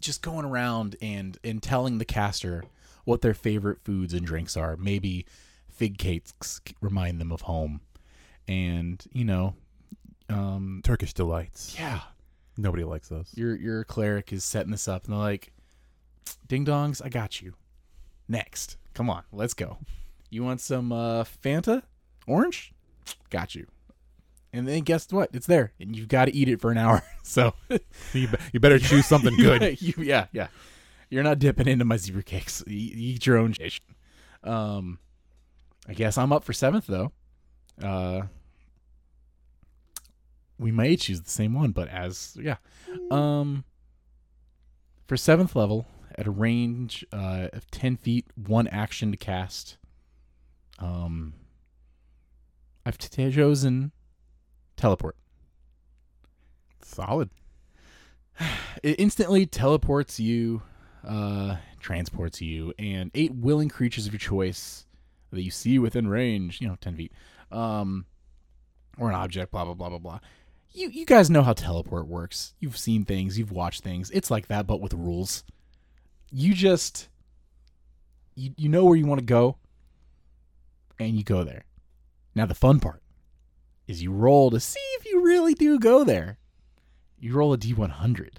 just 0.00 0.22
going 0.22 0.44
around 0.44 0.96
and 1.00 1.38
and 1.44 1.62
telling 1.62 1.98
the 1.98 2.04
caster 2.04 2.64
what 3.04 3.22
their 3.22 3.34
favorite 3.34 3.78
foods 3.84 4.12
and 4.12 4.26
drinks 4.26 4.56
are. 4.56 4.76
Maybe 4.76 5.24
fig 5.68 5.98
cakes 5.98 6.60
remind 6.80 7.20
them 7.20 7.30
of 7.30 7.42
home, 7.42 7.80
and 8.48 9.04
you 9.12 9.24
know, 9.24 9.54
um, 10.28 10.80
Turkish 10.82 11.12
delights. 11.14 11.76
yeah, 11.78 12.00
Nobody 12.56 12.84
likes 12.84 13.08
those. 13.08 13.30
your 13.34 13.54
your 13.56 13.84
cleric 13.84 14.32
is 14.32 14.44
setting 14.44 14.70
this 14.70 14.88
up, 14.88 15.04
and 15.04 15.12
they're 15.12 15.20
like, 15.20 15.52
"Ding 16.48 16.64
dongs, 16.64 17.02
I 17.04 17.08
got 17.08 17.40
you. 17.42 17.54
Next, 18.28 18.76
come 18.94 19.08
on, 19.10 19.22
let's 19.32 19.54
go. 19.54 19.78
You 20.30 20.42
want 20.42 20.60
some 20.60 20.90
uh, 20.92 21.24
Fanta, 21.24 21.82
orange? 22.26 22.72
Got 23.30 23.54
you." 23.54 23.66
and 24.52 24.66
then 24.66 24.80
guess 24.80 25.12
what? 25.12 25.28
It's 25.34 25.46
there, 25.46 25.72
and 25.78 25.94
you've 25.94 26.08
got 26.08 26.26
to 26.26 26.34
eat 26.34 26.48
it 26.48 26.60
for 26.60 26.70
an 26.70 26.78
hour. 26.78 27.02
So 27.22 27.54
You, 28.12 28.28
be- 28.28 28.36
you 28.52 28.60
better 28.60 28.78
choose 28.78 29.04
something 29.04 29.36
good. 29.36 29.82
you, 29.82 29.94
yeah, 29.98 30.26
yeah. 30.32 30.46
You're 31.10 31.24
not 31.24 31.40
dipping 31.40 31.66
into 31.66 31.84
my 31.84 31.96
zebra 31.96 32.22
cakes. 32.22 32.62
You, 32.68 32.76
you 32.76 33.14
eat 33.14 33.26
your 33.26 33.36
own 33.36 33.50
dish. 33.50 33.82
Um, 34.44 35.00
I 35.88 35.92
guess 35.94 36.16
I'm 36.16 36.32
up 36.32 36.44
for 36.44 36.52
seventh 36.52 36.86
though. 36.86 37.10
Uh, 37.82 38.22
we 40.58 40.72
may 40.72 40.96
choose 40.96 41.20
the 41.20 41.30
same 41.30 41.52
one, 41.52 41.72
but 41.72 41.88
as 41.88 42.36
yeah. 42.40 42.56
Um, 43.10 43.64
for 45.06 45.16
seventh 45.16 45.54
level 45.54 45.86
at 46.16 46.26
a 46.26 46.30
range 46.30 47.04
uh, 47.12 47.48
of 47.52 47.70
ten 47.70 47.96
feet, 47.96 48.26
one 48.34 48.66
action 48.68 49.10
to 49.10 49.16
cast. 49.16 49.76
Um, 50.78 51.34
I've 52.84 52.98
t- 52.98 53.32
chosen 53.32 53.92
teleport. 54.76 55.16
Solid. 56.82 57.30
It 58.82 59.00
instantly 59.00 59.46
teleports 59.46 60.20
you, 60.20 60.62
uh, 61.02 61.56
transports 61.80 62.40
you, 62.40 62.74
and 62.78 63.10
eight 63.14 63.34
willing 63.34 63.70
creatures 63.70 64.06
of 64.06 64.12
your 64.12 64.20
choice 64.20 64.86
that 65.32 65.42
you 65.42 65.50
see 65.50 65.78
within 65.78 66.06
range, 66.06 66.60
you 66.60 66.68
know, 66.68 66.76
10 66.80 66.96
feet, 66.96 67.12
um, 67.50 68.04
or 68.98 69.08
an 69.08 69.14
object, 69.14 69.50
blah, 69.50 69.64
blah, 69.64 69.74
blah, 69.74 69.88
blah, 69.88 69.98
blah. 69.98 70.20
You, 70.76 70.90
you 70.90 71.06
guys 71.06 71.30
know 71.30 71.42
how 71.42 71.54
teleport 71.54 72.06
works. 72.06 72.54
You've 72.60 72.76
seen 72.76 73.04
things, 73.04 73.38
you've 73.38 73.52
watched 73.52 73.82
things. 73.82 74.10
It's 74.10 74.30
like 74.30 74.48
that, 74.48 74.66
but 74.66 74.80
with 74.80 74.92
rules. 74.92 75.42
You 76.30 76.54
just, 76.54 77.08
you, 78.34 78.52
you 78.56 78.68
know 78.68 78.84
where 78.84 78.96
you 78.96 79.06
want 79.06 79.20
to 79.20 79.26
go, 79.26 79.56
and 80.98 81.16
you 81.16 81.24
go 81.24 81.44
there. 81.44 81.64
Now, 82.34 82.46
the 82.46 82.54
fun 82.54 82.80
part 82.80 83.02
is 83.86 84.02
you 84.02 84.12
roll 84.12 84.50
to 84.50 84.60
see 84.60 84.80
if 84.98 85.06
you 85.06 85.22
really 85.22 85.54
do 85.54 85.78
go 85.78 86.04
there 86.04 86.38
you 87.18 87.34
roll 87.34 87.52
a 87.52 87.58
d100. 87.58 88.34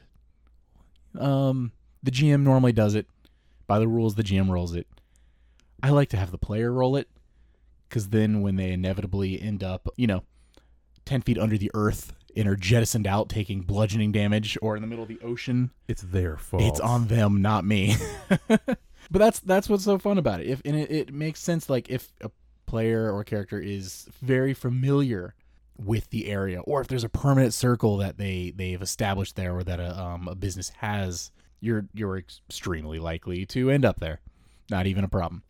Um, 1.19 1.71
the 2.03 2.11
GM 2.11 2.41
normally 2.41 2.71
does 2.71 2.95
it. 2.95 3.07
By 3.65 3.79
the 3.79 3.87
rules, 3.87 4.15
the 4.15 4.23
GM 4.23 4.49
rolls 4.49 4.73
it. 4.73 4.87
I 5.83 5.89
like 5.89 6.09
to 6.09 6.17
have 6.17 6.31
the 6.31 6.37
player 6.37 6.71
roll 6.71 6.95
it 6.95 7.09
because 7.87 8.09
then 8.09 8.41
when 8.41 8.55
they 8.55 8.71
inevitably 8.71 9.41
end 9.41 9.63
up, 9.63 9.89
you 9.97 10.07
know, 10.07 10.23
10 11.05 11.21
feet 11.21 11.37
under 11.37 11.57
the 11.57 11.71
earth 11.73 12.13
and 12.37 12.47
are 12.47 12.55
jettisoned 12.55 13.07
out 13.07 13.27
taking 13.29 13.61
bludgeoning 13.61 14.11
damage 14.11 14.57
or 14.61 14.75
in 14.75 14.81
the 14.81 14.87
middle 14.87 15.03
of 15.03 15.09
the 15.09 15.19
ocean, 15.21 15.71
It's 15.87 16.01
their 16.03 16.37
fault. 16.37 16.63
it's 16.63 16.79
on 16.79 17.07
them, 17.07 17.41
not 17.41 17.65
me. 17.65 17.95
but 18.47 18.77
that's 19.11 19.39
that's 19.39 19.67
what's 19.69 19.83
so 19.83 19.97
fun 19.97 20.17
about 20.17 20.39
it. 20.41 20.47
If 20.47 20.61
and 20.63 20.75
it, 20.75 20.91
it 20.91 21.13
makes 21.13 21.39
sense 21.41 21.69
like 21.69 21.89
if 21.89 22.11
a 22.21 22.29
player 22.65 23.11
or 23.11 23.23
character 23.23 23.59
is 23.59 24.07
very 24.21 24.53
familiar 24.53 25.33
with 25.77 26.09
the 26.09 26.27
area 26.27 26.59
or 26.61 26.81
if 26.81 26.87
there's 26.87 27.03
a 27.03 27.09
permanent 27.09 27.53
circle 27.53 27.97
that 27.97 28.17
they 28.17 28.51
they've 28.55 28.81
established 28.81 29.35
there 29.35 29.55
or 29.55 29.63
that 29.63 29.79
a 29.79 29.99
um 29.99 30.27
a 30.27 30.35
business 30.35 30.69
has, 30.77 31.31
you're 31.59 31.87
you're 31.93 32.17
extremely 32.17 32.99
likely 32.99 33.45
to 33.47 33.69
end 33.69 33.85
up 33.85 33.99
there. 33.99 34.19
Not 34.69 34.85
even 34.85 35.03
a 35.03 35.07
problem. 35.09 35.43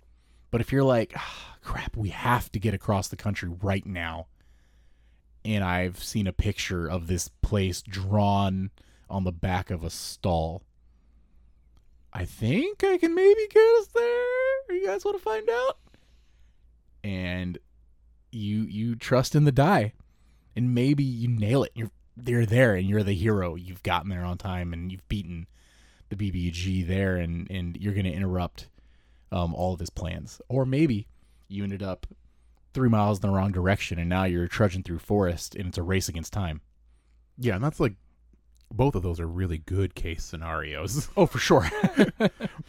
But 0.52 0.62
if 0.62 0.72
you're 0.72 0.84
like, 0.84 1.14
ah, 1.18 1.58
crap, 1.62 1.98
we 1.98 2.10
have 2.10 2.52
to 2.54 2.60
get 2.60 2.74
across 2.74 3.10
the 3.10 3.18
country 3.18 3.50
right 3.62 3.86
now. 3.86 4.28
And 5.48 5.64
I've 5.64 6.04
seen 6.04 6.28
a 6.28 6.34
picture 6.34 6.88
of 6.88 7.08
this 7.08 7.30
place 7.30 7.82
drawn 7.82 8.70
on 9.10 9.24
the 9.24 9.32
back 9.32 9.72
of 9.72 9.82
a 9.82 9.90
stall. 9.90 10.62
I 12.12 12.26
think 12.26 12.84
I 12.84 12.98
can 12.98 13.16
maybe 13.16 13.48
get 13.50 13.80
us 13.80 13.88
there. 13.88 14.76
You 14.76 14.86
guys 14.86 15.06
want 15.06 15.16
to 15.18 15.24
find 15.24 15.50
out? 15.50 15.78
And 17.02 17.58
you 18.30 18.64
you 18.64 18.98
trust 18.98 19.36
in 19.36 19.46
the 19.46 19.54
die, 19.54 19.94
and 20.54 20.76
maybe 20.76 21.06
you 21.06 21.30
nail 21.30 21.64
it. 21.64 21.72
You're 21.76 21.92
they're 22.18 22.46
there, 22.46 22.76
and 22.76 22.86
you're 22.86 23.04
the 23.04 23.14
hero. 23.14 23.56
You've 23.56 23.84
gotten 23.84 24.10
there 24.10 24.26
on 24.26 24.38
time, 24.38 24.74
and 24.74 24.92
you've 24.92 25.08
beaten 25.08 25.48
the 26.10 26.18
BBG 26.18 26.86
there, 26.86 27.16
and 27.16 27.50
and 27.50 27.78
you're 27.78 27.94
gonna 27.94 28.10
interrupt 28.10 28.68
um, 29.32 29.56
all 29.56 29.74
of 29.74 29.80
his 29.80 29.92
plans. 29.92 30.42
Or 30.50 30.66
maybe 30.66 31.08
you 31.48 31.64
ended 31.64 31.84
up 31.84 32.06
three 32.78 32.90
miles 32.90 33.18
in 33.18 33.28
the 33.28 33.36
wrong 33.36 33.52
direction, 33.52 33.98
and 33.98 34.08
now 34.08 34.24
you're 34.24 34.48
trudging 34.48 34.84
through 34.84 35.00
forest, 35.00 35.56
and 35.56 35.68
it's 35.70 35.80
a 35.80 35.82
race 35.82 36.08
against 36.08 36.32
time. 36.32 36.62
Yeah, 37.36 37.56
and 37.56 37.64
that's 37.64 37.80
like 37.80 37.96
both 38.72 38.94
of 38.94 39.02
those 39.02 39.20
are 39.20 39.26
really 39.28 39.58
good 39.58 39.96
case 39.96 40.24
scenarios. 40.24 41.10
Oh, 41.18 41.26
for 41.26 41.40
sure. 41.40 41.68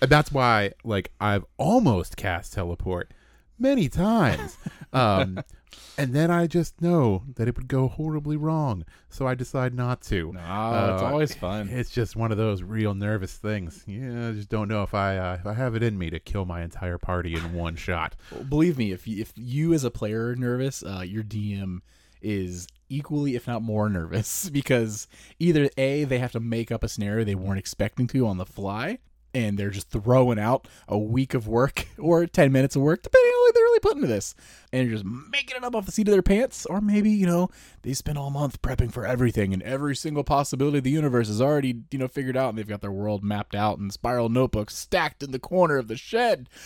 And 0.01 0.11
that's 0.11 0.33
why 0.33 0.73
like 0.83 1.11
I've 1.21 1.45
almost 1.59 2.17
cast 2.17 2.55
teleport 2.55 3.13
many 3.59 3.91
times. 3.91 4.57
Um 4.95 5.41
and 5.97 6.15
then 6.15 6.31
I 6.31 6.47
just 6.47 6.81
know 6.81 7.25
that 7.37 7.49
it 7.49 7.57
would 7.57 7.69
go 7.69 7.89
horribly 7.89 8.37
wrong, 8.37 8.85
so 9.09 9.27
I 9.27 9.35
decide 9.35 9.75
not 9.75 10.01
to. 10.03 10.33
no, 10.33 10.93
it's 10.95 11.03
Uh, 11.03 11.07
always 11.07 11.35
fun. 11.35 11.69
It's 11.69 11.91
just 11.91 12.17
one 12.17 12.31
of 12.33 12.39
those 12.39 12.63
real 12.63 12.95
nervous 12.95 13.35
things. 13.35 13.85
Yeah, 13.87 14.29
I 14.29 14.33
just 14.33 14.49
don't 14.49 14.69
know 14.69 14.83
if 14.83 14.95
I 14.95 15.17
uh, 15.19 15.35
if 15.41 15.47
I 15.47 15.55
have 15.55 15.75
it 15.75 15.83
in 15.83 15.99
me 15.99 16.11
to 16.11 16.19
kill 16.19 16.45
my 16.45 16.63
entire 16.63 16.99
party 16.99 17.35
in 17.35 17.53
one 17.53 17.77
shot. 17.87 18.17
Believe 18.49 18.79
me, 18.79 18.93
if 18.93 19.07
you, 19.07 19.21
if 19.21 19.33
you 19.37 19.73
as 19.75 19.85
a 19.85 19.91
player 19.91 20.29
are 20.29 20.37
nervous, 20.37 20.83
uh, 20.83 21.03
your 21.07 21.23
DM 21.25 21.79
is 22.21 22.67
equally, 22.89 23.37
if 23.37 23.47
not 23.47 23.63
more, 23.63 23.89
nervous 23.89 24.51
because 24.53 25.07
either 25.39 25.69
a 25.77 26.05
they 26.05 26.19
have 26.19 26.33
to 26.33 26.41
make 26.41 26.73
up 26.73 26.83
a 26.83 26.89
scenario 26.89 27.25
they 27.25 27.35
weren't 27.35 27.59
expecting 27.59 28.07
to 28.09 28.27
on 28.27 28.39
the 28.39 28.47
fly, 28.47 28.99
and 29.35 29.59
they're 29.59 29.71
just 29.71 29.91
throwing 29.91 30.39
out 30.39 30.67
a 30.87 30.99
week 30.99 31.35
of 31.35 31.47
work 31.47 31.87
or 31.99 32.27
ten 32.27 32.53
minutes 32.53 32.77
of 32.77 32.83
work, 32.83 33.03
depending 33.03 33.31
on 33.31 33.41
what 33.41 33.55
they're 33.55 33.63
really 33.65 33.81
putting 33.81 33.99
into 33.99 34.13
this, 34.13 34.35
and 34.73 34.87
you're 34.87 34.97
just 34.99 35.05
making 35.05 35.57
it 35.57 35.65
up 35.65 35.75
off 35.75 35.87
the 35.87 35.93
seat 35.93 36.09
of 36.09 36.13
their 36.13 36.23
pants, 36.23 36.67
or 36.67 36.81
maybe 36.81 37.11
you 37.11 37.27
know 37.27 37.49
they 37.83 37.93
spent 37.93 38.19
all 38.19 38.31
month 38.31 38.61
prepping 38.63 38.93
for 38.93 39.07
everything 39.07 39.53
and 39.53 39.63
every 39.63 39.97
single 39.97 40.25
possibility 40.25 40.79
of 40.79 40.85
the 40.85 40.91
universe 40.91 41.29
is 41.29 41.41
already 41.41 41.83
you 41.91 41.99
know 41.99 42.09
figured 42.09 42.37
out, 42.37 42.51
and 42.51 42.59
they've 42.59 42.69
got 42.69 42.81
their 42.81 42.93
world 42.93 43.23
mapped 43.23 43.55
out 43.55 43.79
and 43.79 43.93
spiral 43.93 44.29
notebooks 44.29 44.77
stacked 44.77 45.23
in 45.23 45.31
the 45.31 45.39
corner 45.39 45.77
of 45.77 45.89
the 45.89 45.97
shed. 45.97 46.49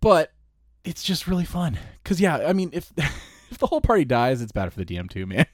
But 0.00 0.32
it's 0.84 1.02
just 1.02 1.26
really 1.26 1.44
fun. 1.44 1.76
Because 2.02 2.20
yeah 2.20 2.36
i 2.46 2.52
mean 2.52 2.70
if 2.72 2.92
if 3.50 3.58
the 3.58 3.66
whole 3.66 3.80
party 3.80 4.04
dies 4.04 4.40
it's 4.40 4.52
bad 4.52 4.72
for 4.72 4.78
the 4.78 4.84
dm 4.84 5.10
too 5.10 5.26
man 5.26 5.46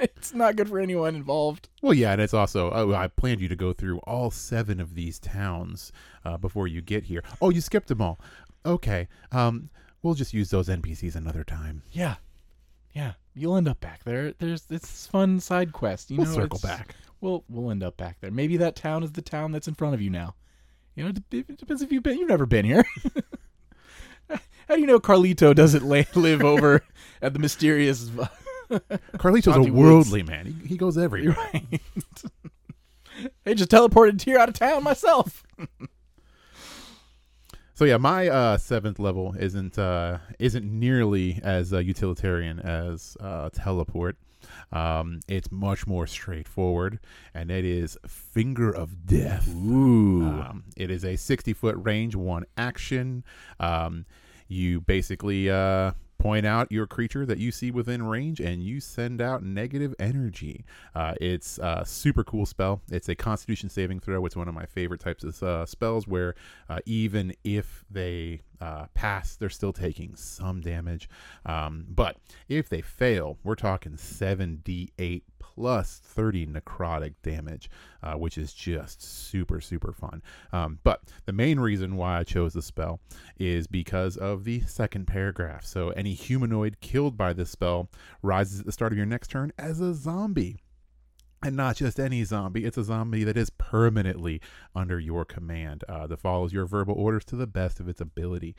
it's 0.16 0.32
not 0.34 0.56
good 0.56 0.68
for 0.68 0.78
anyone 0.80 1.14
involved 1.14 1.68
Well, 1.82 1.94
yeah, 1.94 2.12
and 2.12 2.20
it's 2.20 2.34
also 2.34 2.70
oh, 2.72 2.94
I 2.94 3.08
planned 3.08 3.40
you 3.40 3.48
to 3.48 3.56
go 3.56 3.72
through 3.72 3.98
all 4.00 4.30
seven 4.30 4.80
of 4.80 4.94
these 4.94 5.18
towns 5.18 5.92
uh, 6.24 6.36
before 6.38 6.66
you 6.68 6.80
get 6.80 7.04
here. 7.04 7.22
Oh, 7.40 7.50
you 7.50 7.60
skipped 7.60 7.88
them 7.88 8.00
all. 8.02 8.18
Okay, 8.66 9.08
um, 9.32 9.70
we'll 10.02 10.14
just 10.14 10.34
use 10.34 10.50
those 10.50 10.68
NPCs 10.68 11.14
another 11.16 11.44
time. 11.44 11.82
yeah 11.92 12.16
yeah 12.92 13.12
you'll 13.34 13.56
end 13.56 13.68
up 13.68 13.78
back 13.78 14.02
there 14.02 14.32
there's 14.40 14.64
it's 14.68 15.06
fun 15.06 15.38
side 15.38 15.72
quest 15.72 16.10
you 16.10 16.16
We'll 16.16 16.26
know 16.26 16.32
circle 16.34 16.58
back. 16.58 16.96
we'll 17.20 17.44
we'll 17.48 17.70
end 17.70 17.84
up 17.84 17.96
back 17.96 18.16
there 18.20 18.32
maybe 18.32 18.56
that 18.56 18.74
town 18.74 19.04
is 19.04 19.12
the 19.12 19.22
town 19.22 19.52
that's 19.52 19.68
in 19.68 19.74
front 19.74 19.94
of 19.94 20.00
you 20.02 20.10
now 20.10 20.34
you 20.96 21.04
know 21.04 21.10
it 21.10 21.56
depends 21.56 21.82
if 21.82 21.92
you've 21.92 22.02
been 22.02 22.18
you've 22.18 22.28
never 22.28 22.46
been 22.46 22.64
here 22.64 22.82
how 24.28 24.74
do 24.74 24.80
you 24.80 24.88
know 24.88 24.98
carlito 24.98 25.54
doesn't 25.54 25.84
la- 25.84 26.02
live 26.20 26.42
over 26.42 26.82
at 27.22 27.32
the 27.32 27.38
mysterious 27.38 28.10
Carlito's 28.70 29.48
a 29.48 29.52
Auntie 29.52 29.70
Woods. 29.70 30.10
worldly 30.10 30.22
man. 30.22 30.46
He, 30.46 30.68
he 30.68 30.76
goes 30.76 30.96
everywhere. 30.96 31.36
Right. 31.52 31.80
I 33.46 33.54
just 33.54 33.70
teleported 33.70 34.22
here 34.22 34.38
out 34.38 34.48
of 34.48 34.54
town 34.54 34.82
myself. 34.84 35.42
So 37.74 37.86
yeah, 37.86 37.96
my 37.96 38.28
uh, 38.28 38.58
seventh 38.58 38.98
level 38.98 39.34
isn't 39.38 39.78
uh, 39.78 40.18
isn't 40.38 40.66
nearly 40.66 41.40
as 41.42 41.72
uh, 41.72 41.78
utilitarian 41.78 42.60
as 42.60 43.16
uh, 43.20 43.48
teleport. 43.54 44.18
Um, 44.70 45.20
it's 45.28 45.50
much 45.50 45.86
more 45.86 46.06
straightforward, 46.06 46.98
and 47.32 47.50
it 47.50 47.64
is 47.64 47.96
Finger 48.06 48.70
of 48.70 49.06
Death. 49.06 49.48
Ooh. 49.48 50.26
Um, 50.26 50.64
it 50.76 50.90
is 50.90 51.06
a 51.06 51.16
60 51.16 51.54
foot 51.54 51.76
range, 51.78 52.14
one 52.14 52.44
action. 52.58 53.24
Um, 53.58 54.04
you 54.46 54.82
basically 54.82 55.48
uh, 55.48 55.92
point 56.20 56.46
out 56.46 56.70
your 56.70 56.86
creature 56.86 57.24
that 57.24 57.38
you 57.38 57.50
see 57.50 57.70
within 57.70 58.02
range 58.02 58.40
and 58.40 58.62
you 58.62 58.78
send 58.78 59.20
out 59.20 59.42
negative 59.42 59.94
energy. 59.98 60.64
Uh, 60.94 61.14
it's 61.20 61.58
a 61.58 61.82
super 61.84 62.22
cool 62.22 62.44
spell. 62.46 62.82
It's 62.90 63.08
a 63.08 63.14
constitution 63.14 63.70
saving 63.70 64.00
throw. 64.00 64.24
It's 64.26 64.36
one 64.36 64.48
of 64.48 64.54
my 64.54 64.66
favorite 64.66 65.00
types 65.00 65.24
of 65.24 65.42
uh, 65.42 65.66
spells 65.66 66.06
where 66.06 66.34
uh, 66.68 66.80
even 66.84 67.34
if 67.42 67.84
they 67.90 68.42
uh, 68.60 68.86
pass, 68.94 69.36
they're 69.36 69.48
still 69.48 69.72
taking 69.72 70.14
some 70.16 70.60
damage. 70.60 71.08
Um, 71.46 71.86
but 71.88 72.16
if 72.48 72.68
they 72.68 72.80
fail, 72.80 73.38
we're 73.42 73.54
talking 73.54 73.92
7d8 73.92 75.22
plus 75.38 76.00
30 76.04 76.46
necrotic 76.46 77.14
damage, 77.22 77.70
uh, 78.02 78.14
which 78.14 78.38
is 78.38 78.52
just 78.52 79.02
super, 79.02 79.60
super 79.60 79.92
fun. 79.92 80.22
Um, 80.52 80.78
but 80.84 81.02
the 81.26 81.32
main 81.32 81.58
reason 81.58 81.96
why 81.96 82.18
I 82.18 82.24
chose 82.24 82.52
the 82.52 82.62
spell 82.62 83.00
is 83.38 83.66
because 83.66 84.16
of 84.16 84.44
the 84.44 84.60
second 84.62 85.06
paragraph. 85.06 85.64
So 85.64 85.90
any 85.90 86.14
humanoid 86.14 86.80
killed 86.80 87.16
by 87.16 87.32
this 87.32 87.50
spell 87.50 87.90
rises 88.22 88.60
at 88.60 88.66
the 88.66 88.72
start 88.72 88.92
of 88.92 88.96
your 88.96 89.06
next 89.06 89.28
turn 89.28 89.52
as 89.58 89.80
a 89.80 89.94
zombie. 89.94 90.60
And 91.42 91.56
not 91.56 91.76
just 91.76 91.98
any 91.98 92.22
zombie, 92.24 92.66
it's 92.66 92.76
a 92.76 92.84
zombie 92.84 93.24
that 93.24 93.36
is 93.38 93.48
permanently 93.48 94.42
under 94.76 95.00
your 95.00 95.24
command, 95.24 95.84
uh, 95.88 96.06
that 96.08 96.18
follows 96.20 96.52
your 96.52 96.66
verbal 96.66 96.94
orders 96.94 97.24
to 97.26 97.36
the 97.36 97.46
best 97.46 97.80
of 97.80 97.88
its 97.88 97.98
ability. 98.00 98.54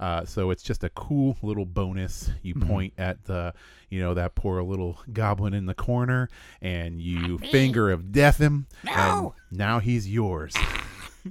Uh, 0.00 0.24
so 0.24 0.50
it's 0.50 0.64
just 0.64 0.82
a 0.82 0.88
cool 0.88 1.36
little 1.42 1.64
bonus. 1.64 2.32
You 2.42 2.56
Mhm. 2.56 2.66
point 2.66 2.92
at 2.98 3.22
the, 3.26 3.54
you 3.88 4.00
know, 4.00 4.14
that 4.14 4.34
poor 4.34 4.60
little 4.64 4.98
goblin 5.12 5.54
in 5.54 5.66
the 5.66 5.74
corner, 5.74 6.28
and 6.60 7.00
you 7.00 7.38
finger 7.38 7.88
of 7.92 8.10
death 8.10 8.38
him, 8.38 8.66
and 8.84 9.30
now 9.52 9.78
he's 9.78 10.10
yours. 10.12 10.54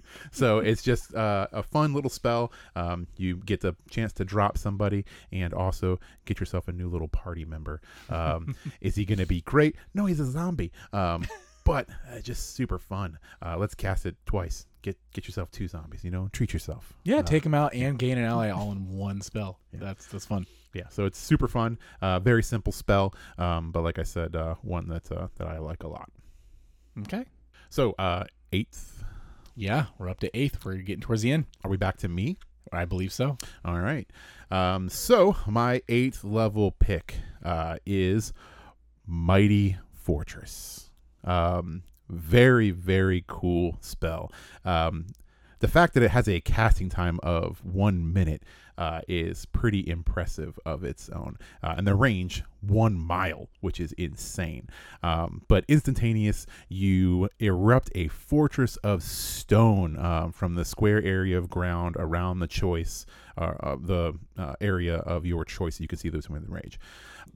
so 0.31 0.59
it's 0.59 0.81
just 0.83 1.13
uh, 1.15 1.47
a 1.51 1.63
fun 1.63 1.93
little 1.93 2.09
spell. 2.09 2.51
Um, 2.75 3.07
you 3.17 3.37
get 3.37 3.61
the 3.61 3.75
chance 3.89 4.13
to 4.13 4.25
drop 4.25 4.57
somebody 4.57 5.05
and 5.31 5.53
also 5.53 5.99
get 6.25 6.39
yourself 6.39 6.67
a 6.67 6.71
new 6.71 6.89
little 6.89 7.07
party 7.07 7.45
member. 7.45 7.81
Um, 8.09 8.55
is 8.81 8.95
he 8.95 9.05
going 9.05 9.19
to 9.19 9.25
be 9.25 9.41
great? 9.41 9.75
No, 9.93 10.05
he's 10.05 10.19
a 10.19 10.25
zombie. 10.25 10.71
Um, 10.91 11.25
but 11.65 11.87
uh, 12.11 12.19
just 12.19 12.55
super 12.55 12.77
fun. 12.79 13.17
Uh, 13.41 13.57
let's 13.57 13.75
cast 13.75 14.05
it 14.05 14.15
twice. 14.25 14.65
Get 14.81 14.97
get 15.13 15.25
yourself 15.27 15.49
two 15.49 15.67
zombies. 15.69 16.03
You 16.03 16.11
know, 16.11 16.27
treat 16.33 16.51
yourself. 16.51 16.91
Yeah, 17.03 17.17
Uh, 17.19 17.23
take 17.23 17.45
him 17.45 17.53
out 17.53 17.73
and 17.73 17.97
gain 17.97 18.17
an 18.17 18.25
ally 18.25 18.49
all 18.49 18.71
in 18.73 18.89
one 18.97 19.21
spell. 19.21 19.59
Yeah. 19.71 19.79
That's 19.81 20.07
that's 20.07 20.25
fun. 20.25 20.45
yeah. 20.73 20.89
So 20.89 21.05
it's 21.05 21.17
super 21.17 21.47
fun. 21.47 21.77
Uh, 22.01 22.19
very 22.19 22.43
simple 22.43 22.73
spell. 22.73 23.13
Um, 23.37 23.71
but 23.71 23.81
like 23.83 23.97
I 23.97 24.03
said, 24.03 24.35
uh, 24.35 24.55
one 24.61 24.89
that 24.89 25.09
uh, 25.09 25.27
that 25.37 25.47
I 25.47 25.59
like 25.59 25.83
a 25.83 25.87
lot. 25.87 26.09
Okay. 26.99 27.23
So 27.69 27.95
uh, 27.97 28.25
eighth. 28.51 29.03
Yeah, 29.55 29.85
we're 29.97 30.09
up 30.09 30.19
to 30.21 30.35
eighth. 30.37 30.65
We're 30.65 30.77
getting 30.77 31.01
towards 31.01 31.21
the 31.21 31.31
end. 31.31 31.45
Are 31.63 31.69
we 31.69 31.77
back 31.77 31.97
to 31.97 32.07
me? 32.07 32.37
I 32.71 32.85
believe 32.85 33.13
so. 33.13 33.37
All 33.63 33.79
right. 33.79 34.09
Um, 34.49 34.89
so 34.89 35.35
my 35.45 35.81
eighth 35.87 36.23
level 36.23 36.71
pick 36.71 37.17
uh, 37.43 37.77
is 37.85 38.33
Mighty 39.05 39.77
Fortress. 39.91 40.89
Um, 41.23 41.83
very 42.09 42.71
very 42.71 43.23
cool 43.27 43.77
spell. 43.79 44.31
Um, 44.65 45.07
the 45.59 45.67
fact 45.67 45.93
that 45.93 46.03
it 46.03 46.11
has 46.11 46.27
a 46.27 46.41
casting 46.41 46.89
time 46.89 47.19
of 47.23 47.63
one 47.63 48.11
minute 48.11 48.43
uh, 48.77 49.01
is 49.07 49.45
pretty 49.47 49.87
impressive 49.87 50.59
of 50.65 50.83
its 50.83 51.09
own, 51.09 51.37
uh, 51.61 51.75
and 51.77 51.87
the 51.87 51.95
range 51.95 52.43
one 52.61 52.95
mile, 52.95 53.49
which 53.61 53.79
is 53.79 53.91
insane. 53.93 54.67
Um, 55.01 55.41
but 55.47 55.65
instantaneous, 55.67 56.45
you 56.69 57.29
erupt 57.39 57.91
a 57.95 58.07
fortress 58.07 58.77
of 58.77 59.03
stone 59.03 59.97
um, 59.97 60.31
from 60.31 60.55
the 60.55 60.65
square 60.65 61.03
area 61.03 61.37
of 61.37 61.49
ground 61.49 61.95
around 61.99 62.39
the 62.39 62.47
choice, 62.47 63.05
uh, 63.37 63.75
the 63.81 64.13
uh, 64.37 64.53
area 64.61 64.97
of 64.97 65.25
your 65.25 65.43
choice. 65.45 65.79
You 65.79 65.87
can 65.87 65.97
see 65.97 66.09
those 66.09 66.29
within 66.29 66.49
range. 66.49 66.79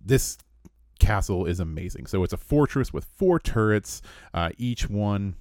This 0.04 0.38
castle 1.00 1.46
is 1.46 1.60
amazing. 1.60 2.08
So 2.08 2.24
it's 2.24 2.34
a 2.34 2.38
fortress 2.38 2.92
with 2.94 3.06
four 3.06 3.40
turrets, 3.40 4.02
uh, 4.34 4.50
each 4.58 4.90
one 4.90 5.36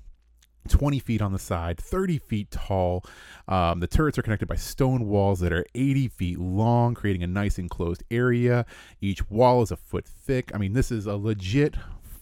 20 0.67 0.99
feet 0.99 1.23
on 1.23 1.33
the 1.33 1.39
side, 1.39 1.79
30 1.79 2.19
feet 2.19 2.51
tall. 2.51 3.05
Um, 3.49 3.81
the 3.81 3.87
turrets 3.87 4.19
are 4.19 4.23
connected 4.23 4.49
by 4.49 4.57
stone 4.57 5.07
walls 5.07 5.41
that 5.41 5.53
are 5.53 5.65
80 5.75 6.09
feet 6.09 6.39
long, 6.39 6.95
creating 6.95 7.23
a 7.23 7.27
nice 7.27 7.59
enclosed 7.59 8.03
area. 8.11 8.67
Each 9.01 9.29
wall 9.31 9.63
is 9.63 9.71
a 9.71 9.77
foot 9.77 10.07
thick. 10.07 10.51
I 10.55 10.59
mean, 10.59 10.73
this 10.73 10.91
is 10.91 11.07
a 11.07 11.17
legit 11.17 11.77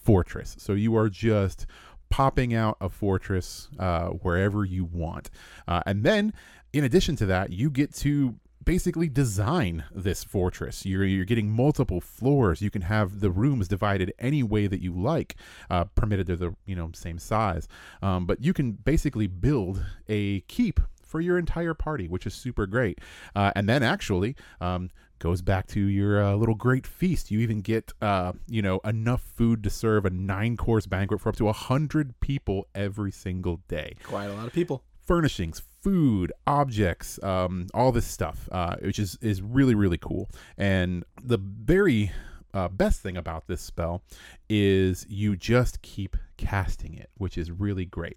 fortress. 0.04 0.56
So 0.58 0.74
you 0.74 0.96
are 0.96 1.08
just 1.08 1.66
popping 2.10 2.54
out 2.54 2.76
a 2.80 2.88
fortress 2.88 3.68
uh, 3.78 4.08
wherever 4.08 4.64
you 4.64 4.84
want. 4.84 5.30
Uh, 5.66 5.82
and 5.86 6.04
then, 6.04 6.32
in 6.72 6.84
addition 6.84 7.16
to 7.16 7.26
that, 7.26 7.50
you 7.50 7.70
get 7.70 7.94
to 7.96 8.36
basically 8.64 9.08
design 9.08 9.84
this 9.94 10.24
fortress. 10.24 10.84
You're, 10.86 11.04
you're 11.04 11.24
getting 11.24 11.50
multiple 11.50 12.00
floors. 12.00 12.62
You 12.62 12.70
can 12.70 12.82
have 12.82 13.20
the 13.20 13.30
rooms 13.30 13.68
divided 13.68 14.12
any 14.18 14.42
way 14.42 14.66
that 14.66 14.80
you 14.80 14.92
like, 14.92 15.36
uh, 15.70 15.84
permitted 15.94 16.26
they're 16.26 16.36
the 16.36 16.54
you 16.66 16.74
know 16.74 16.90
same 16.94 17.18
size. 17.18 17.68
Um, 18.02 18.26
but 18.26 18.40
you 18.40 18.52
can 18.52 18.72
basically 18.72 19.26
build 19.26 19.84
a 20.08 20.40
keep 20.42 20.80
for 21.02 21.20
your 21.20 21.38
entire 21.38 21.74
party, 21.74 22.08
which 22.08 22.26
is 22.26 22.34
super 22.34 22.66
great. 22.66 23.00
Uh, 23.34 23.52
and 23.54 23.68
then 23.68 23.82
actually. 23.82 24.36
Um, 24.60 24.90
goes 25.20 25.40
back 25.40 25.66
to 25.66 25.80
your 25.80 26.22
uh, 26.22 26.34
little 26.34 26.54
great 26.54 26.86
feast. 26.86 27.30
You 27.30 27.40
even 27.40 27.60
get, 27.60 27.92
uh, 28.02 28.32
you 28.46 28.60
know, 28.60 28.80
enough 28.84 29.22
food 29.22 29.62
to 29.64 29.70
serve 29.70 30.04
a 30.04 30.10
nine-course 30.10 30.86
banquet 30.86 31.20
for 31.20 31.30
up 31.30 31.36
to 31.36 31.48
a 31.48 31.52
hundred 31.52 32.18
people 32.20 32.66
every 32.74 33.10
single 33.10 33.60
day 33.68 33.94
Quite 34.02 34.26
a 34.26 34.34
lot 34.34 34.46
of 34.46 34.52
people. 34.52 34.82
Furnishings, 35.06 35.62
food, 35.82 36.32
objects, 36.46 37.22
um, 37.22 37.66
all 37.74 37.92
this 37.92 38.06
stuff, 38.06 38.48
uh, 38.52 38.76
which 38.76 38.98
is 38.98 39.18
is 39.20 39.42
really 39.42 39.74
really 39.74 39.98
cool. 39.98 40.28
And 40.56 41.04
the 41.22 41.38
very 41.38 42.12
uh, 42.52 42.68
best 42.68 43.02
thing 43.02 43.16
about 43.16 43.46
this 43.46 43.60
spell 43.60 44.02
is 44.48 45.06
you 45.08 45.36
just 45.36 45.82
keep 45.82 46.16
casting 46.36 46.94
it, 46.94 47.10
which 47.16 47.36
is 47.36 47.50
really 47.50 47.84
great. 47.84 48.16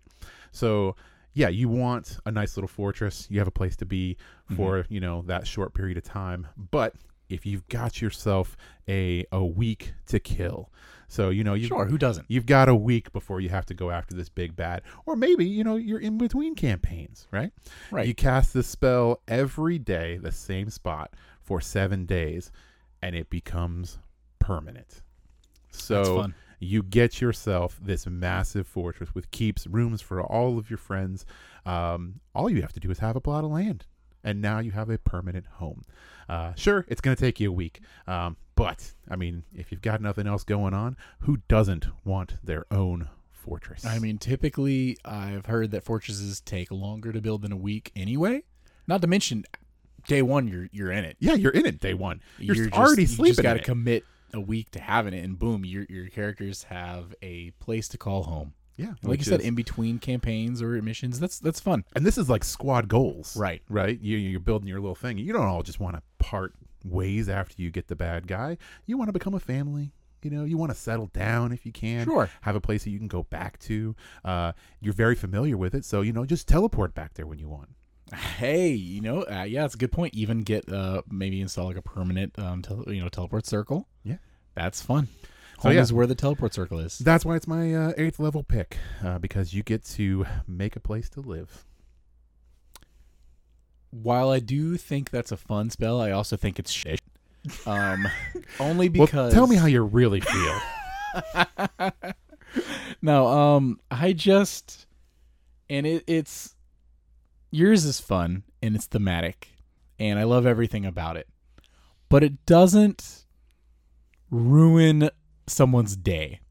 So 0.51 0.95
yeah, 1.33 1.49
you 1.49 1.69
want 1.69 2.17
a 2.25 2.31
nice 2.31 2.57
little 2.57 2.67
fortress. 2.67 3.27
You 3.29 3.39
have 3.39 3.47
a 3.47 3.51
place 3.51 3.75
to 3.77 3.85
be 3.85 4.17
for 4.55 4.85
you 4.89 4.99
know 4.99 5.23
that 5.27 5.45
short 5.45 5.73
period 5.73 5.97
of 5.97 6.03
time, 6.03 6.47
but 6.71 6.95
if 7.29 7.45
you've 7.45 7.67
got 7.67 8.01
yourself 8.01 8.55
a 8.88 9.25
a 9.31 9.43
week 9.43 9.93
to 10.07 10.19
kill, 10.19 10.71
so 11.07 11.29
you 11.29 11.43
know 11.43 11.53
you 11.53 11.67
Sure, 11.67 11.85
who 11.85 11.97
doesn't? 11.97 12.25
You've 12.29 12.45
got 12.45 12.69
a 12.69 12.75
week 12.75 13.11
before 13.13 13.39
you 13.39 13.49
have 13.49 13.65
to 13.67 13.73
go 13.73 13.91
after 13.91 14.15
this 14.15 14.29
big 14.29 14.55
bad. 14.55 14.81
Or 15.05 15.15
maybe, 15.15 15.45
you 15.45 15.63
know, 15.63 15.75
you're 15.75 15.99
in 15.99 16.17
between 16.17 16.55
campaigns, 16.55 17.27
right? 17.31 17.51
Right. 17.91 18.07
You 18.07 18.13
cast 18.13 18.53
this 18.53 18.67
spell 18.67 19.21
every 19.27 19.79
day, 19.79 20.17
the 20.17 20.31
same 20.31 20.69
spot, 20.69 21.13
for 21.41 21.61
seven 21.61 22.05
days, 22.05 22.51
and 23.01 23.15
it 23.15 23.29
becomes 23.29 23.99
permanent. 24.39 25.01
So 25.71 26.27
you 26.59 26.83
get 26.83 27.21
yourself 27.21 27.79
this 27.81 28.07
massive 28.07 28.67
fortress 28.67 29.13
with 29.13 29.31
keeps, 29.31 29.67
rooms 29.67 30.01
for 30.01 30.21
all 30.21 30.57
of 30.57 30.69
your 30.69 30.77
friends. 30.77 31.25
Um, 31.65 32.19
all 32.33 32.49
you 32.49 32.61
have 32.61 32.73
to 32.73 32.79
do 32.79 32.89
is 32.91 32.99
have 32.99 33.15
a 33.15 33.21
plot 33.21 33.43
of 33.43 33.51
land, 33.51 33.85
and 34.28 34.41
now 34.41 34.59
you 34.59 34.71
have 34.71 34.89
a 34.89 34.97
permanent 34.97 35.45
home. 35.53 35.84
Uh, 36.30 36.53
sure, 36.55 36.86
it's 36.89 36.99
going 37.01 37.15
to 37.15 37.19
take 37.21 37.39
you 37.39 37.49
a 37.49 37.53
week, 37.53 37.80
um, 38.07 38.36
but 38.55 38.93
I 39.09 39.15
mean, 39.15 39.43
if 39.55 39.71
you've 39.71 39.82
got 39.82 40.01
nothing 40.01 40.28
else 40.28 40.43
going 40.43 40.73
on, 40.73 40.97
who 41.21 41.38
doesn't 41.47 41.88
want 42.03 42.36
their 42.43 42.65
own 42.69 43.07
fortress? 43.32 43.86
I 43.86 43.99
mean, 43.99 44.17
typically, 44.17 44.97
I've 45.05 45.45
heard 45.45 45.71
that 45.71 45.84
fortresses 45.84 46.41
take 46.41 46.69
longer 46.71 47.13
to 47.13 47.21
build 47.21 47.43
than 47.43 47.51
a 47.53 47.57
week 47.57 47.91
anyway. 47.95 48.43
Not 48.88 49.01
to 49.01 49.07
mention, 49.07 49.45
day 50.07 50.21
one, 50.21 50.47
you're 50.47 50.67
you're 50.73 50.91
in 50.91 51.05
it. 51.05 51.15
yeah, 51.19 51.34
you're 51.36 51.51
in 51.53 51.65
it 51.65 51.80
day 51.80 51.93
one. 51.93 52.21
You're, 52.38 52.55
just- 52.55 52.73
already 52.73 53.03
You 53.03 53.07
sleeping. 53.07 53.34
just 53.36 53.43
got 53.43 53.53
to 53.53 53.59
commit 53.63 54.03
a 54.34 54.41
week 54.41 54.71
to 54.71 54.82
having 54.82 55.13
it, 55.13 55.23
and 55.23 55.39
boom, 55.39 55.63
your 55.63 55.86
your 55.89 56.07
characters 56.09 56.63
have 56.63 57.15
a 57.21 57.51
place 57.51 57.88
to 57.89 57.97
call 57.97 58.23
home. 58.23 58.53
Yeah, 58.78 58.93
Like 59.03 59.19
you 59.19 59.25
said, 59.25 59.41
is- 59.41 59.45
in 59.47 59.55
between 59.55 59.99
campaigns 59.99 60.61
or 60.61 60.82
missions, 60.82 61.19
that's 61.19 61.39
that's 61.39 61.59
fun. 61.59 61.84
and 61.95 62.05
this 62.05 62.17
is 62.17 62.30
like 62.30 62.43
squad 62.43 62.88
goals, 62.88 63.36
Right. 63.36 63.61
Right. 63.69 63.99
You, 63.99 64.17
you're 64.17 64.39
building 64.39 64.67
your 64.69 64.80
little 64.80 64.95
thing. 64.95 65.17
You 65.17 65.34
don't 65.34 65.45
all 65.47 65.63
just 65.63 65.80
want 65.80 65.95
to 65.95 66.01
part 66.19 66.53
ways 66.86 67.28
after 67.28 67.61
you 67.61 67.69
get 67.71 67.88
the 67.88 67.95
bad 67.95 68.28
guy. 68.28 68.57
You 68.86 68.97
want 68.97 69.09
to 69.09 69.13
become 69.13 69.34
a 69.34 69.39
family. 69.39 69.91
You 70.23 70.32
know, 70.32 70.45
you 70.45 70.57
want 70.57 70.71
to 70.71 70.78
settle 70.78 71.07
down 71.07 71.51
if 71.51 71.65
you 71.65 71.71
can. 71.71 72.05
Sure. 72.05 72.30
Have 72.41 72.55
a 72.55 72.59
place 72.61 72.84
that 72.84 72.89
you 72.89 72.97
can 72.97 73.07
go 73.07 73.23
back 73.23 73.59
to. 73.59 73.95
Uh, 74.25 74.51
you're 74.82 74.93
very 74.93 75.15
familiar 75.15 75.55
with 75.57 75.73
it, 75.75 75.86
so 75.86 76.01
you 76.01 76.11
know, 76.11 76.25
just 76.25 76.47
teleport 76.47 76.93
back 76.95 77.13
there 77.13 77.28
when 77.28 77.39
you 77.39 77.47
want. 77.47 77.69
Hey, 78.13 78.69
you 78.69 79.01
know, 79.01 79.23
uh, 79.23 79.43
yeah, 79.43 79.65
it's 79.65 79.75
a 79.75 79.78
good 79.78 79.91
point. 79.91 80.13
Even 80.15 80.39
get 80.43 80.71
uh 80.71 81.01
maybe 81.09 81.39
install 81.41 81.67
like 81.67 81.78
a 81.78 81.82
permanent 81.82 82.38
um 82.39 82.61
tel- 82.61 82.86
you 82.88 83.01
know 83.01 83.09
teleport 83.09 83.45
circle. 83.45 83.88
Yeah. 84.03 84.17
that's 84.55 84.82
fun. 84.82 85.07
So, 85.59 85.69
Home 85.69 85.75
yeah. 85.75 85.81
is 85.81 85.91
where 85.91 86.05
the 86.05 86.13
teleport 86.13 86.53
circle 86.53 86.79
is. 86.79 86.99
That's 86.99 87.25
why 87.25 87.35
it's 87.35 87.47
my 87.47 87.73
uh, 87.73 87.93
eighth 87.97 88.19
level 88.19 88.43
pick 88.43 88.77
uh, 89.03 89.17
because 89.17 89.55
you 89.55 89.63
get 89.63 89.83
to 89.85 90.25
make 90.47 90.75
a 90.75 90.79
place 90.79 91.09
to 91.09 91.21
live. 91.21 91.65
While 93.89 94.29
I 94.29 94.37
do 94.39 94.77
think 94.77 95.09
that's 95.09 95.31
a 95.31 95.37
fun 95.37 95.71
spell, 95.71 95.99
I 95.99 96.11
also 96.11 96.37
think 96.37 96.59
it's 96.59 96.71
shit. 96.71 97.01
Um, 97.65 98.05
only 98.59 98.89
Well, 98.89 99.05
because 99.05 99.33
tell 99.33 99.47
me 99.47 99.55
how 99.55 99.67
you 99.67 99.81
really 99.81 100.19
feel. 100.19 100.59
no, 103.01 103.27
um, 103.27 103.79
I 103.89 104.11
just 104.11 104.85
and 105.69 105.87
it, 105.87 106.03
it's 106.07 106.55
yours 107.49 107.85
is 107.85 108.01
fun 108.01 108.43
and 108.61 108.75
it's 108.75 108.85
thematic, 108.85 109.47
and 109.97 110.19
I 110.19 110.23
love 110.23 110.45
everything 110.45 110.85
about 110.85 111.15
it, 111.15 111.29
but 112.09 112.21
it 112.21 112.45
doesn't 112.45 113.23
ruin 114.29 115.09
someone's 115.47 115.95
day, 115.95 116.41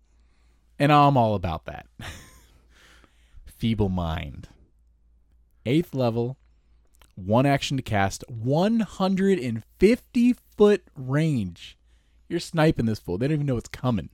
and 0.79 0.93
I'm 0.93 1.17
all 1.17 1.35
about 1.35 1.65
that. 1.67 1.87
Feeble 3.47 3.89
mind, 3.89 4.49
eighth 5.65 5.95
level, 5.95 6.37
one 7.15 7.47
action 7.47 7.77
to 7.77 7.83
cast, 7.83 8.25
150 8.29 10.33
foot 10.57 10.83
range. 10.95 11.79
You're 12.29 12.41
sniping 12.41 12.87
this 12.87 12.99
fool. 12.99 13.19
They 13.19 13.29
don't 13.29 13.35
even 13.35 13.47
know 13.47 13.57
it's 13.57 13.69
coming 13.69 14.11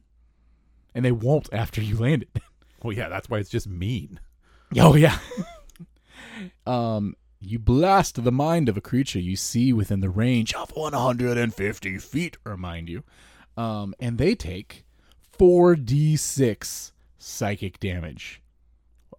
and 0.95 1.05
they 1.05 1.12
won't 1.12 1.49
after 1.53 1.80
you 1.80 1.97
land 1.97 2.22
it. 2.22 2.43
well, 2.83 2.97
yeah, 2.97 3.09
that's 3.09 3.28
why 3.28 3.39
it's 3.39 3.51
just 3.51 3.66
mean. 3.66 4.20
Oh 4.76 4.95
yeah. 4.95 5.18
um, 6.66 7.14
you 7.41 7.59
blast 7.59 8.22
the 8.22 8.33
mind 8.33 8.68
of 8.68 8.76
a 8.76 8.80
creature 8.80 9.18
you 9.18 9.37
see 9.37 9.72
within 9.72 10.01
the 10.01 10.11
range 10.11 10.55
of 10.55 10.70
150 10.70 11.99
feet. 11.99 12.37
Remind 12.45 12.89
you, 12.89 13.03
um, 13.57 13.95
and 14.01 14.19
they 14.19 14.35
take 14.35 14.85
4d6 15.39 16.93
psychic 17.19 17.79
damage. 17.81 18.43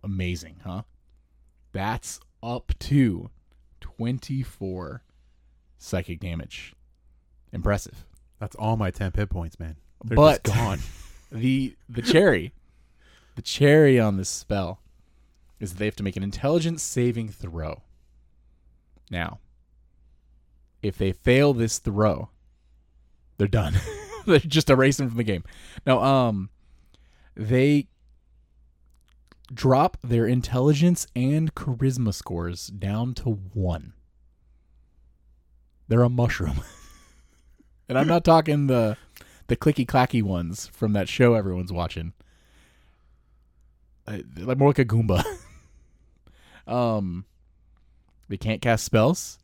Amazing, 0.04 0.58
huh? 0.64 0.84
That's 1.72 2.20
up 2.42 2.72
to 2.80 3.30
24 3.82 5.04
psychic 5.78 6.20
damage. 6.20 6.74
Impressive. 7.52 8.06
That's 8.40 8.56
all 8.56 8.76
my 8.78 8.92
temp 8.92 9.16
hit 9.16 9.30
points, 9.30 9.60
man. 9.60 9.78
They're 10.04 10.16
But- 10.16 10.44
just 10.44 10.56
gone. 10.58 10.80
The 11.32 11.76
the 11.90 12.04
cherry, 12.04 12.54
the 13.36 13.42
cherry 13.42 14.00
on 14.00 14.18
this 14.18 14.30
spell 14.30 14.82
is 15.60 15.72
that 15.72 15.80
they 15.80 15.86
have 15.86 15.96
to 15.96 16.04
make 16.04 16.16
an 16.16 16.22
intelligence 16.22 16.84
saving 16.84 17.30
throw. 17.30 17.82
Now, 19.10 19.40
if 20.84 20.96
they 20.96 21.12
fail 21.12 21.56
this 21.56 21.80
throw, 21.80 22.30
they're 23.40 23.48
done. 23.48 23.74
they 24.26 24.39
just 24.47 24.69
erase 24.69 24.97
them 24.97 25.09
from 25.09 25.17
the 25.17 25.24
game. 25.24 25.43
Now, 25.86 26.01
um, 26.01 26.49
they 27.36 27.88
drop 29.53 29.97
their 30.03 30.26
intelligence 30.26 31.07
and 31.15 31.53
charisma 31.55 32.13
scores 32.13 32.67
down 32.67 33.13
to 33.15 33.30
one. 33.53 33.93
They're 35.88 36.03
a 36.03 36.09
mushroom, 36.09 36.61
and 37.89 37.97
I'm 37.97 38.07
not 38.07 38.24
talking 38.24 38.67
the 38.67 38.97
the 39.47 39.57
clicky 39.57 39.86
clacky 39.86 40.24
ones 40.24 40.67
from 40.67 40.93
that 40.93 41.09
show 41.09 41.34
everyone's 41.34 41.74
watching. 41.74 42.13
Like 44.07 44.57
more 44.57 44.69
like 44.69 44.80
a 44.80 44.86
Goomba. 44.86 45.24
um, 46.67 47.26
they 48.30 48.38
can't 48.38 48.61
cast 48.61 48.86
spells, 48.86 49.38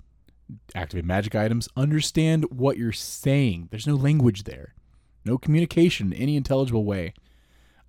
activate 0.75 1.05
magic 1.05 1.35
items, 1.35 1.69
understand 1.75 2.45
what 2.49 2.77
you're 2.77 2.91
saying. 2.91 3.67
There's 3.71 3.87
no 3.87 3.95
language 3.95 4.43
there, 4.43 4.73
no 5.25 5.37
communication 5.37 6.13
in 6.13 6.21
any 6.21 6.35
intelligible 6.35 6.85
way. 6.85 7.13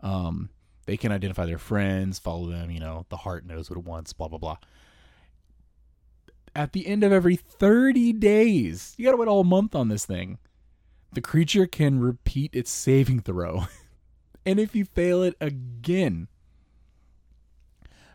Um, 0.01 0.51
they 0.87 0.97
can 0.97 1.13
identify 1.13 1.47
their 1.47 1.59
friends, 1.59 2.19
follow 2.19 2.51
them. 2.51 2.71
You 2.71 2.81
know, 2.81 3.07
the 3.09 3.19
heart 3.19 3.47
knows 3.47 3.71
what 3.71 3.79
it 3.79 3.85
wants. 3.85 4.13
Blah 4.13 4.29
blah 4.29 4.39
blah. 4.39 4.57
At 6.55 6.73
the 6.73 6.87
end 6.87 7.05
of 7.05 7.13
every 7.13 7.37
30 7.37 8.13
days, 8.15 8.95
you 8.97 9.05
got 9.05 9.13
to 9.13 9.17
wait 9.17 9.29
all 9.29 9.45
month 9.45 9.75
on 9.75 9.89
this 9.89 10.05
thing 10.05 10.39
the 11.13 11.21
creature 11.21 11.67
can 11.67 12.01
repeat 12.01 12.55
its 12.55 12.71
saving 12.71 13.21
throw. 13.21 13.67
and 14.47 14.61
if 14.61 14.75
you 14.75 14.85
fail 14.85 15.23
it 15.23 15.37
again. 15.41 16.29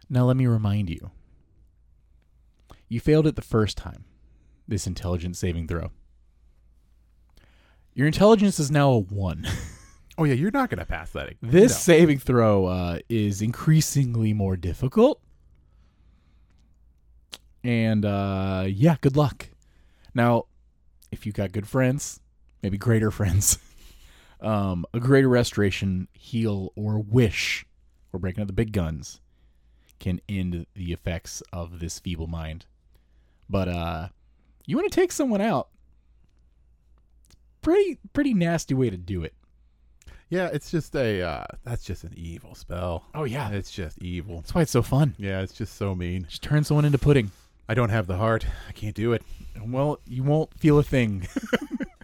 Now, 0.10 0.26
let 0.26 0.38
me 0.38 0.46
remind 0.46 0.89
you 0.89 1.12
you 2.88 3.00
failed 3.00 3.26
it 3.26 3.36
the 3.36 3.41
first 3.41 3.78
time, 3.78 4.06
this 4.68 4.88
intelligence 4.88 5.38
saving 5.39 5.68
throw. 5.68 5.91
Your 7.93 8.07
intelligence 8.07 8.59
is 8.59 8.70
now 8.72 8.91
a 8.91 8.99
one. 8.99 9.47
Oh 10.18 10.24
yeah, 10.24 10.34
you're 10.34 10.49
not 10.49 10.70
gonna 10.70 10.86
pass 10.86 11.09
that. 11.11 11.34
This 11.41 11.74
No. 11.74 11.78
saving 11.78 12.20
throw 12.20 12.68
uh, 12.68 12.99
is 13.09 13.41
increasingly 13.41 14.32
more 14.32 14.55
difficult. 14.55 15.20
And 17.66 18.05
uh, 18.05 18.66
yeah, 18.68 18.95
good 19.01 19.18
luck. 19.18 19.49
Now, 20.13 20.45
if 21.11 21.26
you 21.26 21.32
got 21.34 21.51
good 21.51 21.68
friends, 21.68 22.22
maybe 22.63 22.78
greater 22.78 23.11
friends, 23.20 23.57
um, 24.39 24.86
a 24.93 25.01
greater 25.01 25.28
restoration, 25.28 26.07
heal, 26.13 26.72
or 26.78 26.99
wish, 26.99 27.66
we're 28.13 28.20
breaking 28.20 28.41
out 28.41 28.47
the 28.47 28.53
big 28.53 28.72
guns, 28.72 29.20
can 29.99 30.22
end 30.30 30.66
the 30.76 30.93
effects 30.93 31.41
of 31.51 31.80
this 31.80 31.99
feeble 31.99 32.28
mind. 32.28 32.68
But 33.49 33.68
uh, 33.68 34.07
you 34.66 34.76
want 34.78 34.91
to 34.91 34.95
take 34.95 35.11
someone 35.11 35.41
out. 35.41 35.70
Pretty, 37.61 37.97
pretty 38.13 38.34
nasty 38.34 38.74
way 38.74 38.89
to 38.89 38.97
do 38.97 39.24
it. 39.24 39.34
Yeah, 40.30 40.49
it's 40.51 40.72
just 40.72 40.95
a. 40.95 41.22
Uh, 41.22 41.45
that's 41.63 41.84
just 41.84 42.03
an 42.03 42.13
evil 42.16 42.55
spell. 42.55 43.05
Oh 43.13 43.24
yeah, 43.26 43.49
It's 43.51 43.72
just 43.72 43.97
evil. 44.01 44.38
that's 44.38 44.53
why 44.55 44.61
it's 44.63 44.72
so 44.72 44.82
fun. 44.82 45.13
Yeah, 45.18 45.41
it's 45.41 45.53
just 45.53 45.76
so 45.76 45.93
mean. 45.95 46.26
Just 46.30 46.41
turn 46.43 46.63
someone 46.63 46.86
into 46.86 46.97
pudding. 46.97 47.32
I 47.70 47.74
don't 47.74 47.89
have 47.89 48.07
the 48.07 48.18
heart. 48.18 48.45
I 48.68 48.72
can't 48.72 48.95
do 48.95 49.13
it. 49.13 49.24
Well, 49.63 49.99
you 50.05 50.24
won't 50.24 50.53
feel 50.59 50.78
a 50.78 50.84
thing. 50.84 51.28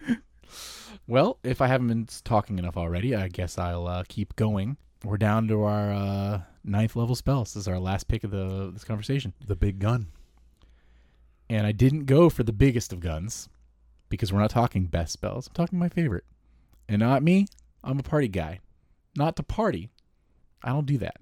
well, 1.06 1.38
if 1.44 1.60
I 1.60 1.66
haven't 1.68 1.88
been 1.88 2.08
talking 2.24 2.58
enough 2.58 2.76
already, 2.76 3.14
I 3.14 3.28
guess 3.28 3.58
I'll 3.58 3.86
uh, 3.86 4.04
keep 4.08 4.34
going. 4.36 4.76
We're 5.04 5.18
down 5.18 5.48
to 5.48 5.62
our 5.64 5.92
uh, 5.92 6.40
ninth 6.64 6.96
level 6.96 7.14
spells. 7.16 7.54
This 7.54 7.62
is 7.62 7.68
our 7.68 7.78
last 7.78 8.08
pick 8.08 8.24
of 8.24 8.30
the 8.30 8.70
this 8.72 8.84
conversation, 8.84 9.32
The 9.46 9.56
big 9.56 9.78
gun. 9.78 10.06
And 11.48 11.66
I 11.66 11.72
didn't 11.72 12.06
go 12.06 12.28
for 12.28 12.42
the 12.42 12.52
biggest 12.52 12.92
of 12.92 13.00
guns 13.00 13.48
because 14.08 14.32
we're 14.32 14.40
not 14.40 14.50
talking 14.50 14.86
best 14.86 15.12
spells. 15.12 15.48
I'm 15.48 15.54
talking 15.54 15.78
my 15.78 15.88
favorite, 15.88 16.24
and 16.88 17.00
not 17.00 17.22
me. 17.22 17.46
I'm 17.84 17.98
a 17.98 18.02
party 18.02 18.28
guy, 18.28 18.60
not 19.16 19.36
to 19.36 19.42
party. 19.42 19.90
I 20.62 20.70
don't 20.70 20.86
do 20.86 20.98
that. 20.98 21.16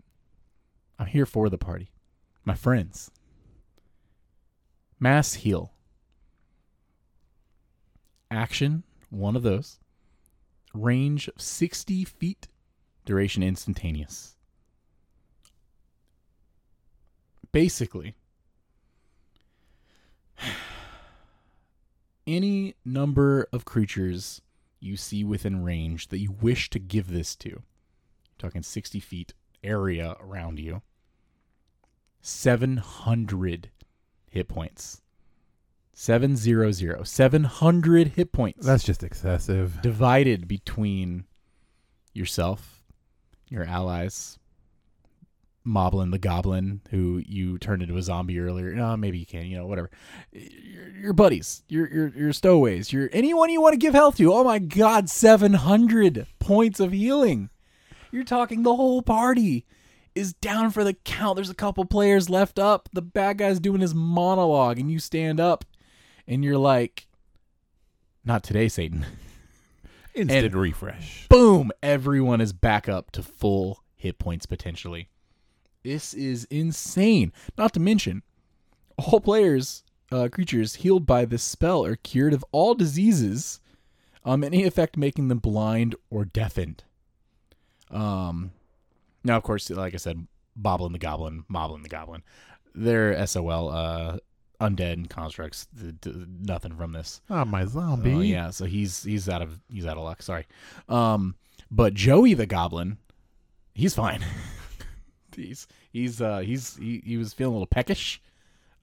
I'm 0.99 1.07
here 1.07 1.27
for 1.27 1.49
the 1.49 1.59
party, 1.59 1.91
my 2.45 2.55
friends. 2.55 3.11
Mass 4.99 5.35
heal. 5.35 5.73
Action, 8.31 8.85
one 9.09 9.35
of 9.35 9.43
those. 9.43 9.81
Range 10.75 11.27
of 11.29 11.41
60 11.41 12.05
feet. 12.05 12.49
Duration 13.07 13.43
instantaneous. 13.43 14.37
Basically, 17.51 18.15
any 22.27 22.75
number 22.85 23.47
of 23.53 23.65
creatures 23.65 24.41
you 24.81 24.97
see 24.97 25.25
within 25.25 25.63
range 25.63 26.09
that 26.09 26.19
you 26.19 26.33
wish 26.41 26.71
to 26.71 26.79
give 26.79 27.09
this 27.09 27.37
to, 27.37 27.63
talking 28.39 28.63
60 28.63 29.01
feet 29.01 29.35
area 29.63 30.17
around 30.21 30.59
you, 30.59 30.83
700 32.23 33.71
hit 34.31 34.49
points. 34.49 35.03
700. 35.93 37.07
700 37.07 38.09
hit 38.09 38.33
points 38.33 38.65
That's 38.65 38.85
just 38.85 39.03
excessive. 39.03 39.83
divided 39.83 40.49
between 40.49 41.25
yourself, 42.15 42.83
your 43.51 43.65
allies, 43.65 44.39
Moblin 45.67 46.11
the 46.11 46.19
Goblin, 46.19 46.81
who 46.91 47.23
you 47.27 47.59
turned 47.59 47.83
into 47.83 47.97
a 47.97 48.03
zombie 48.03 48.41
earlier. 48.41 48.73
No, 48.75 48.97
maybe 48.97 49.19
you 49.19 49.27
can, 49.27 49.47
you 49.47 49.59
know, 49.59 49.67
whatever. 49.67 49.91
Your, 50.33 50.89
your 50.91 51.13
buddies, 51.13 51.63
your, 51.69 51.89
your 51.89 52.09
your 52.09 52.33
stowaways, 52.33 52.93
your 52.93 53.11
anyone 53.13 53.51
you 53.51 53.61
want 53.61 53.75
to 53.75 53.79
give 53.79 53.95
health 53.95 54.17
to. 54.17 54.33
Oh 54.33 54.45
my 54.45 54.59
God, 54.59 55.11
seven 55.11 55.53
hundred 55.55 56.27
points 56.39 56.81
of 56.81 56.93
healing. 56.93 57.51
You're 58.11 58.25
talking 58.25 58.63
the 58.63 58.75
whole 58.75 59.03
party 59.03 59.67
is 60.15 60.33
down 60.33 60.71
for 60.71 60.83
the 60.83 60.95
count. 60.95 61.37
There's 61.37 61.51
a 61.51 61.55
couple 61.55 61.85
players 61.85 62.31
left 62.31 62.59
up. 62.59 62.89
The 62.93 63.03
bad 63.03 63.39
guy's 63.39 63.61
doing 63.61 63.81
his 63.81 63.95
monologue, 63.95 64.79
and 64.79 64.91
you 64.91 64.99
stand 64.99 65.41
up, 65.41 65.65
and 66.27 66.43
you're 66.43 66.59
like, 66.59 67.07
"Not 68.25 68.43
today, 68.43 68.69
Satan." 68.69 69.05
Instant 70.15 70.55
refresh. 70.55 71.29
boom, 71.29 71.71
everyone 71.83 72.41
is 72.41 72.53
back 72.53 72.89
up 72.89 73.13
to 73.13 73.23
full 73.23 73.85
hit 73.95 74.19
points 74.19 74.45
potentially. 74.45 75.09
This 75.83 76.13
is 76.15 76.45
insane. 76.51 77.33
Not 77.57 77.73
to 77.75 77.81
mention, 77.81 78.23
all 78.97 79.21
players, 79.21 79.83
uh, 80.13 80.29
creatures 80.31 80.77
healed 80.77 81.07
by 81.07 81.25
this 81.25 81.43
spell 81.43 81.85
are 81.85 81.97
cured 81.97 82.35
of 82.35 82.45
all 82.53 82.75
diseases, 82.75 83.61
um, 84.25 84.45
any 84.45 84.65
effect 84.65 84.97
making 84.97 85.29
them 85.29 85.39
blind 85.39 85.95
or 86.11 86.25
deafened. 86.25 86.85
Um, 87.91 88.53
now, 89.25 89.37
of 89.37 89.43
course, 89.43 89.71
like 89.71 89.95
I 89.95 89.99
said, 89.99 90.27
Boblin 90.61 90.93
the 90.93 90.99
Goblin, 90.99 91.45
Moblin 91.51 91.83
the 91.83 91.89
Goblin, 91.89 92.23
they're 92.75 93.27
SOL, 93.27 93.71
uh, 93.71 94.19
undead 94.61 94.93
and 94.93 95.09
constructs. 95.11 95.67
th- 95.81 95.95
th- 96.03 96.17
nothing 96.43 96.77
from 96.77 96.93
this. 96.93 97.21
Ah, 97.31 97.45
my 97.45 97.65
zombie. 97.65 98.13
Oh 98.13 98.21
yeah, 98.21 98.51
so 98.51 98.67
he's 98.67 99.03
he's 99.03 99.29
out 99.29 99.41
of 99.43 99.59
he's 99.73 99.87
out 99.87 99.97
of 99.97 100.05
luck. 100.05 100.23
Sorry, 100.23 100.47
um, 100.89 101.35
but 101.71 101.95
Joey 101.95 102.35
the 102.35 102.47
Goblin, 102.47 102.99
he's 103.75 103.95
fine. 103.95 104.23
he's 105.41 105.67
he's 105.93 106.21
uh 106.21 106.39
he's 106.39 106.77
he, 106.77 107.03
he 107.05 107.17
was 107.17 107.33
feeling 107.33 107.53
a 107.53 107.57
little 107.57 107.67
peckish, 107.67 108.21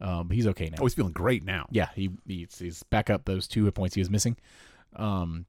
um, 0.01 0.27
but 0.27 0.35
he's 0.35 0.47
okay 0.47 0.69
now. 0.69 0.77
Oh, 0.81 0.85
he's 0.85 0.93
feeling 0.93 1.13
great 1.13 1.43
now. 1.43 1.67
Yeah, 1.71 1.89
he 1.95 2.11
he's, 2.25 2.57
he's 2.59 2.83
back 2.83 3.09
up 3.09 3.25
those 3.25 3.47
two 3.47 3.65
hit 3.65 3.75
points 3.75 3.95
he 3.95 4.01
was 4.01 4.09
missing, 4.09 4.37
um, 4.95 5.45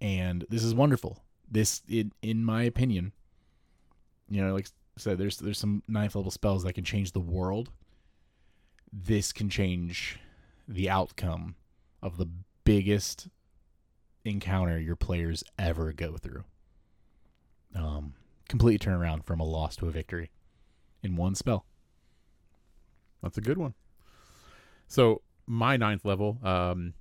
and 0.00 0.44
this 0.48 0.62
is 0.62 0.74
wonderful. 0.74 1.22
This, 1.50 1.82
in 1.88 2.12
in 2.22 2.44
my 2.44 2.62
opinion, 2.62 3.12
you 4.28 4.42
know, 4.42 4.54
like 4.54 4.66
I 4.66 5.00
said, 5.00 5.18
there's 5.18 5.38
there's 5.38 5.58
some 5.58 5.82
ninth 5.88 6.14
level 6.14 6.30
spells 6.30 6.64
that 6.64 6.74
can 6.74 6.84
change 6.84 7.12
the 7.12 7.20
world. 7.20 7.70
This 8.92 9.32
can 9.32 9.48
change 9.48 10.18
the 10.68 10.88
outcome 10.88 11.56
of 12.02 12.16
the 12.16 12.28
biggest 12.64 13.28
encounter 14.24 14.78
your 14.78 14.96
players 14.96 15.44
ever 15.58 15.92
go 15.92 16.16
through. 16.16 16.44
Um, 17.74 18.14
completely 18.48 18.78
turn 18.78 18.94
around 18.94 19.24
from 19.24 19.40
a 19.40 19.44
loss 19.44 19.76
to 19.76 19.86
a 19.86 19.90
victory 19.90 20.30
in 21.02 21.16
one 21.16 21.34
spell. 21.34 21.64
That's 23.22 23.38
a 23.38 23.40
good 23.40 23.58
one. 23.58 23.74
So 24.86 25.22
my 25.46 25.76
ninth 25.76 26.04
level 26.04 26.38
um, 26.42 26.94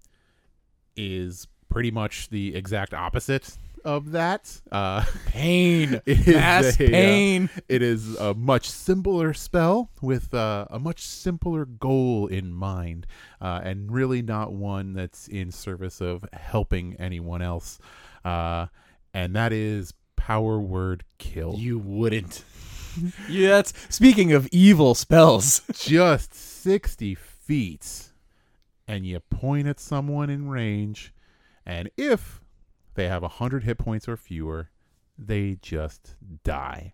is 0.96 1.48
pretty 1.70 1.92
much 1.92 2.30
the 2.30 2.56
exact 2.56 2.94
opposite 2.94 3.58
of 3.84 4.12
that. 4.12 4.62
Uh, 4.72 5.04
Pain. 5.28 6.02
It 6.06 6.28
is 6.28 6.36
Mass 6.36 6.80
a, 6.80 6.86
uh, 6.86 6.90
pain. 6.90 7.50
it 7.68 7.82
is 7.82 8.16
a 8.18 8.34
much 8.34 8.70
simpler 8.70 9.34
spell 9.34 9.90
with 10.02 10.34
uh, 10.34 10.66
a 10.70 10.80
much 10.80 11.02
simpler 11.02 11.66
goal 11.66 12.28
in 12.28 12.54
mind, 12.54 13.06
uh, 13.42 13.60
and 13.64 13.92
really 13.92 14.22
not 14.22 14.54
one 14.54 14.94
that's 14.94 15.28
in 15.28 15.52
service 15.52 16.02
of 16.02 16.26
helping 16.34 16.96
anyone 17.00 17.42
else. 17.42 17.80
Uh, 18.24 18.68
and 19.14 19.36
that 19.36 19.52
is 19.52 19.94
power 20.26 20.58
word 20.58 21.04
kill. 21.18 21.56
You 21.58 21.78
wouldn't. 21.78 22.46
yeah, 23.30 23.50
that's 23.50 23.74
speaking 23.94 24.32
of 24.32 24.48
evil 24.54 24.96
spells. 24.96 25.64
Just 25.74 26.34
60 26.34 27.16
feet, 27.16 28.12
and 28.88 29.06
you 29.06 29.20
point 29.20 29.68
at 29.68 29.82
someone 29.82 30.30
in 30.30 30.48
range, 30.48 31.14
and 31.66 31.90
if 31.98 32.40
they 32.94 33.10
have 33.10 33.22
100 33.22 33.66
hit 33.66 33.78
points 33.78 34.08
or 34.08 34.16
fewer, 34.16 34.70
they 35.18 35.58
just 35.62 36.16
die. 36.44 36.94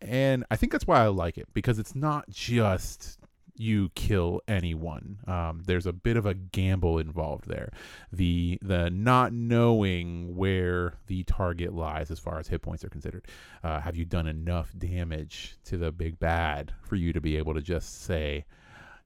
And 0.00 0.44
I 0.50 0.56
think 0.56 0.72
that's 0.72 0.86
why 0.86 1.02
I 1.02 1.08
like 1.08 1.36
it 1.36 1.48
because 1.52 1.78
it's 1.78 1.94
not 1.94 2.28
just 2.30 3.18
you 3.62 3.90
kill 3.94 4.40
anyone. 4.48 5.18
Um, 5.26 5.62
there's 5.64 5.86
a 5.86 5.92
bit 5.92 6.16
of 6.16 6.26
a 6.26 6.34
gamble 6.34 6.98
involved 6.98 7.48
there. 7.48 7.72
The 8.12 8.58
the 8.60 8.90
not 8.90 9.32
knowing 9.32 10.36
where 10.36 10.94
the 11.06 11.22
target 11.24 11.72
lies 11.72 12.10
as 12.10 12.18
far 12.18 12.38
as 12.38 12.48
hit 12.48 12.60
points 12.60 12.84
are 12.84 12.90
considered. 12.90 13.26
Uh, 13.62 13.80
have 13.80 13.96
you 13.96 14.04
done 14.04 14.26
enough 14.26 14.72
damage 14.76 15.56
to 15.64 15.78
the 15.78 15.92
big 15.92 16.18
bad 16.18 16.74
for 16.82 16.96
you 16.96 17.12
to 17.12 17.20
be 17.20 17.36
able 17.36 17.54
to 17.54 17.62
just 17.62 18.02
say, 18.02 18.44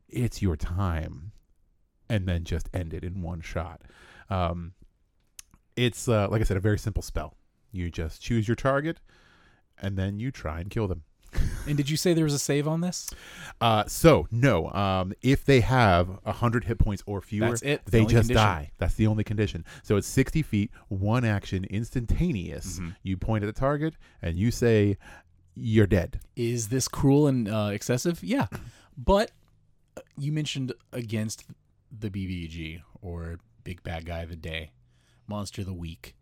"It's 0.09 0.41
your 0.43 0.57
time," 0.57 1.33
and 2.09 2.27
then 2.27 2.45
just 2.45 2.71
end 2.73 2.95
it 2.95 3.05
in 3.05 3.21
one 3.23 3.43
shot? 3.43 3.83
Um, 4.31 4.73
it's 5.77 6.09
uh, 6.09 6.29
like 6.31 6.41
I 6.41 6.45
said, 6.45 6.57
a 6.57 6.61
very 6.61 6.79
simple 6.79 7.03
spell. 7.03 7.37
You 7.73 7.91
just 7.91 8.23
choose 8.23 8.49
your 8.49 8.57
target, 8.57 9.01
and 9.79 9.99
then 9.99 10.19
you 10.19 10.31
try 10.31 10.61
and 10.61 10.71
kill 10.71 10.89
them. 10.89 11.03
And 11.67 11.77
did 11.77 11.89
you 11.91 11.97
say 11.97 12.13
there 12.15 12.25
was 12.25 12.35
a 12.35 12.39
save 12.39 12.67
on 12.69 12.81
this? 12.81 13.09
Uh, 13.61 13.85
so 13.87 14.27
no, 14.31 14.71
um, 14.73 15.13
if 15.23 15.45
they 15.45 15.61
have 15.61 16.09
hundred 16.27 16.65
hit 16.65 16.79
points 16.79 17.03
or 17.07 17.21
fewer, 17.21 17.49
That's 17.51 17.63
it. 17.63 17.85
The 17.85 17.91
they 17.91 18.01
only 18.01 18.13
just 18.13 18.29
condition. 18.29 18.37
die. 18.47 18.71
That's 18.79 18.95
the 18.95 19.07
only 19.07 19.25
condition. 19.25 19.65
So 19.83 19.97
it's 19.97 20.07
sixty 20.07 20.43
feet, 20.43 20.71
one 20.89 21.25
action, 21.25 21.65
instantaneous. 21.65 22.79
Mhm. 22.79 22.97
You 23.03 23.17
point 23.17 23.45
at 23.45 23.47
the 23.47 23.59
target 23.59 23.95
and 24.23 24.37
you 24.37 24.51
say, 24.51 24.99
"You're 25.55 25.87
dead." 25.87 26.21
Is 26.37 26.69
this 26.69 26.89
cruel 26.89 27.27
and 27.27 27.49
uh, 27.49 27.71
excessive? 27.73 28.23
Yeah, 28.23 28.47
but 28.97 29.31
uh, 29.97 30.01
you 30.19 30.33
mentioned 30.33 30.73
against 30.93 31.45
the 31.99 32.11
BBG 32.11 32.83
or 33.01 33.39
Big 33.65 33.83
Bad 33.83 34.05
Guy 34.07 34.21
of 34.21 34.29
the 34.31 34.37
Day, 34.37 34.73
Monster 35.27 35.63
of 35.63 35.67
the 35.67 35.73
Week. 35.75 36.15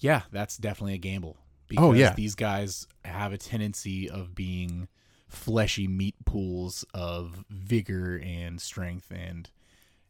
Yeah, 0.00 0.22
that's 0.32 0.56
definitely 0.56 0.94
a 0.94 0.98
gamble. 0.98 1.36
Because 1.68 1.84
Oh, 1.84 1.92
yeah. 1.92 2.14
these 2.14 2.34
guys 2.34 2.86
have 3.04 3.32
a 3.32 3.38
tendency 3.38 4.08
of 4.08 4.34
being 4.34 4.88
fleshy 5.28 5.86
meat 5.86 6.14
pools 6.24 6.84
of 6.94 7.44
vigor 7.50 8.20
and 8.24 8.60
strength, 8.60 9.10
and 9.10 9.50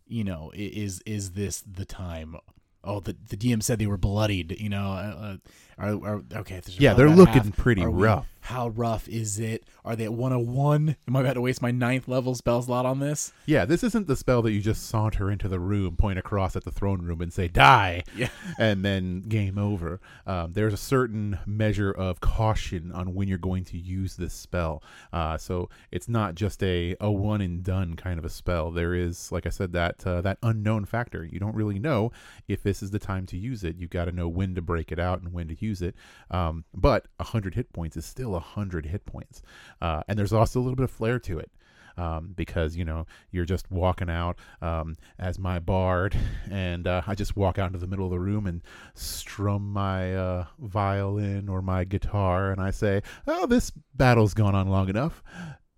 you 0.06 0.24
know, 0.24 0.50
is 0.54 1.02
is 1.04 1.32
this 1.32 1.60
the 1.60 1.84
time? 1.84 2.36
Oh, 2.84 3.00
the 3.00 3.16
the 3.28 3.36
DM 3.36 3.62
said 3.62 3.78
they 3.78 3.86
were 3.86 3.98
bloodied. 3.98 4.56
You 4.60 4.68
know, 4.68 4.92
uh, 4.92 5.16
uh, 5.20 5.36
are, 5.76 6.06
are 6.06 6.22
okay. 6.36 6.62
Yeah, 6.68 6.94
they're 6.94 7.06
about 7.06 7.26
half. 7.28 7.36
looking 7.36 7.52
pretty 7.52 7.84
rough. 7.84 8.26
How 8.48 8.68
rough 8.68 9.06
is 9.10 9.38
it? 9.38 9.62
Are 9.84 9.94
they 9.94 10.04
at 10.04 10.14
101? 10.14 10.96
Am 11.06 11.16
I 11.16 11.20
about 11.20 11.34
to 11.34 11.42
waste 11.42 11.60
my 11.60 11.70
ninth 11.70 12.08
level 12.08 12.34
spell 12.34 12.62
slot 12.62 12.86
on 12.86 12.98
this? 12.98 13.30
Yeah, 13.44 13.66
this 13.66 13.84
isn't 13.84 14.06
the 14.06 14.16
spell 14.16 14.40
that 14.40 14.52
you 14.52 14.62
just 14.62 14.88
saunter 14.88 15.30
into 15.30 15.48
the 15.48 15.60
room, 15.60 15.96
point 15.96 16.18
across 16.18 16.56
at 16.56 16.64
the 16.64 16.70
throne 16.70 17.02
room, 17.02 17.20
and 17.20 17.30
say 17.30 17.46
"die," 17.46 18.04
Yeah. 18.16 18.30
and 18.58 18.82
then 18.82 19.20
game 19.28 19.58
over. 19.58 20.00
Um, 20.26 20.54
there's 20.54 20.72
a 20.72 20.78
certain 20.78 21.38
measure 21.44 21.90
of 21.90 22.22
caution 22.22 22.90
on 22.90 23.12
when 23.12 23.28
you're 23.28 23.36
going 23.36 23.64
to 23.64 23.76
use 23.76 24.16
this 24.16 24.32
spell. 24.32 24.82
Uh, 25.12 25.36
so 25.36 25.68
it's 25.92 26.08
not 26.08 26.34
just 26.34 26.62
a, 26.62 26.96
a 27.02 27.10
one 27.10 27.42
and 27.42 27.62
done 27.62 27.96
kind 27.96 28.18
of 28.18 28.24
a 28.24 28.30
spell. 28.30 28.70
There 28.70 28.94
is, 28.94 29.30
like 29.30 29.44
I 29.44 29.50
said, 29.50 29.72
that 29.74 30.06
uh, 30.06 30.22
that 30.22 30.38
unknown 30.42 30.86
factor. 30.86 31.22
You 31.22 31.38
don't 31.38 31.54
really 31.54 31.78
know 31.78 32.12
if 32.48 32.62
this 32.62 32.82
is 32.82 32.92
the 32.92 32.98
time 32.98 33.26
to 33.26 33.36
use 33.36 33.62
it. 33.62 33.76
You've 33.76 33.90
got 33.90 34.06
to 34.06 34.12
know 34.12 34.26
when 34.26 34.54
to 34.54 34.62
break 34.62 34.90
it 34.90 34.98
out 34.98 35.20
and 35.20 35.34
when 35.34 35.48
to 35.48 35.56
use 35.60 35.82
it. 35.82 35.94
Um, 36.30 36.64
but 36.72 37.08
100 37.18 37.54
hit 37.54 37.74
points 37.74 37.98
is 37.98 38.06
still 38.06 38.37
100 38.38 38.86
hit 38.86 39.06
points. 39.06 39.42
Uh, 39.80 40.02
and 40.08 40.18
there's 40.18 40.32
also 40.32 40.60
a 40.60 40.62
little 40.62 40.76
bit 40.76 40.84
of 40.84 40.90
flair 40.90 41.18
to 41.20 41.38
it 41.38 41.50
um, 41.98 42.32
because 42.36 42.76
you 42.76 42.84
know 42.84 43.06
you're 43.30 43.44
just 43.44 43.70
walking 43.70 44.08
out 44.08 44.38
um, 44.62 44.96
as 45.18 45.38
my 45.38 45.58
bard, 45.58 46.16
and 46.50 46.86
uh, 46.86 47.02
I 47.06 47.14
just 47.14 47.36
walk 47.36 47.58
out 47.58 47.66
into 47.66 47.78
the 47.78 47.86
middle 47.86 48.06
of 48.06 48.12
the 48.12 48.20
room 48.20 48.46
and 48.46 48.62
strum 48.94 49.72
my 49.72 50.14
uh, 50.14 50.44
violin 50.58 51.48
or 51.48 51.60
my 51.60 51.84
guitar, 51.84 52.52
and 52.52 52.60
I 52.60 52.70
say, 52.70 53.02
"Oh, 53.26 53.46
this 53.46 53.72
battle's 53.94 54.34
gone 54.34 54.54
on 54.54 54.68
long 54.68 54.88
enough. 54.88 55.22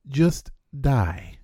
Just 0.07 0.51
die." 0.79 1.39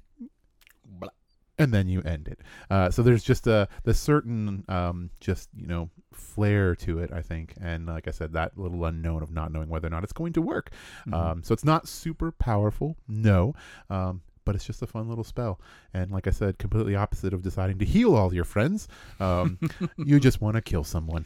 And 1.58 1.72
then 1.72 1.88
you 1.88 2.02
end 2.02 2.28
it. 2.28 2.40
Uh, 2.68 2.90
so 2.90 3.02
there's 3.02 3.22
just 3.24 3.46
a 3.46 3.66
the 3.84 3.94
certain 3.94 4.64
um, 4.68 5.10
just 5.20 5.48
you 5.56 5.66
know 5.66 5.88
flair 6.12 6.74
to 6.76 6.98
it, 6.98 7.10
I 7.12 7.22
think, 7.22 7.54
and 7.60 7.86
like 7.86 8.06
I 8.08 8.10
said, 8.10 8.32
that 8.34 8.58
little 8.58 8.84
unknown 8.84 9.22
of 9.22 9.30
not 9.30 9.52
knowing 9.52 9.68
whether 9.68 9.86
or 9.86 9.90
not 9.90 10.04
it's 10.04 10.12
going 10.12 10.32
to 10.34 10.42
work. 10.42 10.70
Mhm. 11.06 11.14
Um, 11.14 11.42
so 11.42 11.52
it's 11.54 11.64
not 11.64 11.88
super 11.88 12.30
powerful, 12.30 12.96
no, 13.08 13.54
um, 13.88 14.20
but 14.44 14.54
it's 14.54 14.64
just 14.66 14.82
a 14.82 14.86
fun 14.86 15.08
little 15.08 15.24
spell. 15.24 15.58
And 15.94 16.10
like 16.10 16.26
I 16.26 16.30
said, 16.30 16.58
completely 16.58 16.94
opposite 16.94 17.32
of 17.32 17.42
deciding 17.42 17.78
to 17.78 17.84
heal 17.86 18.14
all 18.14 18.34
your 18.34 18.44
friends. 18.44 18.86
Um, 19.18 19.58
you 19.96 20.20
just 20.20 20.40
want 20.42 20.56
to 20.56 20.62
kill 20.62 20.84
someone. 20.84 21.24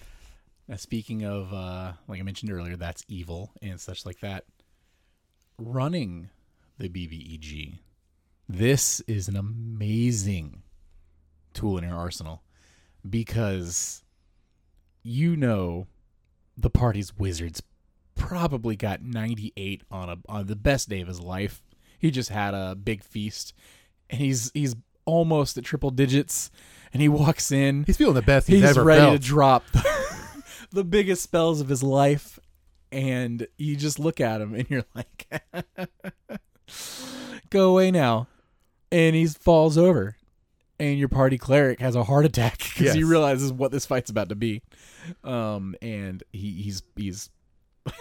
Now, 0.68 0.76
speaking 0.76 1.24
of, 1.24 1.52
uh, 1.52 1.94
like 2.06 2.20
I 2.20 2.22
mentioned 2.22 2.52
earlier, 2.52 2.76
that's 2.76 3.04
evil 3.08 3.50
and 3.60 3.80
such 3.80 4.06
like 4.06 4.20
that. 4.20 4.44
Running 5.58 6.30
the 6.78 6.88
BBEG, 6.88 7.78
this 8.52 9.00
is 9.06 9.28
an 9.28 9.36
amazing 9.36 10.62
tool 11.54 11.78
in 11.78 11.84
your 11.84 11.94
arsenal 11.94 12.42
because 13.08 14.02
you 15.04 15.36
know 15.36 15.86
the 16.56 16.68
party's 16.70 17.16
wizards 17.16 17.62
probably 18.16 18.74
got 18.74 19.02
98 19.02 19.82
on 19.90 20.08
a 20.08 20.16
on 20.28 20.46
the 20.46 20.56
best 20.56 20.88
day 20.88 21.00
of 21.00 21.06
his 21.08 21.20
life. 21.20 21.62
He 21.98 22.10
just 22.10 22.30
had 22.30 22.54
a 22.54 22.74
big 22.74 23.04
feast 23.04 23.54
and 24.08 24.20
he's 24.20 24.50
he's 24.52 24.74
almost 25.04 25.56
at 25.56 25.64
triple 25.64 25.90
digits 25.90 26.50
and 26.92 27.00
he 27.00 27.08
walks 27.08 27.52
in 27.52 27.84
He's 27.84 27.96
feeling 27.96 28.14
the 28.14 28.22
best 28.22 28.48
he's, 28.48 28.62
he's 28.62 28.78
ready 28.78 29.00
felt. 29.00 29.20
to 29.20 29.26
drop 29.26 29.64
the 30.72 30.84
biggest 30.84 31.22
spells 31.22 31.60
of 31.60 31.68
his 31.68 31.82
life 31.82 32.38
and 32.92 33.46
you 33.56 33.76
just 33.76 33.98
look 33.98 34.20
at 34.20 34.40
him 34.40 34.54
and 34.54 34.68
you're 34.68 34.84
like 34.94 35.42
go 37.50 37.70
away 37.70 37.90
now 37.90 38.26
and 38.92 39.14
he 39.16 39.26
falls 39.26 39.76
over 39.78 40.16
and 40.78 40.98
your 40.98 41.08
party 41.08 41.38
cleric 41.38 41.80
has 41.80 41.94
a 41.94 42.04
heart 42.04 42.24
attack 42.24 42.58
because 42.76 42.94
he 42.94 43.04
realizes 43.04 43.52
what 43.52 43.70
this 43.70 43.86
fight's 43.86 44.10
about 44.10 44.28
to 44.30 44.34
be. 44.34 44.62
Um 45.22 45.74
and 45.80 46.22
he, 46.32 46.62
he's 46.62 46.82
he's 46.96 47.30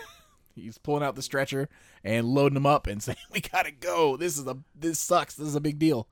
he's 0.56 0.78
pulling 0.78 1.04
out 1.04 1.16
the 1.16 1.22
stretcher 1.22 1.70
and 2.04 2.28
loading 2.28 2.58
him 2.58 2.66
up 2.66 2.88
and 2.88 3.04
saying 3.04 3.18
we 3.32 3.42
gotta 3.42 3.72
go. 3.72 4.18
This 4.18 4.38
is 4.38 4.48
a 4.48 4.58
this 4.76 5.00
sucks. 5.00 5.36
This 5.36 5.48
is 5.48 5.56
a 5.56 5.62
big 5.62 5.78
deal 5.80 6.08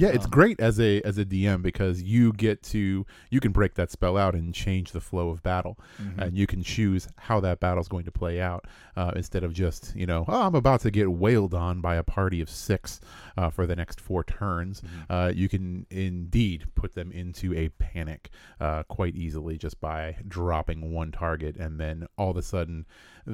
Yeah, 0.00 0.08
it's 0.08 0.24
Um, 0.24 0.30
great 0.30 0.60
as 0.60 0.80
a 0.80 1.00
as 1.02 1.18
a 1.18 1.24
DM 1.24 1.62
because 1.62 2.02
you 2.02 2.32
get 2.32 2.62
to 2.64 3.06
you 3.30 3.40
can 3.40 3.52
break 3.52 3.74
that 3.74 3.90
spell 3.90 4.16
out 4.16 4.34
and 4.34 4.54
change 4.54 4.92
the 4.92 5.00
flow 5.00 5.28
of 5.30 5.42
battle, 5.42 5.78
and 6.18 6.36
you 6.36 6.46
can 6.46 6.62
choose 6.62 7.06
how 7.16 7.40
that 7.40 7.60
battle's 7.60 7.88
going 7.88 8.04
to 8.04 8.10
play 8.12 8.40
out 8.40 8.66
uh, 8.96 9.12
instead 9.14 9.44
of 9.44 9.52
just 9.52 9.94
you 9.94 10.06
know 10.06 10.24
oh 10.26 10.42
I'm 10.46 10.54
about 10.54 10.80
to 10.80 10.90
get 10.90 11.10
wailed 11.12 11.54
on 11.54 11.80
by 11.80 11.96
a 11.96 12.02
party 12.02 12.40
of 12.40 12.48
six 12.48 13.00
uh, 13.36 13.50
for 13.50 13.66
the 13.66 13.76
next 13.76 14.00
four 14.00 14.24
turns. 14.24 14.82
Uh, 15.08 15.32
you 15.34 15.48
can 15.48 15.86
indeed 15.90 16.64
put 16.74 16.94
them 16.94 17.12
into 17.12 17.54
a 17.54 17.68
panic 17.70 18.30
uh, 18.60 18.82
quite 18.84 19.14
easily 19.16 19.58
just 19.58 19.80
by 19.80 20.16
dropping 20.26 20.92
one 20.92 21.12
target, 21.12 21.56
and 21.56 21.78
then 21.78 22.06
all 22.16 22.30
of 22.30 22.36
a 22.36 22.42
sudden 22.42 22.86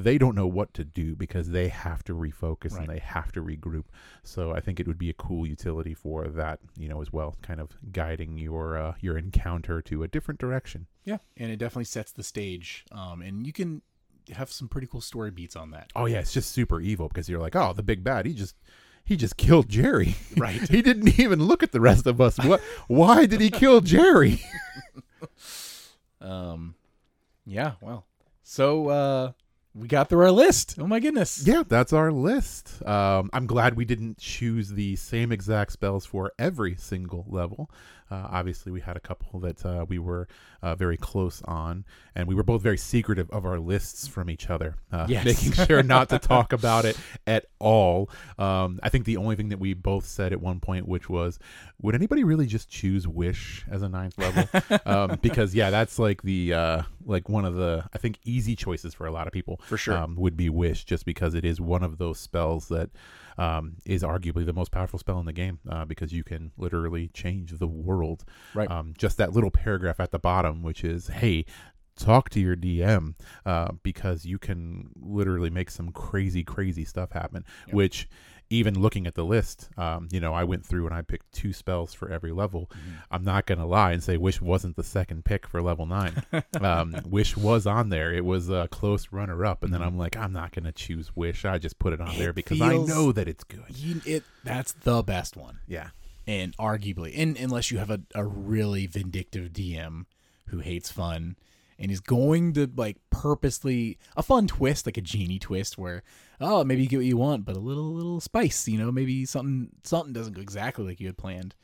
they 0.03 0.19
don't 0.19 0.35
know 0.35 0.47
what 0.47 0.75
to 0.75 0.85
do 0.85 1.15
because 1.17 1.51
they 1.51 1.69
have 1.69 2.03
to 2.05 2.15
refocus 2.15 2.73
Right. 2.73 2.81
and 2.81 2.89
they 2.89 2.99
have 2.99 3.33
to 3.33 3.43
regroup. 3.43 3.85
So 4.23 4.53
I 4.53 4.61
think 4.61 4.79
it 4.81 4.87
would 4.87 4.99
be 4.99 5.11
a 5.11 5.15
cool 5.15 5.47
utility 5.47 5.95
for 5.95 6.27
that, 6.29 6.61
you 6.77 6.89
know, 6.89 7.01
as 7.01 7.13
well, 7.13 7.37
kind 7.43 7.61
of 7.61 7.71
guiding 7.93 8.39
your 8.39 8.77
uh, 8.77 8.95
your 9.01 9.17
encounter 9.17 9.81
to 9.83 10.03
a 10.03 10.09
different 10.09 10.39
direction. 10.41 10.87
Yeah, 11.05 11.19
and 11.37 11.51
it 11.51 11.57
definitely 11.57 11.85
sets 11.85 12.13
the 12.13 12.23
stage. 12.23 12.85
Um, 12.93 13.23
and 13.23 13.47
you 13.47 13.53
can 13.53 13.83
have 14.35 14.51
some 14.51 14.69
pretty 14.69 14.89
cool 14.89 15.01
story 15.01 15.31
beats 15.31 15.55
on 15.57 15.71
that. 15.71 15.91
Oh 15.95 16.07
yeah, 16.07 16.19
it's 16.19 16.33
just 16.33 16.51
super 16.53 16.81
evil 16.81 17.09
because 17.09 17.29
you're 17.29 17.41
like, 17.41 17.55
oh, 17.57 17.73
the 17.73 17.83
big 17.83 18.03
bad, 18.05 18.27
he 18.27 18.35
just 18.35 18.57
he 19.05 19.17
just 19.17 19.37
killed 19.37 19.69
Jerry. 19.69 20.17
Right. 20.37 20.69
he 20.69 20.83
didn't 20.83 21.19
even 21.19 21.45
look 21.45 21.63
at 21.63 21.73
the 21.73 21.81
rest 21.81 22.07
of 22.07 22.21
us. 22.21 22.37
What? 22.39 22.61
Why 22.89 23.25
did 23.27 23.41
he 23.41 23.51
kill 23.51 23.81
Jerry? 23.81 24.41
Um, 26.21 26.75
yeah, 27.45 27.73
well, 27.81 28.07
so 28.43 28.89
uh, 28.89 29.33
we 29.77 29.89
got 29.89 30.09
through 30.09 30.23
our 30.23 30.31
list. 30.31 30.77
Oh 30.79 30.87
my 30.87 31.01
goodness. 31.01 31.47
Yeah, 31.47 31.63
that's 31.67 31.93
our 31.93 32.11
list. 32.11 32.85
Um, 32.87 33.29
I'm 33.33 33.47
glad 33.47 33.77
we 33.77 33.85
didn't 33.85 34.17
choose 34.19 34.71
the 34.71 34.97
same 34.97 35.31
exact 35.33 35.73
spells 35.73 36.07
for 36.07 36.33
every 36.39 36.77
single 36.77 37.27
level. 37.29 37.71
Uh, 38.11 38.27
obviously, 38.31 38.73
we 38.73 38.81
had 38.81 38.97
a 38.97 39.01
couple 39.01 39.41
that 39.41 39.67
uh, 39.67 39.85
we 39.89 39.99
were 39.99 40.29
uh, 40.67 40.75
very 40.75 40.97
close 40.97 41.43
on, 41.45 41.85
and 42.17 42.27
we 42.27 42.35
were 42.35 42.43
both 42.43 42.61
very 42.63 42.77
secretive 42.79 43.31
of 43.31 43.45
our 43.45 43.59
lists 43.59 44.09
from 44.09 44.29
each 44.29 44.51
other, 44.51 44.75
uh, 44.93 45.07
Yes. 45.09 45.25
making 45.25 45.53
sure 45.67 45.83
not 45.83 46.09
to 46.09 46.19
talk 46.19 46.53
about 46.61 46.85
it 46.85 46.97
at 47.27 47.47
all. 47.61 48.11
Um, 48.39 48.81
I 48.83 48.89
think 48.89 49.05
the 49.05 49.17
only 49.17 49.37
thing 49.37 49.51
that 49.51 49.61
we 49.61 49.75
both 49.75 50.07
said 50.07 50.33
at 50.33 50.41
one 50.41 50.59
point, 50.61 50.89
which 50.89 51.09
was, 51.09 51.39
would 51.81 51.95
anybody 51.95 52.25
really 52.25 52.47
just 52.47 52.69
choose 52.69 53.07
Wish 53.07 53.65
as 53.71 53.83
a 53.83 53.89
ninth 53.89 54.19
level? 54.19 54.49
um, 54.87 55.19
because 55.23 55.55
yeah, 55.55 55.71
that's 55.71 55.99
like 55.99 56.23
the 56.23 56.53
uh, 56.55 56.83
like 57.05 57.29
one 57.29 57.45
of 57.45 57.55
the 57.55 57.85
I 57.95 57.99
think 57.99 58.19
easy 58.25 58.57
choices 58.57 58.95
for 58.95 59.07
a 59.07 59.13
lot 59.13 59.27
of 59.27 59.33
people 59.33 59.61
For 59.65 59.77
sure. 59.77 59.97
um, 59.97 60.17
would 60.17 60.37
be 60.37 60.49
Wish, 60.49 60.85
just 60.85 61.05
because 61.05 61.35
it 61.35 61.45
is 61.45 61.61
one 61.61 61.83
of 61.85 61.99
those 61.99 62.19
spells 62.19 62.69
that 62.69 62.91
um, 63.39 63.77
is 63.85 64.03
arguably 64.03 64.47
the 64.47 64.55
most 64.55 64.71
powerful 64.71 64.99
spell 64.99 65.21
in 65.21 65.27
the 65.27 65.33
game 65.33 65.59
uh, 65.69 65.85
because 65.85 66.11
you 66.13 66.25
can 66.25 66.53
literally 66.57 67.09
change 67.09 67.53
the 67.59 67.67
world. 67.67 68.25
Right. 68.55 68.71
Um, 68.71 68.95
just 68.97 69.19
that 69.19 69.33
little 69.35 69.51
paragraph 69.51 70.01
at 70.01 70.11
the 70.11 70.19
bottom, 70.19 70.56
which 70.63 70.85
is, 70.85 71.09
"Hey." 71.09 71.45
Talk 71.99 72.29
to 72.29 72.41
your 72.41 72.57
DM 72.57 73.15
uh, 73.47 73.69
because 73.83 74.27
you 74.27 74.39
can 74.39 74.91
literally 75.01 75.49
make 75.49 75.71
some 75.71 75.93
crazy, 75.93 76.45
crazy 76.45 76.85
stuff 76.85 77.13
happen. 77.13 77.43
Yep. 77.69 77.75
Which, 77.75 78.07
even 78.51 78.79
looking 78.79 79.07
at 79.07 79.15
the 79.15 79.25
list, 79.25 79.71
um, 79.77 80.09
you 80.13 80.21
know, 80.21 80.33
I 80.33 80.45
went 80.45 80.65
through 80.65 80.87
and 80.87 80.95
I 80.95 81.03
picked 81.03 81.33
two 81.33 81.53
spells 81.53 81.95
for 81.95 82.11
every 82.11 82.33
level. 82.33 82.71
I'm 83.11 83.25
not 83.25 83.47
gonna 83.47 83.67
lie 83.67 83.93
and 83.93 84.03
say 84.03 84.17
Wish 84.17 84.41
wasn't 84.41 84.77
the 84.77 84.85
second 84.85 85.25
pick 85.25 85.47
for 85.47 85.61
level 85.63 85.87
nine. 85.87 86.23
um, 86.61 86.95
Wish 87.07 87.37
was 87.37 87.67
on 87.67 87.89
there. 87.89 88.13
It 88.13 88.25
was 88.25 88.49
a 88.51 88.69
close 88.71 89.09
runner 89.11 89.45
up, 89.45 89.65
and 89.65 89.73
then 89.73 89.83
I'm 89.83 89.97
like, 89.99 90.17
I'm 90.17 90.33
not 90.33 90.53
gonna 90.53 90.73
choose 90.73 91.17
Wish. 91.17 91.45
I 91.45 91.59
just 91.59 91.79
put 91.79 91.93
it 91.93 92.01
on 92.01 92.11
It 92.11 92.19
there 92.19 92.33
because 92.33 92.61
I 92.61 92.77
know 92.77 93.11
that 93.13 93.27
it's 93.27 93.43
good. 93.45 93.65
You, 93.75 94.01
it 94.05 94.23
that's 94.45 94.73
the 94.73 95.03
best 95.03 95.37
one. 95.37 95.61
Yeah, 95.67 95.89
and 96.27 96.57
arguably, 96.59 97.15
and 97.17 97.37
unless 97.37 97.71
you 97.71 97.79
have 97.79 97.91
a, 97.91 98.01
a 98.15 98.25
really 98.25 98.87
vindictive 98.87 99.53
DM 99.53 100.05
who 100.47 100.59
hates 100.59 100.91
fun 100.91 101.37
and 101.79 101.91
is 101.91 102.01
going 102.01 102.53
to 102.55 102.71
like 102.77 102.97
purposely 103.11 103.99
a 104.17 104.23
fun 104.23 104.47
twist, 104.47 104.87
like 104.87 104.97
a 104.97 105.03
genie 105.03 105.39
twist, 105.39 105.77
where 105.77 106.03
oh 106.41 106.65
maybe 106.65 106.83
you 106.83 106.89
get 106.89 106.99
what 106.99 107.07
you 107.07 107.17
want, 107.17 107.45
but 107.45 107.57
a 107.57 107.61
little 107.61 107.93
little 107.93 108.21
spice, 108.21 108.67
you 108.69 108.79
know, 108.79 108.91
maybe 108.91 109.25
something 109.25 109.71
something 109.85 110.13
doesn't 110.13 110.35
go 110.35 110.41
exactly 110.41 110.85
like 110.85 111.01
you 111.01 111.07
had 111.07 111.19
planned, 111.19 111.55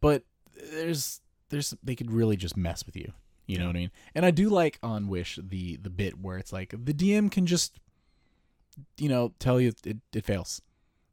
but 0.00 0.24
there's 0.72 1.20
there's 1.50 1.74
they 1.82 1.94
could 1.94 2.10
really 2.10 2.36
just 2.36 2.56
mess 2.56 2.84
with 2.84 2.96
you, 2.96 3.12
you 3.46 3.58
know 3.58 3.66
what 3.66 3.76
I 3.76 3.80
mean? 3.80 3.90
And 4.14 4.26
I 4.26 4.30
do 4.30 4.48
like 4.48 4.78
on 4.82 5.08
Wish 5.08 5.38
the 5.42 5.76
the 5.76 5.90
bit 5.90 6.20
where 6.20 6.38
it's 6.38 6.52
like 6.52 6.70
the 6.70 6.94
DM 6.94 7.30
can 7.30 7.46
just 7.46 7.80
you 8.96 9.08
know 9.08 9.32
tell 9.38 9.60
you 9.60 9.72
it, 9.84 9.98
it 10.12 10.24
fails. 10.24 10.60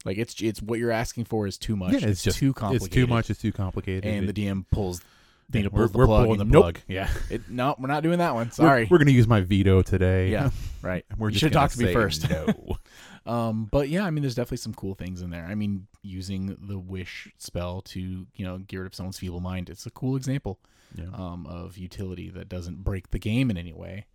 Like 0.04 0.18
it's 0.18 0.40
it's 0.40 0.62
what 0.62 0.78
you're 0.78 0.92
asking 0.92 1.24
for 1.24 1.46
is 1.46 1.58
too 1.58 1.74
much. 1.74 1.92
yeah, 1.92 1.98
it's, 1.98 2.06
it's, 2.06 2.22
just 2.22 2.38
too 2.38 2.54
complicated. 2.54 2.86
It's 2.86 2.94
too 2.94 3.06
much. 3.08 3.28
It's 3.28 3.40
too 3.40 3.52
complicated. 3.52 4.04
And 4.04 4.28
the 4.28 4.32
DM 4.32 4.64
pulls. 4.70 5.00
Yeah, 5.48 5.60
Dana 5.60 5.68
we're, 5.70 5.80
pulls 5.80 5.92
the 5.92 5.98
we're 5.98 6.06
plug. 6.06 6.24
pulling 6.24 6.38
the 6.38 6.42
and 6.42 6.52
nope. 6.52 6.78
Yeah, 6.88 7.08
It, 7.30 7.48
no, 7.48 7.74
we're 7.78 7.88
not 7.88 8.02
doing 8.02 8.18
that 8.18 8.34
one. 8.34 8.46
We're- 8.46 8.52
Sorry. 8.52 8.88
We're, 8.90 8.98
gonna 8.98 9.10
use 9.10 9.26
my 9.26 9.40
veto 9.40 9.82
today. 9.82 10.30
yeah, 10.30 10.50
right. 10.82 11.04
we're 11.16 11.30
You 11.30 11.38
should 11.38 11.52
talk 11.52 11.70
to 11.70 11.78
me 11.78 11.92
first. 11.92 12.28
No. 12.28 12.76
Um, 13.26 13.66
but 13.72 13.88
yeah, 13.88 14.04
I 14.04 14.10
mean, 14.10 14.22
there's 14.22 14.36
definitely 14.36 14.58
some 14.58 14.72
cool 14.72 14.94
things 14.94 15.20
in 15.20 15.30
there. 15.30 15.44
I 15.46 15.56
mean, 15.56 15.88
using 16.00 16.56
the 16.60 16.78
wish 16.78 17.28
spell 17.38 17.80
to 17.82 18.00
you 18.00 18.44
know 18.44 18.58
get 18.58 18.76
rid 18.76 18.86
of 18.86 18.94
someone's 18.94 19.18
feeble 19.18 19.40
mind. 19.40 19.68
It's 19.68 19.84
a 19.84 19.90
cool 19.90 20.14
example 20.14 20.60
yeah. 20.94 21.06
um, 21.12 21.44
of 21.46 21.76
utility 21.76 22.30
that 22.30 22.48
doesn't 22.48 22.84
break 22.84 23.10
the 23.10 23.18
game 23.18 23.50
in 23.50 23.56
any 23.56 23.72
way, 23.72 24.06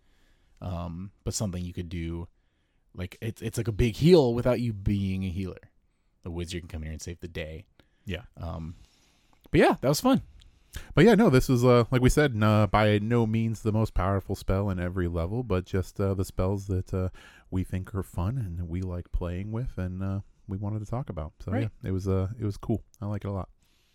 um, 0.62 1.10
but 1.24 1.34
something 1.34 1.62
you 1.62 1.74
could 1.74 1.90
do. 1.90 2.26
Like 2.94 3.18
it's 3.20 3.42
it's 3.42 3.58
like 3.58 3.68
a 3.68 3.72
big 3.72 3.96
heal 3.96 4.32
without 4.32 4.60
you 4.60 4.72
being 4.72 5.24
a 5.24 5.28
healer. 5.28 5.60
The 6.22 6.30
wizard 6.30 6.62
can 6.62 6.68
come 6.68 6.82
here 6.82 6.92
and 6.92 7.02
save 7.02 7.20
the 7.20 7.28
day. 7.28 7.66
Yeah. 8.06 8.22
Um, 8.40 8.76
but 9.50 9.60
yeah, 9.60 9.76
that 9.80 9.88
was 9.88 10.00
fun. 10.00 10.22
But 10.94 11.04
yeah, 11.04 11.14
no, 11.14 11.28
this 11.30 11.50
is 11.50 11.64
uh, 11.64 11.84
like 11.90 12.00
we 12.02 12.08
said, 12.08 12.34
uh, 12.42 12.66
by 12.66 12.98
no 12.98 13.26
means 13.26 13.62
the 13.62 13.72
most 13.72 13.94
powerful 13.94 14.34
spell 14.34 14.70
in 14.70 14.78
every 14.80 15.08
level, 15.08 15.42
but 15.42 15.64
just 15.64 16.00
uh, 16.00 16.14
the 16.14 16.24
spells 16.24 16.66
that 16.68 16.92
uh, 16.94 17.08
we 17.50 17.62
think 17.64 17.94
are 17.94 18.02
fun 18.02 18.38
and 18.38 18.68
we 18.68 18.80
like 18.82 19.12
playing 19.12 19.52
with, 19.52 19.76
and 19.76 20.02
uh, 20.02 20.20
we 20.48 20.56
wanted 20.56 20.80
to 20.80 20.86
talk 20.86 21.10
about. 21.10 21.32
So 21.44 21.52
Right. 21.52 21.62
yeah, 21.82 21.88
it 21.88 21.92
was 21.92 22.08
uh, 22.08 22.28
it 22.38 22.44
was 22.44 22.56
cool. 22.56 22.82
I 23.00 23.06
like 23.06 23.24
it 23.24 23.28
a 23.28 23.32
lot. 23.32 23.48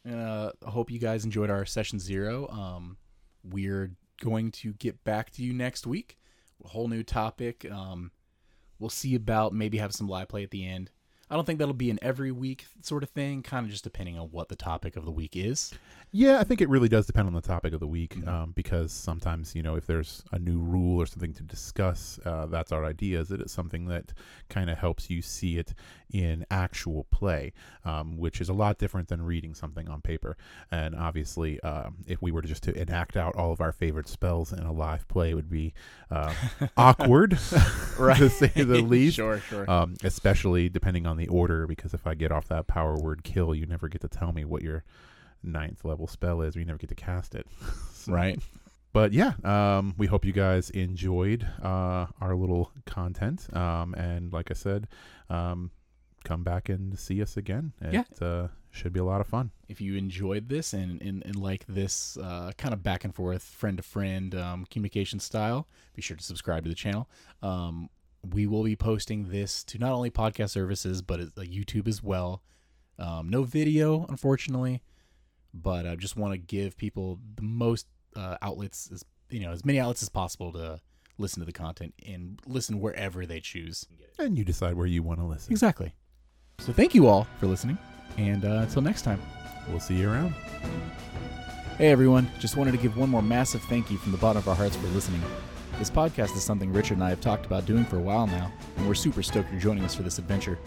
Uh, 0.10 0.52
I 0.66 0.70
hope 0.70 0.90
you 0.92 1.00
guys 1.00 1.26
enjoyed 1.26 1.50
our 1.50 1.66
session 1.66 2.00
zero. 2.00 2.48
Um, 2.50 2.98
we're 3.44 3.92
going 4.22 4.52
to 4.52 4.74
get 4.74 5.04
back 5.04 5.32
to 5.32 5.44
you 5.44 5.54
next 5.54 5.86
week. 5.88 6.18
A 6.64 6.68
whole 6.68 6.88
new 6.88 7.04
topic. 7.04 7.70
Um, 7.72 8.12
we'll 8.80 8.90
see 8.90 9.16
about 9.16 9.54
maybe 9.54 9.78
have 9.80 9.94
some 9.94 10.08
live 10.08 10.28
play 10.30 10.44
at 10.44 10.52
the 10.52 10.66
end. 10.66 10.92
I 11.30 11.36
don't 11.36 11.44
think 11.44 11.60
that'll 11.60 11.74
be 11.74 11.92
an 11.92 12.00
every 12.02 12.32
week 12.32 12.66
sort 12.82 13.04
of 13.04 13.10
thing. 13.10 13.44
Kind 13.44 13.66
of 13.66 13.72
just 13.72 13.84
depending 13.84 14.18
on 14.18 14.28
what 14.32 14.48
the 14.48 14.56
topic 14.56 14.96
of 14.96 15.04
the 15.04 15.12
week 15.12 15.36
is. 15.36 15.74
Yeah, 16.14 16.40
I 16.40 16.46
think 16.46 16.62
it 16.62 16.70
really 16.70 16.88
does 16.88 17.06
depend 17.06 17.28
on 17.28 17.34
the 17.34 17.42
topic 17.42 17.74
of 17.74 17.82
the 17.82 17.88
week, 17.88 18.16
Mhm. 18.16 18.28
um, 18.28 18.52
because 18.56 18.92
sometimes 18.94 19.54
you 19.56 19.62
know 19.62 19.76
if 19.76 19.86
there's 19.86 20.24
a 20.32 20.40
new 20.40 20.58
rule 20.60 21.02
or 21.02 21.06
something 21.06 21.34
to 21.34 21.44
discuss, 21.44 22.18
uh, 22.26 22.46
that's 22.46 22.72
our 22.72 22.86
idea. 22.86 23.20
Is 23.20 23.28
that 23.28 23.42
it's 23.42 23.52
something 23.52 23.88
that 23.88 24.14
kind 24.50 24.70
of 24.70 24.78
helps 24.78 25.10
you 25.10 25.22
see 25.22 25.58
it 25.58 25.74
in 26.10 26.46
actual 26.50 27.04
play, 27.12 27.52
um, 27.84 28.18
which 28.18 28.40
is 28.40 28.48
a 28.48 28.54
lot 28.54 28.78
different 28.78 29.10
than 29.10 29.22
reading 29.22 29.54
something 29.54 29.90
on 29.90 30.00
paper. 30.02 30.38
And 30.72 30.96
obviously, 30.96 31.60
um, 31.60 31.98
if 32.08 32.22
we 32.22 32.32
were 32.32 32.42
to 32.42 32.48
just 32.48 32.64
to 32.64 32.82
enact 32.82 33.18
out 33.18 33.36
all 33.36 33.52
of 33.52 33.60
our 33.60 33.74
favorite 33.74 34.08
spells 34.08 34.54
in 34.54 34.64
a 34.64 34.72
live 34.72 35.06
play, 35.10 35.32
it 35.32 35.36
would 35.36 35.50
be 35.50 35.74
uh, 36.10 36.34
awkward, 36.78 37.32
to 37.98 38.30
say 38.30 38.48
the 38.56 38.82
least. 38.82 39.18
sure, 39.18 39.40
sure. 39.42 39.70
Um, 39.70 39.96
especially 40.04 40.70
depending 40.70 41.06
on 41.06 41.18
the 41.18 41.28
order, 41.28 41.68
because 41.68 41.94
if 41.94 42.08
I 42.08 42.16
get 42.16 42.32
off 42.32 42.48
that 42.48 42.66
power 42.68 42.96
word 42.96 43.24
kill, 43.26 43.54
you 43.54 43.66
never 43.66 43.90
get 43.90 44.00
to 44.02 44.08
tell 44.08 44.32
me 44.32 44.46
what 44.46 44.62
your 44.64 44.86
ninth 45.44 45.84
level 45.86 46.08
spell 46.08 46.42
is, 46.42 46.56
We 46.56 46.66
never 46.66 46.78
get 46.78 46.90
to 46.90 46.96
cast 46.96 47.36
it. 47.36 47.48
So- 47.94 48.14
right. 48.14 48.40
But 48.94 49.12
yeah, 49.14 49.34
um, 49.44 49.94
we 49.98 50.08
hope 50.08 50.24
you 50.26 50.32
guys 50.32 50.70
enjoyed 50.72 51.46
uh, 51.62 52.08
our 52.22 52.36
little 52.36 52.72
content. 52.86 53.54
Um, 53.56 53.94
and 53.96 54.32
like 54.34 54.50
I 54.50 54.54
said, 54.56 54.88
um, 55.30 55.72
come 56.24 56.44
back 56.44 56.70
and 56.70 56.98
see 56.98 57.22
us 57.22 57.38
again. 57.38 57.74
It 57.82 57.94
Yeah. 57.94 58.26
uh, 58.26 58.48
should 58.72 58.94
be 58.94 59.00
a 59.00 59.04
lot 59.04 59.22
of 59.22 59.28
fun. 59.28 59.52
If 59.68 59.82
you 59.82 59.96
enjoyed 59.96 60.50
this 60.50 60.74
and, 60.74 61.02
and, 61.02 61.24
and 61.26 61.36
like 61.36 61.66
this 61.68 62.18
uh, 62.18 62.54
kind 62.58 62.74
of 62.74 62.82
back 62.82 63.04
and 63.04 63.14
forth, 63.14 63.44
friend 63.44 63.78
to 63.78 63.84
friend 63.84 64.34
um, 64.34 64.66
communication 64.72 65.20
style, 65.20 65.68
be 65.94 66.02
sure 66.02 66.18
to 66.18 66.24
subscribe 66.24 66.64
to 66.64 66.70
the 66.70 66.76
channel. 66.76 67.08
Um, 67.44 67.90
we 68.34 68.48
will 68.48 68.64
be 68.64 68.76
posting 68.76 69.30
this 69.30 69.64
to 69.66 69.78
not 69.78 69.92
only 69.92 70.10
podcast 70.10 70.52
services, 70.52 71.02
but 71.02 71.20
YouTube 71.36 71.88
as 71.88 72.02
well. 72.02 72.42
Um, 72.98 73.30
no 73.30 73.44
video, 73.44 74.06
unfortunately, 74.10 74.82
but 75.62 75.86
I 75.86 75.96
just 75.96 76.16
want 76.18 76.34
to 76.34 76.38
give 76.38 76.78
people 76.78 77.20
the 77.36 77.44
most 77.44 77.88
uh, 78.16 78.38
outlets, 78.42 78.90
as 78.92 79.04
you 79.30 79.42
know, 79.42 79.52
as 79.52 79.66
many 79.66 79.80
outlets 79.80 80.02
as 80.02 80.10
possible 80.10 80.52
to 80.54 80.80
listen 81.18 81.40
to 81.40 81.46
the 81.46 81.52
content 81.52 81.94
and 82.06 82.40
listen 82.46 82.80
wherever 82.80 83.26
they 83.26 83.40
choose. 83.40 83.86
And 84.20 84.38
you 84.38 84.46
decide 84.46 84.76
where 84.76 84.88
you 84.88 85.04
want 85.04 85.20
to 85.20 85.26
listen. 85.26 85.52
Exactly. 85.52 85.94
So 86.60 86.74
thank 86.74 86.96
you 86.96 87.08
all 87.08 87.28
for 87.40 87.48
listening, 87.48 87.78
and 88.18 88.46
uh, 88.46 88.62
until 88.64 88.82
next 88.82 89.04
time. 89.04 89.22
We'll 89.70 89.80
see 89.80 89.96
you 89.96 90.10
around. 90.10 90.34
Hey 91.78 91.92
everyone, 91.92 92.30
just 92.40 92.58
wanted 92.58 92.72
to 92.72 92.78
give 92.78 92.98
one 92.98 93.10
more 93.10 93.22
massive 93.22 93.62
thank 93.64 93.92
you 93.92 93.98
from 93.98 94.12
the 94.12 94.18
bottom 94.18 94.38
of 94.38 94.48
our 94.48 94.56
hearts 94.56 94.76
for 94.76 94.88
listening. 94.88 95.22
This 95.78 95.92
podcast 95.92 96.36
is 96.36 96.44
something 96.44 96.74
Richard 96.74 96.96
and 96.96 97.04
I 97.04 97.10
have 97.10 97.22
talked 97.22 97.46
about 97.46 97.66
doing 97.68 97.86
for 97.86 97.98
a 97.98 98.02
while 98.02 98.26
now, 98.26 98.52
and 98.78 98.88
we're 98.88 98.96
super 98.96 99.22
stoked 99.22 99.52
you're 99.52 99.62
joining 99.62 99.84
us 99.84 99.94
for 99.94 100.02
this 100.02 100.18
adventure. 100.18 100.58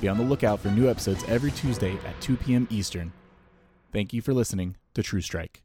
Be 0.00 0.08
on 0.08 0.18
the 0.18 0.24
lookout 0.24 0.58
for 0.58 0.68
new 0.68 0.88
episodes 0.88 1.24
every 1.28 1.52
Tuesday 1.52 1.92
at 2.06 2.20
2 2.20 2.36
p.m. 2.36 2.66
Eastern. 2.70 3.12
Thank 3.92 4.12
you 4.12 4.20
for 4.20 4.34
listening 4.34 4.76
to 4.94 5.02
True 5.02 5.20
Strike. 5.20 5.62